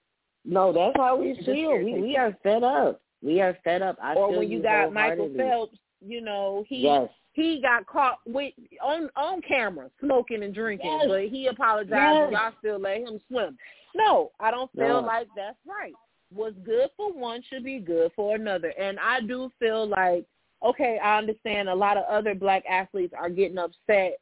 no, 0.44 0.72
that's 0.72 0.96
how 0.96 1.16
we 1.16 1.34
feel. 1.44 1.76
We 1.78 2.00
we 2.00 2.16
are 2.16 2.36
fed 2.42 2.62
up. 2.62 3.00
We 3.22 3.40
are 3.40 3.56
fed 3.64 3.82
up. 3.82 3.96
I 4.02 4.14
or 4.14 4.36
when 4.36 4.50
you 4.50 4.62
got 4.62 4.92
Michael. 4.92 5.30
Phelps, 5.36 5.76
you 6.00 6.20
know, 6.20 6.64
he 6.68 6.78
Yes. 6.78 7.08
he 7.32 7.60
got 7.60 7.86
caught 7.86 8.18
with 8.26 8.52
on 8.82 9.10
on 9.16 9.40
camera 9.42 9.90
smoking 10.00 10.42
and 10.42 10.54
drinking, 10.54 10.98
Yes. 11.00 11.08
but 11.08 11.24
he 11.28 11.46
apologized 11.48 11.90
Yes. 11.92 12.22
and 12.24 12.32
y'all 12.32 12.52
still 12.58 12.78
let 12.78 12.98
him 13.00 13.20
swim. 13.28 13.56
No, 13.94 14.30
I 14.40 14.50
don't 14.50 14.70
feel 14.72 15.00
No. 15.00 15.06
like 15.06 15.28
that's 15.36 15.58
right. 15.66 15.94
What's 16.30 16.56
good 16.64 16.88
for 16.96 17.12
one 17.12 17.42
should 17.48 17.64
be 17.64 17.78
good 17.78 18.10
for 18.16 18.34
another. 18.36 18.72
And 18.78 18.98
I 18.98 19.20
do 19.20 19.50
feel 19.58 19.86
like 19.86 20.24
okay, 20.64 20.98
I 21.02 21.18
understand 21.18 21.68
a 21.68 21.74
lot 21.74 21.96
of 21.96 22.04
other 22.04 22.34
black 22.36 22.62
athletes 22.70 23.12
are 23.18 23.28
getting 23.28 23.58
upset 23.58 24.18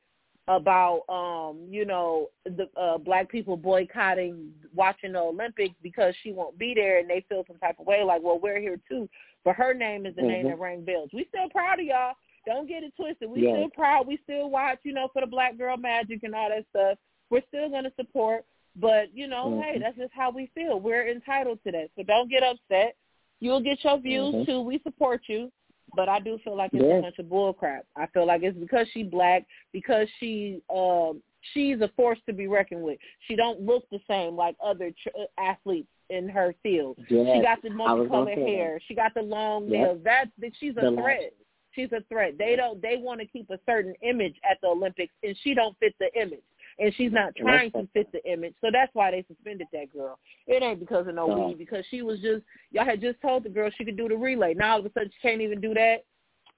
about 0.49 1.03
um, 1.09 1.67
you 1.71 1.85
know, 1.85 2.31
the 2.45 2.69
uh 2.77 2.99
black 2.99 3.29
people 3.29 3.57
boycotting 3.57 4.51
watching 4.75 5.13
the 5.13 5.19
Olympics 5.19 5.75
because 5.83 6.15
she 6.23 6.33
won't 6.33 6.59
be 6.59 6.73
there 6.75 6.99
and 6.99 7.09
they 7.09 7.25
feel 7.29 7.45
some 7.47 7.59
type 7.59 7.77
of 7.79 7.87
way 7.87 8.03
like, 8.03 8.23
well, 8.23 8.39
we're 8.41 8.61
here 8.61 8.81
too. 8.89 9.09
But 9.45 9.57
her 9.57 9.75
name 9.75 10.07
is 10.07 10.17
the 10.17 10.23
name 10.23 10.47
Mhm. 10.47 10.51
that 10.51 10.59
rang 10.59 10.85
bells. 10.85 11.11
We 11.13 11.25
still 11.27 11.49
proud 11.51 11.79
of 11.81 11.87
y'all. 11.87 12.15
Don't 12.47 12.67
get 12.67 12.83
it 12.83 12.95
twisted. 12.97 13.31
We 13.31 13.43
Yes. 13.43 13.55
still 13.55 13.71
proud. 13.71 14.07
We 14.07 14.17
still 14.25 14.51
watch, 14.51 14.81
you 14.83 14.93
know, 14.93 15.09
for 15.09 15.21
the 15.21 15.27
black 15.27 15.57
girl 15.59 15.77
magic 15.77 16.23
and 16.25 16.35
all 16.35 16.49
that 16.49 16.67
stuff. 16.71 16.99
We're 17.29 17.43
still 17.49 17.69
gonna 17.69 17.93
support. 17.97 18.45
But, 18.77 19.13
you 19.15 19.27
know, 19.27 19.61
hey, 19.61 19.77
Mhm. 19.77 19.81
that's 19.81 19.97
just 19.99 20.13
how 20.13 20.31
we 20.31 20.47
feel. 20.55 20.79
We're 20.81 21.09
entitled 21.09 21.63
to 21.65 21.73
that. 21.73 21.91
So 21.97 22.03
don't 22.03 22.31
get 22.31 22.43
upset. 22.43 22.97
You'll 23.41 23.61
get 23.61 23.83
your 23.85 23.99
views 23.99 24.35
Mhm. 24.35 24.47
too. 24.47 24.61
We 24.61 24.79
support 24.81 25.23
you. 25.29 25.51
But 25.97 26.09
I 26.09 26.21
do 26.21 26.39
feel 26.39 26.55
like 26.55 26.73
it's 26.73 26.85
Yes. 26.85 27.01
a 27.01 27.03
bunch 27.03 27.19
of 27.19 27.29
bull 27.29 27.53
crap. 27.53 27.85
I 27.97 28.07
feel 28.07 28.25
like 28.25 28.45
it's 28.45 28.57
because 28.57 28.89
she 28.91 29.03
black, 29.03 29.45
because 29.73 30.09
she 30.21 30.63
um 30.71 31.21
she's 31.53 31.81
a 31.81 31.89
force 31.89 32.21
to 32.27 32.33
be 32.33 32.47
reckoned 32.47 32.83
with. 32.83 33.01
She 33.27 33.35
don't 33.35 33.61
look 33.63 33.89
the 33.91 33.99
same 34.07 34.37
like 34.37 34.55
other 34.61 34.93
tr- 34.93 35.09
uh, 35.19 35.27
athletes 35.39 35.89
in 36.11 36.29
her 36.29 36.53
field. 36.63 36.97
Yes. 37.09 37.35
She 37.37 37.43
got 37.43 37.61
the 37.63 37.71
multicolored 37.71 38.35
say 38.37 38.41
that. 38.43 38.49
hair. 38.49 38.81
She 38.87 38.95
got 38.95 39.15
the 39.15 39.23
long 39.23 39.65
Yep. 39.65 39.73
nails. 39.73 40.03
That, 40.05 40.31
that 40.39 40.55
she's 40.61 40.77
a 40.77 40.83
The 40.83 40.93
threat. 40.93 41.33
She's 41.73 41.91
a 41.93 42.03
threat. 42.03 42.37
They 42.39 42.55
don't. 42.57 42.81
They 42.81 42.97
want 42.99 43.21
to 43.21 43.27
keep 43.27 43.49
a 43.51 43.59
certain 43.67 43.95
image 44.03 44.39
at 44.49 44.61
the 44.61 44.69
Olympics, 44.69 45.15
and 45.25 45.37
she 45.39 45.55
don't 45.55 45.77
fit 45.79 45.95
the 45.99 46.15
image, 46.21 46.43
and 46.81 46.95
she's 46.97 47.13
not 47.13 47.35
trying 47.37 47.71
to 47.73 47.87
fit 47.93 48.11
the 48.13 48.25
image. 48.31 48.55
So 48.61 48.69
that's 48.73 48.93
why 48.95 49.11
they 49.11 49.25
suspended 49.29 49.67
that 49.73 49.93
girl. 49.93 50.19
It 50.47 50.63
ain't 50.63 50.81
because 50.81 51.07
of 51.07 51.15
no 51.15 51.27
No. 51.27 51.49
weed, 51.49 51.59
because 51.59 51.85
she 51.91 52.03
was 52.03 52.21
just 52.21 52.43
y'all 52.71 52.85
had 52.85 53.01
just 53.01 53.21
told 53.21 53.45
the 53.45 53.51
girl 53.51 53.71
she 53.77 53.85
could 53.85 53.97
do 53.97 54.09
the 54.09 54.17
relay. 54.17 54.55
Now 54.55 54.73
all 54.73 54.81
of 54.81 54.87
a 54.87 54.93
sudden 54.93 55.11
she 55.11 55.29
can't 55.29 55.41
even 55.41 55.61
do 55.61 55.75
that. 55.75 56.05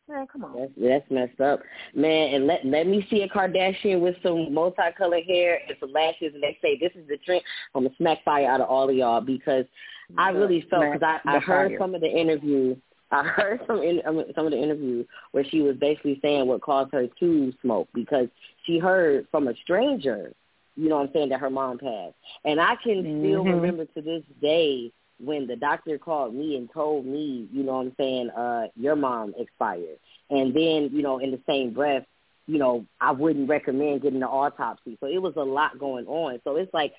Man, 0.09 0.27
come 0.27 0.45
on. 0.45 0.59
That's 0.59 0.73
that's 0.77 1.11
messed 1.11 1.41
up, 1.41 1.61
man. 1.95 2.35
And 2.35 2.47
let 2.47 2.65
let 2.65 2.87
me 2.87 3.07
see 3.11 3.23
a 3.23 3.29
Kardashian 3.29 4.01
with 4.01 4.17
some 4.23 4.53
multicolored 4.53 5.25
hair 5.25 5.61
and 5.69 5.77
some 5.79 5.93
lashes, 5.93 6.35
and 6.35 6.43
they 6.43 6.59
say 6.61 6.77
this 6.79 6.93
is 6.95 7.07
the 7.09 7.19
trend. 7.19 7.43
I'm 7.75 7.85
gonna 7.85 7.95
smack 7.97 8.25
fire 8.25 8.51
out 8.51 8.61
of 8.61 8.69
all 8.69 8.89
of 8.89 8.97
y'all 8.97 9.21
because 9.21 9.65
I 10.19 10.31
really 10.31 10.67
felt 10.69 10.93
because 10.93 11.03
I, 11.03 11.21
I 11.37 11.39
heard 11.39 11.71
fire. 11.71 11.79
some 11.79 11.95
of 11.95 12.01
the 12.01 12.11
interview. 12.11 12.77
I 13.13 13.23
heard 13.25 13.61
some 13.67 13.83
in, 13.83 14.01
some 14.35 14.47
of 14.47 14.53
the 14.53 14.63
interview 14.63 15.05
where 15.33 15.45
she 15.45 15.61
was 15.61 15.77
basically 15.77 16.19
saying 16.23 16.47
what 16.47 16.63
caused 16.63 16.93
her 16.93 17.07
to 17.07 17.53
smoke 17.61 17.89
because 17.95 18.29
she 18.65 18.79
heard 18.79 19.27
from 19.31 19.49
a 19.49 19.55
stranger, 19.57 20.33
you 20.77 20.89
know 20.89 20.97
what 20.97 21.09
I'm 21.09 21.13
saying, 21.13 21.29
that 21.29 21.41
her 21.41 21.51
mom 21.51 21.79
passed. 21.79 22.15
And 22.45 22.61
I 22.61 22.77
can 22.77 23.03
still 23.19 23.45
Mhm. 23.45 23.53
remember 23.53 23.85
to 23.85 24.03
this 24.03 24.25
day 24.41 24.93
when 25.21 25.47
the 25.47 25.57
doctor 25.57 25.99
called 25.99 26.35
me 26.35 26.57
and 26.57 26.71
told 26.73 27.07
me, 27.07 27.49
you 27.53 27.63
know 27.63 27.77
what 27.77 27.87
I'm 27.87 27.95
saying, 27.97 28.31
uh, 28.31 28.69
your 28.77 28.97
mom 28.97 29.35
expired. 29.39 29.99
And 30.31 30.55
then, 30.55 30.91
you 30.93 31.03
know, 31.03 31.19
in 31.19 31.31
the 31.31 31.41
same 31.47 31.73
breath, 31.73 32.05
you 32.47 32.59
know, 32.59 32.85
I 33.01 33.13
wouldn't 33.13 33.49
recommend 33.49 34.03
getting 34.03 34.21
the 34.21 34.29
autopsy. 34.29 34.97
So 35.01 35.07
it 35.07 35.23
was 35.23 35.37
a 35.37 35.45
lot 35.45 35.79
going 35.79 36.07
on. 36.07 36.41
So 36.45 36.57
it's 36.57 36.73
like, 36.75 36.95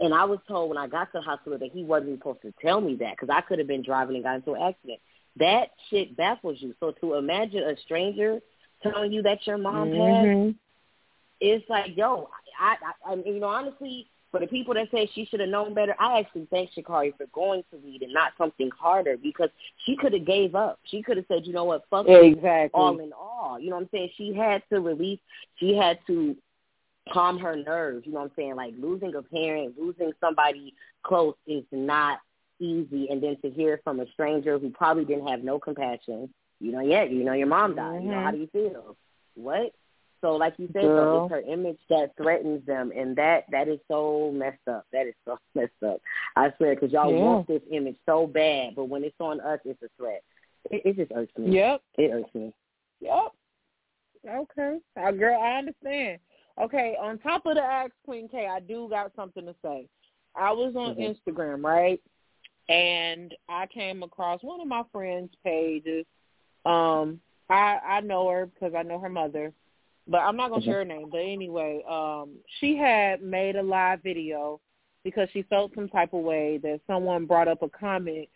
and 0.00 0.12
I 0.12 0.24
was 0.24 0.40
told 0.46 0.68
when 0.68 0.78
I 0.78 0.86
got 0.86 1.04
to 1.12 1.18
the 1.18 1.22
hospital 1.22 1.58
that 1.58 1.72
he 1.72 1.82
wasn't 1.82 2.18
supposed 2.18 2.42
to 2.42 2.52
tell 2.60 2.80
me 2.80 2.96
that 2.96 3.16
because 3.16 3.30
I 3.30 3.40
could 3.40 3.58
have 3.58 3.68
been 3.68 3.82
driving 3.82 4.16
and 4.16 4.24
got 4.24 4.36
into 4.36 4.52
an 4.52 4.62
accident. 4.62 5.00
That 5.38 5.70
shit 5.90 6.16
baffles 6.16 6.56
you. 6.60 6.74
So 6.80 6.92
to 7.00 7.14
imagine 7.14 7.62
a 7.62 7.76
stranger 7.84 8.40
telling 8.82 9.12
you 9.12 9.22
that 9.22 9.46
your 9.46 9.58
mom 9.58 9.90
passed, 9.90 10.00
Mhm. 10.00 10.54
it's 11.40 11.68
like, 11.68 11.96
yo, 11.96 12.28
I, 12.58 12.76
I, 13.06 13.12
I 13.12 13.14
mean, 13.16 13.34
you 13.34 13.40
know, 13.40 13.48
honestly, 13.48 14.08
for 14.30 14.40
the 14.40 14.46
people 14.46 14.74
that 14.74 14.90
say 14.90 15.06
she 15.14 15.24
should 15.26 15.40
have 15.40 15.48
known 15.48 15.72
better, 15.74 15.94
I 15.98 16.18
actually 16.18 16.46
thank 16.50 16.70
Sha'Carri 16.72 17.16
for 17.16 17.26
going 17.32 17.62
to 17.70 17.76
weed 17.78 18.02
and 18.02 18.12
not 18.12 18.32
something 18.36 18.70
harder 18.78 19.16
because 19.16 19.50
she 19.84 19.96
could 19.96 20.12
have 20.12 20.26
gave 20.26 20.54
up. 20.54 20.78
She 20.84 21.02
could 21.02 21.16
have 21.16 21.26
said, 21.28 21.46
you 21.46 21.52
know 21.52 21.64
what, 21.64 21.84
fuck 21.90 22.06
it, 22.08 22.24
Exactly. 22.24 22.70
all 22.74 22.98
in 22.98 23.12
all. 23.12 23.58
You 23.60 23.70
know 23.70 23.76
what 23.76 23.82
I'm 23.82 23.88
saying? 23.92 24.10
She 24.16 24.34
had 24.34 24.62
to 24.70 24.80
release. 24.80 25.20
She 25.56 25.74
had 25.74 25.98
to 26.06 26.36
calm 27.12 27.38
her 27.38 27.56
nerves. 27.56 28.04
You 28.06 28.12
know 28.12 28.20
what 28.20 28.26
I'm 28.26 28.32
saying? 28.36 28.56
Like 28.56 28.74
losing 28.78 29.14
a 29.14 29.22
parent, 29.22 29.78
losing 29.78 30.12
somebody 30.20 30.74
close 31.02 31.34
is 31.46 31.64
not 31.70 32.18
easy. 32.60 33.08
And 33.10 33.22
then 33.22 33.36
to 33.42 33.50
hear 33.50 33.80
from 33.84 34.00
a 34.00 34.06
stranger 34.12 34.58
who 34.58 34.70
probably 34.70 35.04
didn't 35.04 35.28
have 35.28 35.42
no 35.42 35.58
compassion. 35.58 36.32
You 36.60 36.72
know, 36.72 36.80
yeah, 36.80 37.04
you 37.04 37.22
know 37.24 37.34
your 37.34 37.46
mom 37.46 37.74
died. 37.76 38.02
You 38.02 38.10
know, 38.10 38.20
how 38.20 38.30
do 38.30 38.38
you 38.38 38.48
feel? 38.52 38.96
What? 39.34 39.72
So 40.22 40.32
like 40.36 40.54
you 40.58 40.66
said, 40.72 40.82
Girl. 40.82 41.18
though, 41.18 41.24
it's 41.24 41.30
her 41.46 41.52
image 41.52 41.78
that 41.90 42.16
threatens 42.16 42.64
them, 42.66 42.90
and 42.96 43.14
that 43.16 43.44
that 43.50 43.68
is 43.68 43.78
so 43.86 44.32
messed 44.34 44.66
up. 44.66 44.86
That 44.92 45.06
is 45.06 45.14
so 45.26 45.38
messed 45.54 45.70
up. 45.86 46.00
I 46.34 46.52
swear, 46.56 46.74
because 46.74 46.90
y'all 46.92 47.12
Yeah. 47.12 47.20
want 47.22 47.46
this 47.48 47.60
image 47.70 47.96
so 48.06 48.26
bad, 48.26 48.74
but 48.74 48.86
when 48.88 49.04
it's 49.04 49.14
on 49.20 49.40
us, 49.40 49.60
it's 49.66 49.80
a 49.82 49.88
threat. 49.98 50.22
It, 50.70 50.82
it 50.86 50.96
just 50.96 51.12
irks 51.14 51.36
me. 51.36 51.54
Yep. 51.54 51.82
It 51.98 52.10
irks 52.12 52.34
me. 52.34 52.52
Yep. 53.00 53.32
Okay. 54.28 54.78
Uh, 55.00 55.10
girl, 55.12 55.40
I 55.40 55.58
understand. 55.58 56.18
Okay, 56.60 56.96
on 57.00 57.18
top 57.18 57.44
of 57.44 57.54
the 57.56 57.62
Ask 57.62 57.92
Queen 58.06 58.28
K, 58.28 58.48
I 58.50 58.60
do 58.60 58.88
got 58.88 59.12
something 59.14 59.44
to 59.44 59.54
say. 59.62 59.86
I 60.34 60.50
was 60.52 60.74
on 60.74 60.94
Mhm. 60.96 61.14
Instagram, 61.18 61.62
right? 61.62 62.00
And 62.68 63.34
I 63.48 63.66
came 63.66 64.02
across 64.02 64.42
one 64.42 64.60
of 64.60 64.66
my 64.66 64.82
friends' 64.92 65.34
pages. 65.44 66.04
Um, 66.64 67.20
I 67.48 67.78
I 67.86 68.00
know 68.00 68.28
her 68.28 68.46
because 68.46 68.74
I 68.74 68.82
know 68.82 68.98
her 68.98 69.08
mother, 69.08 69.52
but 70.08 70.18
I'm 70.18 70.36
not 70.36 70.50
gonna 70.50 70.62
Mhm. 70.62 70.64
share 70.64 70.78
her 70.78 70.84
name. 70.84 71.08
But 71.10 71.18
anyway, 71.18 71.82
um, 71.84 72.38
she 72.58 72.76
had 72.76 73.22
made 73.22 73.54
a 73.56 73.62
live 73.62 74.02
video 74.02 74.60
because 75.04 75.30
she 75.30 75.42
felt 75.42 75.72
some 75.74 75.88
type 75.88 76.12
of 76.12 76.24
way 76.24 76.58
that 76.58 76.80
someone 76.88 77.26
brought 77.26 77.46
up 77.48 77.62
a 77.62 77.68
comment 77.68 78.28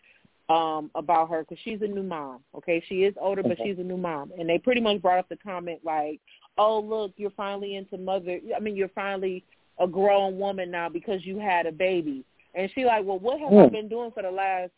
um 0.49 0.89
about 0.95 1.29
her 1.29 1.41
because 1.41 1.59
she's 1.59 1.81
a 1.81 1.87
new 1.87 2.03
mom. 2.03 2.43
Okay, 2.55 2.81
she 2.87 3.03
is 3.03 3.15
older, 3.19 3.43
but 3.43 3.57
she's 3.63 3.79
a 3.79 3.83
new 3.83 3.97
mom, 3.97 4.31
and 4.37 4.49
they 4.49 4.57
pretty 4.57 4.81
much 4.81 5.01
brought 5.01 5.19
up 5.19 5.29
the 5.29 5.37
comment 5.37 5.79
like, 5.83 6.19
"Oh, 6.57 6.79
look, 6.79 7.11
you're 7.17 7.29
finally 7.31 7.75
into 7.75 7.97
mother. 7.97 8.39
I 8.55 8.59
mean, 8.59 8.75
you're 8.75 8.89
finally 8.89 9.43
a 9.77 9.87
grown 9.87 10.39
woman 10.39 10.71
now 10.71 10.89
because 10.89 11.25
you 11.25 11.37
had 11.37 11.65
a 11.65 11.71
baby." 11.71 12.23
And 12.53 12.69
she 12.71 12.85
like, 12.85 13.05
"Well, 13.05 13.19
what 13.19 13.39
have 13.39 13.53
I 13.53 13.65
Hmm. 13.67 13.71
been 13.73 13.87
doing 13.89 14.11
for 14.11 14.23
the 14.23 14.31
last 14.31 14.71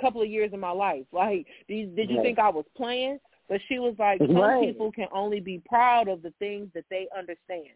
couple 0.00 0.22
of 0.22 0.28
years 0.28 0.52
of 0.52 0.60
my 0.60 0.70
life? 0.70 1.06
Like, 1.12 1.46
did 1.68 1.74
you, 1.74 1.86
did 1.88 2.10
you 2.10 2.16
Right. 2.16 2.22
think 2.24 2.38
I 2.38 2.48
was 2.50 2.66
playing?" 2.76 3.18
But 3.48 3.60
she 3.62 3.78
was 3.78 3.98
like, 3.98 4.20
"Some 4.26 4.36
Right. 4.36 4.68
people 4.68 4.92
can 4.92 5.08
only 5.12 5.40
be 5.40 5.58
proud 5.60 6.08
of 6.08 6.22
the 6.22 6.32
things 6.32 6.72
that 6.74 6.88
they 6.90 7.08
understand." 7.16 7.70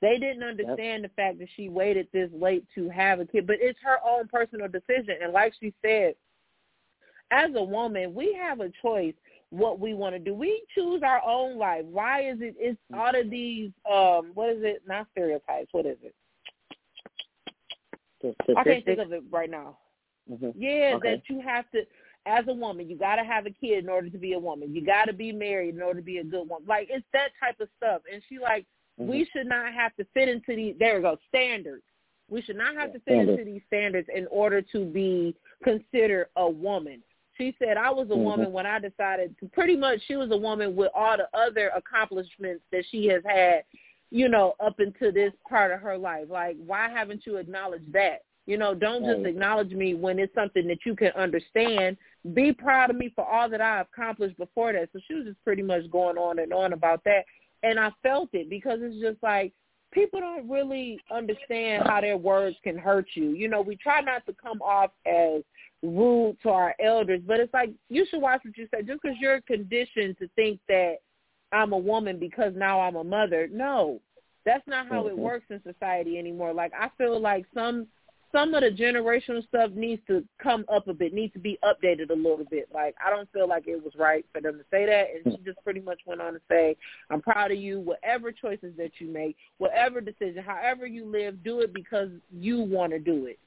They 0.00 0.18
didn't 0.18 0.44
understand 0.44 1.04
the 1.04 1.08
fact 1.10 1.38
that 1.38 1.48
she 1.50 1.68
waited 1.68 2.10
this 2.12 2.30
late 2.32 2.64
to 2.76 2.88
have 2.88 3.18
a 3.20 3.26
kid, 3.26 3.46
but 3.46 3.60
it's 3.60 3.80
her 3.80 3.98
own 4.04 4.28
personal 4.28 4.68
decision. 4.68 5.16
And 5.20 5.32
like 5.32 5.54
she 5.58 5.74
said, 5.82 6.14
as 7.30 7.54
a 7.54 7.62
woman, 7.62 8.14
we 8.14 8.32
have 8.34 8.60
a 8.60 8.70
choice 8.80 9.14
what 9.50 9.80
we 9.80 9.94
want 9.94 10.14
to 10.14 10.18
do. 10.18 10.34
We 10.34 10.62
choose 10.74 11.02
our 11.02 11.22
own 11.24 11.56
life. 11.56 11.84
Why 11.86 12.22
is 12.22 12.40
it? 12.40 12.54
It's 12.58 12.78
all 12.94 13.14
of 13.18 13.30
these. 13.30 13.70
Um, 13.90 14.30
what 14.34 14.50
is 14.50 14.62
it? 14.62 14.82
Not 14.86 15.06
stereotypes. 15.12 15.72
What 15.72 15.86
is 15.86 15.98
it? 16.02 16.14
I 18.24 18.64
can't 18.64 18.84
think 18.84 18.98
of 18.98 19.12
it 19.12 19.22
right 19.30 19.50
now. 19.50 19.78
Mhm. 20.30 20.52
Yeah, 20.56 20.94
Okay. 20.96 21.16
that 21.16 21.28
you 21.28 21.40
have 21.40 21.70
to. 21.70 21.86
as 22.26 22.46
a 22.48 22.52
woman, 22.52 22.90
you 22.90 22.96
got 22.96 23.16
to 23.16 23.24
have 23.24 23.46
a 23.46 23.50
kid 23.50 23.84
in 23.84 23.88
order 23.88 24.10
to 24.10 24.18
be 24.18 24.34
a 24.34 24.38
woman. 24.38 24.74
You 24.74 24.84
got 24.84 25.06
to 25.06 25.14
be 25.14 25.32
married 25.32 25.74
in 25.76 25.80
order 25.80 26.00
to 26.00 26.04
be 26.04 26.18
a 26.18 26.24
good 26.24 26.46
woman. 26.46 26.66
Like 26.66 26.88
it's 26.90 27.06
that 27.14 27.30
type 27.40 27.58
of 27.60 27.68
stuff. 27.78 28.02
And 28.12 28.22
she 28.28 28.38
like, 28.38 28.66
mm-hmm. 29.00 29.10
we 29.10 29.24
should 29.32 29.46
not 29.46 29.72
have 29.72 29.96
to 29.96 30.04
fit 30.12 30.28
into 30.28 30.54
these. 30.54 30.74
There 30.78 30.96
we 30.96 31.02
go, 31.02 31.16
standards. 31.28 31.84
We 32.28 32.42
should 32.42 32.56
not 32.56 32.74
have 32.74 32.92
to 32.92 33.00
fit 33.00 33.16
into 33.26 33.44
these 33.44 33.62
standards 33.66 34.08
in 34.14 34.26
order 34.26 34.60
to 34.60 34.84
be 34.84 35.34
considered 35.64 36.26
a 36.36 36.48
woman. 36.50 37.02
She 37.38 37.54
said, 37.58 37.78
I 37.78 37.88
was 37.90 38.08
a 38.08 38.12
mm-hmm. 38.12 38.24
woman 38.24 38.52
when 38.52 38.66
I 38.66 38.78
decided 38.78 39.34
to 39.40 39.46
pretty 39.48 39.76
much 39.76 40.00
she 40.06 40.16
was 40.16 40.30
a 40.30 40.36
woman 40.36 40.76
with 40.76 40.90
all 40.94 41.16
the 41.16 41.28
other 41.38 41.68
accomplishments 41.68 42.62
that 42.72 42.84
she 42.90 43.06
has 43.06 43.22
had, 43.24 43.62
you 44.10 44.28
know, 44.28 44.54
up 44.64 44.80
into 44.80 45.12
this 45.12 45.32
part 45.48 45.72
of 45.72 45.80
her 45.80 45.98
life. 45.98 46.26
Like, 46.30 46.56
why 46.64 46.88
haven't 46.88 47.26
you 47.26 47.36
acknowledged 47.36 47.92
that? 47.92 48.22
You 48.46 48.56
know, 48.56 48.74
don't 48.74 49.04
just 49.04 49.26
acknowledge 49.26 49.72
me 49.72 49.92
when 49.92 50.18
it's 50.18 50.34
something 50.34 50.66
that 50.68 50.78
you 50.86 50.96
can 50.96 51.12
understand. 51.12 51.98
Be 52.32 52.50
proud 52.50 52.88
of 52.88 52.96
me 52.96 53.12
for 53.14 53.26
all 53.26 53.46
that 53.50 53.60
I 53.60 53.82
accomplished 53.82 54.38
before 54.38 54.72
that. 54.72 54.88
So 54.92 55.00
she 55.06 55.14
was 55.14 55.26
just 55.26 55.44
pretty 55.44 55.62
much 55.62 55.90
going 55.90 56.16
on 56.16 56.38
and 56.38 56.54
on 56.54 56.72
about 56.72 57.04
that. 57.04 57.24
And 57.62 57.78
I 57.78 57.90
felt 58.02 58.30
it 58.32 58.48
because 58.48 58.78
it's 58.80 59.02
just 59.02 59.22
like 59.22 59.52
people 59.92 60.20
don't 60.20 60.48
really 60.48 60.98
understand 61.10 61.84
how 61.86 62.00
their 62.00 62.16
words 62.16 62.56
can 62.64 62.78
hurt 62.78 63.06
you. 63.14 63.32
You 63.32 63.48
know, 63.48 63.60
we 63.60 63.76
try 63.76 64.00
not 64.00 64.24
to 64.24 64.34
come 64.42 64.62
off 64.62 64.92
as 65.06 65.42
rude 65.82 66.38
to 66.42 66.48
our 66.48 66.74
elders, 66.82 67.20
but 67.26 67.40
it's 67.40 67.52
like 67.52 67.70
you 67.90 68.06
should 68.10 68.22
watch 68.22 68.40
what 68.44 68.56
you 68.56 68.66
say. 68.72 68.82
Just 68.82 69.02
because 69.02 69.18
you're 69.20 69.42
conditioned 69.42 70.16
to 70.20 70.28
think 70.36 70.58
that 70.68 70.96
I'm 71.52 71.72
a 71.72 71.78
woman 71.78 72.18
because 72.18 72.52
now 72.56 72.80
I'm 72.80 72.96
a 72.96 73.04
mother, 73.04 73.48
no, 73.50 74.00
that's 74.44 74.66
not 74.66 74.88
how 74.88 75.02
mm-hmm. 75.02 75.10
it 75.10 75.18
works 75.18 75.46
in 75.50 75.62
society 75.62 76.18
anymore. 76.18 76.52
Like 76.52 76.72
I 76.78 76.90
feel 76.96 77.20
like 77.20 77.44
some 77.54 77.86
some 78.32 78.52
of 78.54 78.62
the 78.62 78.70
generational 78.70 79.46
stuff 79.48 79.70
needs 79.72 80.02
to 80.06 80.22
come 80.42 80.64
up 80.72 80.86
a 80.86 80.92
bit, 80.92 81.14
needs 81.14 81.32
to 81.32 81.38
be 81.38 81.58
updated 81.64 82.10
a 82.10 82.14
little 82.14 82.44
bit. 82.50 82.68
Like 82.72 82.94
I 83.04 83.10
don't 83.10 83.30
feel 83.32 83.48
like 83.48 83.66
it 83.66 83.82
was 83.82 83.94
right 83.98 84.24
for 84.32 84.40
them 84.40 84.58
to 84.58 84.64
say 84.70 84.86
that, 84.86 85.06
and 85.14 85.34
she 85.34 85.42
just 85.44 85.62
pretty 85.64 85.80
much 85.80 86.00
went 86.06 86.20
on 86.20 86.34
to 86.34 86.40
say, 86.50 86.76
"I'm 87.10 87.22
proud 87.22 87.50
of 87.50 87.58
you. 87.58 87.80
Whatever 87.80 88.32
choices 88.32 88.74
that 88.76 88.92
you 88.98 89.08
make, 89.08 89.36
whatever 89.58 90.00
decision, 90.00 90.42
however 90.42 90.86
you 90.86 91.06
live, 91.06 91.42
do 91.42 91.60
it 91.60 91.72
because 91.72 92.08
you 92.30 92.60
want 92.60 92.92
to 92.92 92.98
do 92.98 93.26
it." 93.26 93.38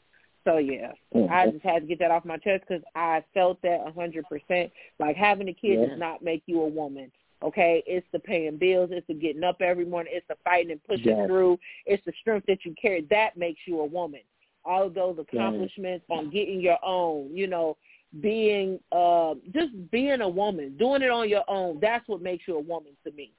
So 0.43 0.57
yeah, 0.57 0.93
mm-hmm. 1.15 1.31
I 1.31 1.47
just 1.51 1.63
had 1.63 1.81
to 1.81 1.87
get 1.87 1.99
that 1.99 2.11
off 2.11 2.25
my 2.25 2.37
chest 2.37 2.63
because 2.67 2.83
I 2.95 3.23
felt 3.33 3.61
that 3.61 3.83
a 3.85 3.91
hundred 3.91 4.25
percent. 4.25 4.71
Like 4.99 5.15
having 5.15 5.47
a 5.49 5.53
kid 5.53 5.79
yeah. 5.79 5.87
does 5.87 5.99
not 5.99 6.23
make 6.23 6.41
you 6.47 6.61
a 6.61 6.67
woman. 6.67 7.11
Okay, 7.43 7.83
it's 7.87 8.05
the 8.11 8.19
paying 8.19 8.57
bills, 8.57 8.89
it's 8.91 9.07
the 9.07 9.15
getting 9.15 9.43
up 9.43 9.61
every 9.61 9.85
morning, 9.85 10.13
it's 10.15 10.27
the 10.27 10.35
fighting 10.43 10.71
and 10.71 10.83
pushing 10.83 11.17
yes. 11.17 11.27
through, 11.27 11.57
it's 11.87 12.03
the 12.05 12.13
strength 12.21 12.45
that 12.47 12.63
you 12.63 12.75
carry. 12.79 13.07
That 13.09 13.35
makes 13.35 13.61
you 13.65 13.79
a 13.79 13.85
woman 13.85 14.21
all 14.65 14.87
of 14.87 14.93
those 14.93 15.17
accomplishments 15.19 16.05
on 16.09 16.29
getting 16.29 16.61
your 16.61 16.77
own, 16.83 17.35
you 17.35 17.47
know, 17.47 17.77
being 18.19 18.79
uh 18.91 19.33
just 19.53 19.69
being 19.89 20.21
a 20.21 20.27
woman, 20.27 20.75
doing 20.77 21.01
it 21.01 21.09
on 21.09 21.29
your 21.29 21.43
own, 21.47 21.79
that's 21.81 22.07
what 22.07 22.21
makes 22.21 22.43
you 22.47 22.57
a 22.57 22.59
woman 22.59 22.91
to 23.05 23.11
me. 23.13 23.31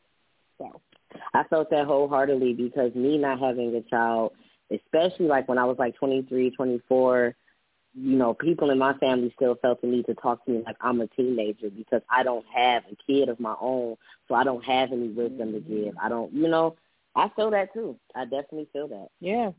So 0.59 0.81
I 1.35 1.45
felt 1.45 1.71
that 1.71 1.87
wholeheartedly 1.87 2.55
because 2.55 2.95
me 2.95 3.19
not 3.19 3.39
having 3.39 3.75
a 3.75 3.83
child, 3.83 4.33
especially 4.71 5.27
like 5.27 5.47
when 5.49 5.59
I 5.59 5.65
was 5.65 5.77
like 5.79 5.95
twenty 5.97 6.23
three, 6.23 6.51
twenty 6.51 6.81
four, 6.89 7.35
you 7.95 8.17
know, 8.17 8.33
people 8.33 8.71
in 8.71 8.79
my 8.79 8.95
family 8.95 9.33
still 9.37 9.57
felt 9.57 9.81
the 9.83 9.87
need 9.87 10.07
to 10.07 10.15
talk 10.15 10.45
to 10.45 10.51
me 10.51 10.63
like 10.65 10.77
I'm 10.81 11.01
a 11.01 11.07
teenager 11.09 11.69
because 11.71 12.01
I 12.11 12.23
don't 12.23 12.47
have 12.55 12.85
a 12.91 12.97
kid 13.07 13.29
of 13.29 13.39
my 13.39 13.55
own, 13.61 13.97
so 14.29 14.35
I 14.35 14.45
don't 14.45 14.65
have 14.65 14.93
any 14.93 15.09
wisdom 15.09 15.53
to 15.53 15.61
mm-hmm. 15.61 15.85
give. 15.85 15.95
I 16.03 16.09
don't, 16.09 16.33
you 16.33 16.49
know, 16.49 16.77
I 17.15 17.31
feel 17.37 17.51
that 17.51 17.75
too. 17.75 17.99
I 18.15 18.25
definitely 18.25 18.69
feel 18.73 18.89
that. 18.89 19.09
Yeah. 19.21 19.51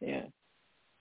Yeah. 0.00 0.24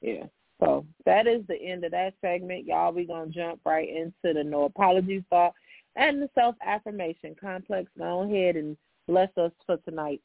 Yeah. 0.02 0.26
So 0.60 0.86
that 1.06 1.28
is 1.28 1.42
the 1.48 1.56
end 1.56 1.84
of 1.84 1.92
that 1.92 2.14
segment. 2.22 2.66
Y'all, 2.66 2.94
we're 2.94 3.08
going 3.08 3.32
to 3.32 3.36
jump 3.36 3.62
right 3.66 3.88
into 3.88 4.34
the 4.34 4.44
no 4.44 4.64
apologies 4.66 5.24
thought 5.30 5.54
and 5.96 6.22
the 6.22 6.30
self-affirmation 6.36 7.36
complex. 7.40 7.90
Go 7.98 8.22
ahead 8.22 8.56
and 8.56 8.78
bless 9.08 9.30
us 9.38 9.52
for 9.66 9.78
tonight. 9.78 10.22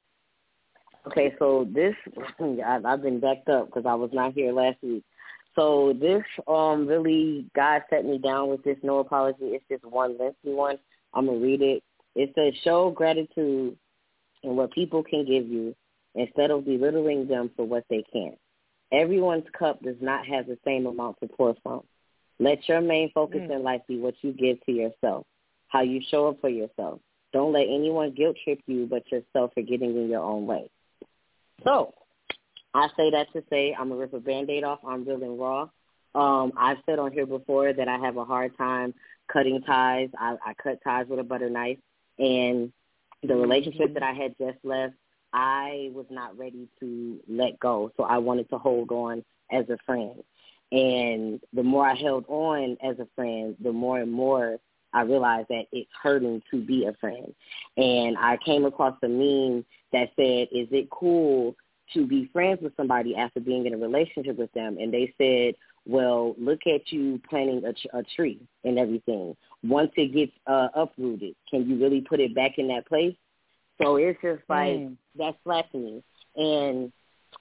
Okay, 1.07 1.35
so 1.39 1.67
this, 1.71 1.95
I've 2.65 3.03
been 3.03 3.21
backed 3.21 3.49
up 3.49 3.67
because 3.67 3.87
I 3.87 3.95
was 3.95 4.11
not 4.13 4.35
here 4.35 4.53
last 4.53 4.77
week. 4.83 5.05
So 5.55 5.93
this 5.99 6.23
um 6.49 6.87
really, 6.87 7.47
God 7.55 7.83
set 7.91 8.05
me 8.05 8.19
down 8.19 8.49
with 8.49 8.65
this 8.65 8.79
no 8.83 8.99
apology. 8.99 9.39
It's 9.43 9.65
just 9.71 9.85
one 9.85 10.17
lengthy 10.19 10.53
one. 10.53 10.79
I'm 11.15 11.27
going 11.27 11.41
to 11.41 11.45
read 11.45 11.63
it. 11.63 11.83
It 12.15 12.33
says, 12.35 12.55
show 12.65 12.91
gratitude 12.91 13.77
in 14.43 14.57
what 14.57 14.73
people 14.73 15.03
can 15.03 15.25
give 15.25 15.47
you 15.47 15.75
instead 16.15 16.51
of 16.51 16.65
belittling 16.65 17.27
them 17.27 17.51
for 17.57 17.67
what 17.67 17.85
they 17.89 18.05
can't. 18.13 18.39
Everyone's 18.93 19.47
cup 19.59 19.83
does 19.83 19.97
not 20.01 20.27
have 20.27 20.47
the 20.47 20.59
same 20.65 20.87
amount 20.87 21.19
to 21.21 21.29
pour 21.29 21.55
from. 21.63 21.83
Let 22.39 22.69
your 22.69 22.81
main 22.81 23.11
focus 23.13 23.41
mm. 23.43 23.57
in 23.57 23.63
life 23.63 23.83
be 23.89 23.99
what 23.99 24.15
you 24.21 24.33
give 24.33 24.61
to 24.67 24.73
yourself, 24.73 25.27
how 25.69 25.83
you 25.83 26.01
show 26.11 26.29
up 26.29 26.41
for 26.41 26.51
yourself. 26.51 27.01
Don't 27.33 27.53
let 27.53 27.63
anyone 27.63 28.13
guilt 28.13 28.37
trip 28.45 28.61
you 28.67 28.87
but 28.87 29.11
yourself 29.11 29.53
for 29.55 29.63
getting 29.63 29.97
in 29.97 30.11
your 30.11 30.23
own 30.23 30.47
way. 30.47 30.71
So 31.65 31.95
I 32.75 32.89
say 32.97 33.11
that 33.11 33.33
to 33.33 33.43
say 33.51 33.77
I'm 33.79 33.91
to 33.91 33.97
rip 33.97 34.15
a 34.15 34.21
Band-Aid 34.21 34.65
off. 34.65 34.81
I'm 34.87 35.05
real 35.05 35.23
and 35.23 35.39
raw. 35.39 35.69
Um, 36.15 36.53
I've 36.57 36.79
said 36.87 36.99
on 36.99 37.13
here 37.13 37.27
before 37.27 37.73
that 37.73 37.89
I 37.89 37.99
have 37.99 38.17
a 38.17 38.25
hard 38.25 38.57
time 38.57 38.95
cutting 39.33 39.63
ties. 39.63 40.09
I, 40.19 40.37
I 40.45 40.55
cut 40.63 40.79
ties 40.85 41.07
with 41.09 41.19
a 41.19 41.25
butter 41.25 41.51
knife. 41.51 41.79
And 42.19 42.73
the 43.23 43.35
relationship 43.35 43.95
that 43.95 44.03
I 44.03 44.13
had 44.13 44.37
just 44.39 44.59
left, 44.65 44.95
I 45.33 45.91
was 45.95 46.07
not 46.11 46.37
ready 46.37 46.69
to 46.81 47.19
let 47.29 47.59
go. 47.61 47.91
So 47.97 48.05
I 48.05 48.19
wanted 48.19 48.49
to 48.51 48.59
hold 48.59 48.91
on 48.91 49.25
as 49.51 49.65
a 49.71 49.79
friend. 49.87 50.23
And 50.71 51.41
the 51.53 51.63
more 51.63 51.87
I 51.87 51.95
held 51.95 52.25
on 52.29 52.77
as 52.83 52.99
a 52.99 53.09
friend, 53.15 53.57
the 53.63 53.73
more 53.73 54.01
and 54.01 54.13
more 54.13 54.59
I 54.95 55.03
realized 55.03 55.49
that 55.49 55.65
it's 55.73 55.91
hurting 56.03 56.43
to 56.51 56.63
be 56.63 56.87
a 56.87 56.93
friend. 56.95 57.35
And 57.77 58.17
I 58.19 58.39
came 58.45 58.65
across 58.65 58.97
a 59.03 59.09
meme 59.09 59.65
that 59.93 60.11
said, 60.17 60.49
is 60.53 60.69
it 60.71 60.91
cool 60.91 61.55
to 61.95 62.07
be 62.07 62.29
friends 62.33 62.61
with 62.63 62.77
somebody 62.77 63.17
after 63.17 63.41
being 63.41 63.67
in 63.67 63.75
a 63.75 63.79
relationship 63.79 64.37
with 64.37 64.53
them? 64.53 64.79
And 64.79 64.93
they 64.93 65.15
said, 65.19 65.55
well, 65.85 66.35
look 66.39 66.61
at 66.67 66.93
you 66.93 67.21
planting 67.29 67.63
a, 67.65 67.99
a 67.99 68.03
tree 68.17 68.41
and 68.65 68.79
everything. 68.79 69.37
Once 69.63 69.91
it 69.97 70.15
gets 70.15 70.33
uh, 70.47 70.69
uprooted, 70.75 71.35
can 71.51 71.69
you 71.69 71.77
really 71.77 72.01
put 72.01 72.21
it 72.21 72.35
back 72.35 72.53
in 72.59 72.69
that 72.69 72.87
place? 72.87 73.17
So 73.83 73.97
it's 73.97 74.21
just 74.23 74.43
like 74.49 74.75
mm. 74.75 74.97
that 75.17 75.35
slapped 75.43 75.75
me, 75.75 76.05
and 76.37 76.93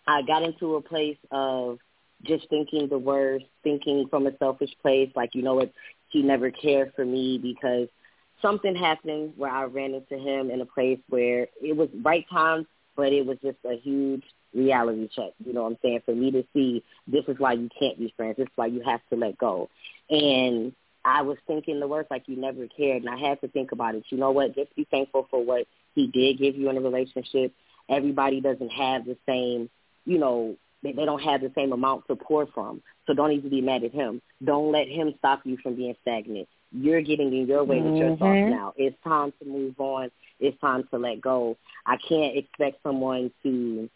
I 0.07 0.21
got 0.23 0.43
into 0.43 0.75
a 0.75 0.81
place 0.81 1.17
of 1.29 1.77
just 2.23 2.49
thinking 2.49 2.87
the 2.87 2.97
worst, 2.97 3.45
thinking 3.63 4.07
from 4.09 4.25
a 4.25 4.37
selfish 4.37 4.71
place, 4.81 5.11
like 5.15 5.35
you 5.35 5.43
know 5.43 5.55
what, 5.55 5.71
he 6.09 6.23
never 6.23 6.49
cared 6.49 6.93
for 6.95 7.05
me 7.05 7.37
because 7.37 7.89
something 8.41 8.75
happened 8.75 9.33
where 9.37 9.51
I 9.51 9.65
ran 9.65 9.93
into 9.93 10.17
him 10.17 10.49
in 10.49 10.61
a 10.61 10.65
place 10.65 10.99
where 11.09 11.47
it 11.61 11.75
was 11.75 11.89
right 12.03 12.25
time, 12.31 12.65
but 12.95 13.13
it 13.13 13.25
was 13.25 13.37
just 13.43 13.57
a 13.65 13.77
huge 13.77 14.23
reality 14.53 15.09
check. 15.15 15.31
You 15.45 15.53
know 15.53 15.63
what 15.63 15.71
I'm 15.73 15.77
saying? 15.81 16.01
For 16.05 16.15
me 16.15 16.31
to 16.31 16.43
see 16.53 16.83
this 17.07 17.23
is 17.27 17.35
why 17.37 17.53
you 17.53 17.69
can't 17.77 17.97
be 17.97 18.13
friends. 18.15 18.37
This 18.37 18.45
is 18.45 18.53
why 18.55 18.67
you 18.67 18.81
have 18.85 19.01
to 19.09 19.15
let 19.15 19.37
go. 19.37 19.69
And 20.09 20.73
I 21.03 21.21
was 21.21 21.37
thinking 21.47 21.79
the 21.79 21.87
worst, 21.87 22.11
like 22.11 22.23
you 22.27 22.35
never 22.35 22.67
cared, 22.67 23.03
and 23.03 23.09
I 23.09 23.17
had 23.17 23.41
to 23.41 23.47
think 23.47 23.71
about 23.71 23.95
it. 23.95 24.03
You 24.09 24.17
know 24.17 24.31
what? 24.31 24.55
Just 24.55 24.75
be 24.75 24.87
thankful 24.91 25.27
for 25.29 25.43
what 25.43 25.65
he 25.95 26.07
did 26.07 26.37
give 26.37 26.55
you 26.55 26.69
in 26.69 26.77
a 26.77 26.81
relationship. 26.81 27.53
Everybody 27.89 28.41
doesn't 28.41 28.69
have 28.69 29.05
the 29.05 29.17
same, 29.27 29.69
you 30.05 30.19
know, 30.19 30.55
they, 30.83 30.93
they 30.93 31.05
don't 31.05 31.21
have 31.21 31.41
the 31.41 31.51
same 31.55 31.73
amount 31.73 32.07
to 32.07 32.15
pour 32.15 32.47
from. 32.47 32.81
So 33.07 33.13
don't 33.13 33.31
even 33.31 33.49
be 33.49 33.61
mad 33.61 33.83
at 33.83 33.91
him. 33.91 34.21
Don't 34.43 34.71
let 34.71 34.87
him 34.87 35.13
stop 35.17 35.41
you 35.43 35.57
from 35.61 35.75
being 35.75 35.95
stagnant. 36.01 36.47
You're 36.71 37.01
getting 37.01 37.33
in 37.35 37.47
your 37.47 37.63
way 37.63 37.77
mm-hmm. 37.77 37.91
with 37.91 37.99
your 37.99 38.17
thoughts 38.17 38.21
mm-hmm. 38.21 38.51
now. 38.51 38.73
It's 38.77 38.95
time 39.03 39.33
to 39.39 39.45
move 39.49 39.79
on. 39.79 40.11
It's 40.39 40.59
time 40.61 40.87
to 40.91 40.97
let 40.97 41.19
go. 41.21 41.57
I 41.85 41.97
can't 41.97 42.37
expect 42.37 42.81
someone 42.83 43.31
to 43.43 43.89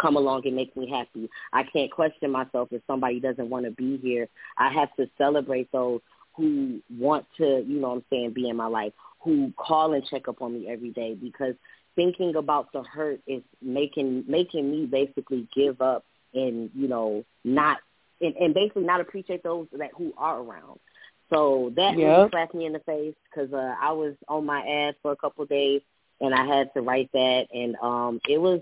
come 0.00 0.16
along 0.16 0.42
and 0.46 0.56
make 0.56 0.76
me 0.76 0.88
happy. 0.88 1.28
I 1.52 1.64
can't 1.64 1.90
question 1.90 2.30
myself 2.30 2.68
if 2.72 2.82
somebody 2.86 3.20
doesn't 3.20 3.50
want 3.50 3.66
to 3.66 3.70
be 3.70 3.98
here. 3.98 4.28
I 4.56 4.72
have 4.72 4.94
to 4.96 5.08
celebrate 5.18 5.70
those 5.72 6.00
who 6.34 6.80
want 6.90 7.26
to, 7.36 7.64
you 7.66 7.80
know 7.80 7.88
what 7.88 7.96
I'm 7.96 8.04
saying, 8.10 8.32
be 8.32 8.48
in 8.48 8.56
my 8.56 8.66
life, 8.66 8.92
who 9.20 9.52
call 9.56 9.92
and 9.92 10.04
check 10.06 10.28
up 10.28 10.40
on 10.40 10.54
me 10.54 10.68
every 10.68 10.90
day 10.90 11.14
because 11.14 11.54
thinking 11.94 12.36
about 12.36 12.72
the 12.72 12.82
hurt 12.82 13.20
is 13.26 13.42
making 13.60 14.24
making 14.26 14.70
me 14.70 14.86
basically 14.86 15.46
give 15.54 15.80
up 15.82 16.04
and 16.32 16.70
you 16.74 16.88
know 16.88 17.22
not 17.44 17.78
and, 18.20 18.34
and 18.36 18.54
basically 18.54 18.84
not 18.84 19.00
appreciate 19.00 19.42
those 19.42 19.66
that 19.72 19.90
who 19.96 20.12
are 20.16 20.40
around. 20.40 20.78
So 21.32 21.72
that 21.76 21.96
yep. 21.96 22.08
really 22.08 22.30
slapped 22.30 22.54
me 22.54 22.66
in 22.66 22.72
the 22.72 22.78
face 22.80 23.14
because 23.30 23.52
uh, 23.52 23.74
I 23.80 23.92
was 23.92 24.14
on 24.28 24.44
my 24.44 24.60
ass 24.60 24.94
for 25.02 25.12
a 25.12 25.16
couple 25.16 25.42
of 25.42 25.48
days 25.48 25.80
and 26.20 26.34
I 26.34 26.46
had 26.46 26.72
to 26.74 26.82
write 26.82 27.10
that 27.12 27.46
and 27.52 27.76
um 27.76 28.20
it 28.28 28.38
was 28.38 28.60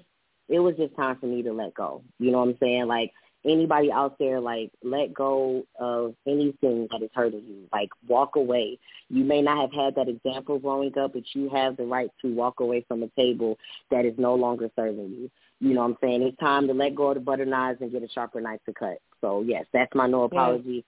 it 0.51 0.59
was 0.59 0.77
just 0.77 0.95
time 0.97 1.17
for 1.19 1.27
me 1.27 1.43
to 1.43 1.53
let 1.53 1.75
go. 1.75 2.03
You 2.19 2.33
know 2.33 2.41
what 2.41 2.49
I'm 2.49 2.59
saying? 2.61 2.87
Like 2.87 3.13
anybody 3.45 3.91
out 3.93 4.19
there, 4.19 4.41
like 4.41 4.71
let 4.83 5.15
go 5.15 5.65
of 5.79 6.15
anything 6.27 6.89
that 6.91 7.03
is 7.03 7.11
hurting 7.15 7.45
you. 7.47 7.69
Like 7.73 7.89
walk 8.09 8.37
away. 8.37 8.79
You 9.09 9.25
may 9.25 9.41
not 9.43 9.61
have 9.61 9.73
had 9.73 9.95
that 9.95 10.09
example 10.09 10.59
growing 10.59 10.97
up, 10.99 11.15
but 11.15 11.23
you 11.35 11.49
have 11.51 11.77
the 11.77 11.85
right 11.85 12.11
to 12.23 12.35
walk 12.35 12.61
away 12.61 12.85
from 12.89 13.03
a 13.05 13.09
table 13.11 13.57
that 13.91 14.05
is 14.05 14.15
no 14.19 14.35
longer 14.35 14.69
serving 14.75 15.11
you. 15.11 15.31
You 15.61 15.75
know 15.75 15.83
what 15.83 15.91
I'm 15.91 15.97
saying? 16.01 16.23
It's 16.23 16.39
time 16.39 16.67
to 16.67 16.75
let 16.75 16.95
go 16.95 17.11
of 17.11 17.15
the 17.15 17.21
butter 17.21 17.45
knives 17.45 17.81
and 17.81 17.93
get 17.93 18.03
a 18.03 18.09
sharper 18.09 18.41
knife 18.41 18.61
to 18.67 18.73
cut. 18.73 18.99
So 19.21 19.43
yes, 19.47 19.67
that's 19.73 19.95
my 19.95 20.09
no 20.09 20.25
apology. 20.25 20.85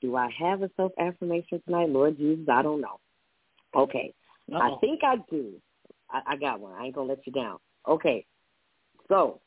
Do 0.00 0.16
I 0.16 0.28
have 0.38 0.62
a 0.62 0.70
self 0.76 0.92
affirmation 0.98 1.62
tonight? 1.64 1.88
Lord 1.88 2.18
Jesus, 2.18 2.46
I 2.50 2.62
don't 2.62 2.80
know. 2.80 2.98
Okay. 3.76 4.12
Uh-oh. 4.52 4.76
I 4.76 4.80
think 4.80 5.00
I 5.04 5.16
do. 5.30 5.52
I, 6.10 6.20
I 6.32 6.36
got 6.36 6.60
one. 6.60 6.72
I 6.72 6.86
ain't 6.86 6.94
gonna 6.94 7.08
let 7.08 7.26
you 7.26 7.32
down. 7.32 7.58
Okay. 7.86 8.26
So 9.08 9.40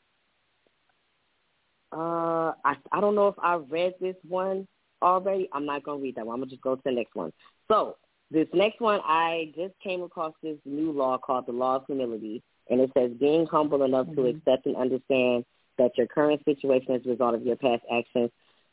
uh 1.92 2.52
I 2.64 2.76
I 2.92 3.00
don't 3.00 3.14
know 3.14 3.28
if 3.28 3.36
I 3.42 3.56
read 3.56 3.94
this 4.00 4.16
one 4.26 4.66
already. 5.02 5.48
I'm 5.52 5.66
not 5.66 5.84
gonna 5.84 6.00
read 6.00 6.16
that 6.16 6.26
one. 6.26 6.34
I'm 6.34 6.40
gonna 6.40 6.50
just 6.50 6.62
go 6.62 6.76
to 6.76 6.82
the 6.84 6.92
next 6.92 7.14
one. 7.14 7.32
So 7.68 7.96
this 8.30 8.48
next 8.52 8.80
one 8.80 9.00
I 9.04 9.52
just 9.56 9.74
came 9.82 10.02
across 10.02 10.34
this 10.42 10.58
new 10.64 10.92
law 10.92 11.18
called 11.18 11.46
the 11.46 11.52
law 11.52 11.76
of 11.76 11.84
humility 11.86 12.42
and 12.70 12.80
it 12.80 12.90
says 12.96 13.10
being 13.18 13.46
humble 13.46 13.84
enough 13.84 14.06
mm-hmm. 14.06 14.22
to 14.22 14.26
accept 14.28 14.66
and 14.66 14.76
understand 14.76 15.44
that 15.78 15.96
your 15.96 16.06
current 16.06 16.42
situation 16.44 16.94
is 16.94 17.06
a 17.06 17.10
result 17.10 17.34
of 17.34 17.42
your 17.42 17.56
past 17.56 17.82
actions. 17.92 18.30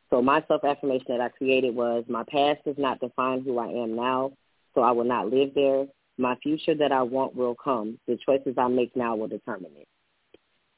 So 0.09 0.21
my 0.21 0.43
self-affirmation 0.47 1.05
that 1.09 1.21
I 1.21 1.29
created 1.29 1.75
was 1.75 2.03
my 2.07 2.23
past 2.29 2.63
does 2.65 2.75
not 2.77 2.99
define 2.99 3.43
who 3.43 3.57
I 3.57 3.67
am 3.67 3.95
now, 3.95 4.33
so 4.73 4.81
I 4.81 4.91
will 4.91 5.03
not 5.03 5.31
live 5.31 5.53
there. 5.55 5.85
My 6.17 6.35
future 6.41 6.75
that 6.75 6.91
I 6.91 7.01
want 7.01 7.35
will 7.35 7.55
come. 7.55 7.99
The 8.07 8.17
choices 8.25 8.55
I 8.57 8.67
make 8.67 8.95
now 8.95 9.15
will 9.15 9.27
determine 9.27 9.71
it. 9.75 9.87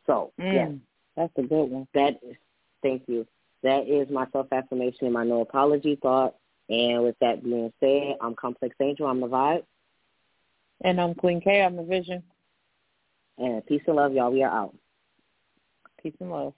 So, 0.07 0.33
mm, 0.39 0.53
yeah. 0.53 0.69
That's 1.15 1.33
a 1.37 1.41
good 1.43 1.65
one. 1.65 1.87
That 1.93 2.19
is, 2.23 2.35
thank 2.81 3.03
you. 3.07 3.27
That 3.63 3.87
is 3.87 4.09
my 4.09 4.27
self-affirmation 4.31 5.05
and 5.05 5.13
my 5.13 5.23
no 5.23 5.41
apology 5.41 5.97
thought. 6.01 6.35
And 6.69 7.03
with 7.03 7.15
that 7.21 7.43
being 7.43 7.71
said, 7.79 8.17
I'm 8.21 8.35
Complex 8.35 8.75
Angel. 8.81 9.07
I'm 9.07 9.21
the 9.21 9.27
vibe. 9.27 9.63
And 10.83 11.01
I'm 11.01 11.15
Queen 11.15 11.41
K. 11.41 11.63
I'm 11.63 11.75
the 11.75 11.83
vision. 11.83 12.23
And 13.37 13.65
peace 13.65 13.81
and 13.87 13.95
love, 13.95 14.13
y'all. 14.13 14.31
We 14.31 14.43
are 14.43 14.51
out. 14.51 14.75
Peace 16.01 16.13
and 16.19 16.29
love. 16.29 16.53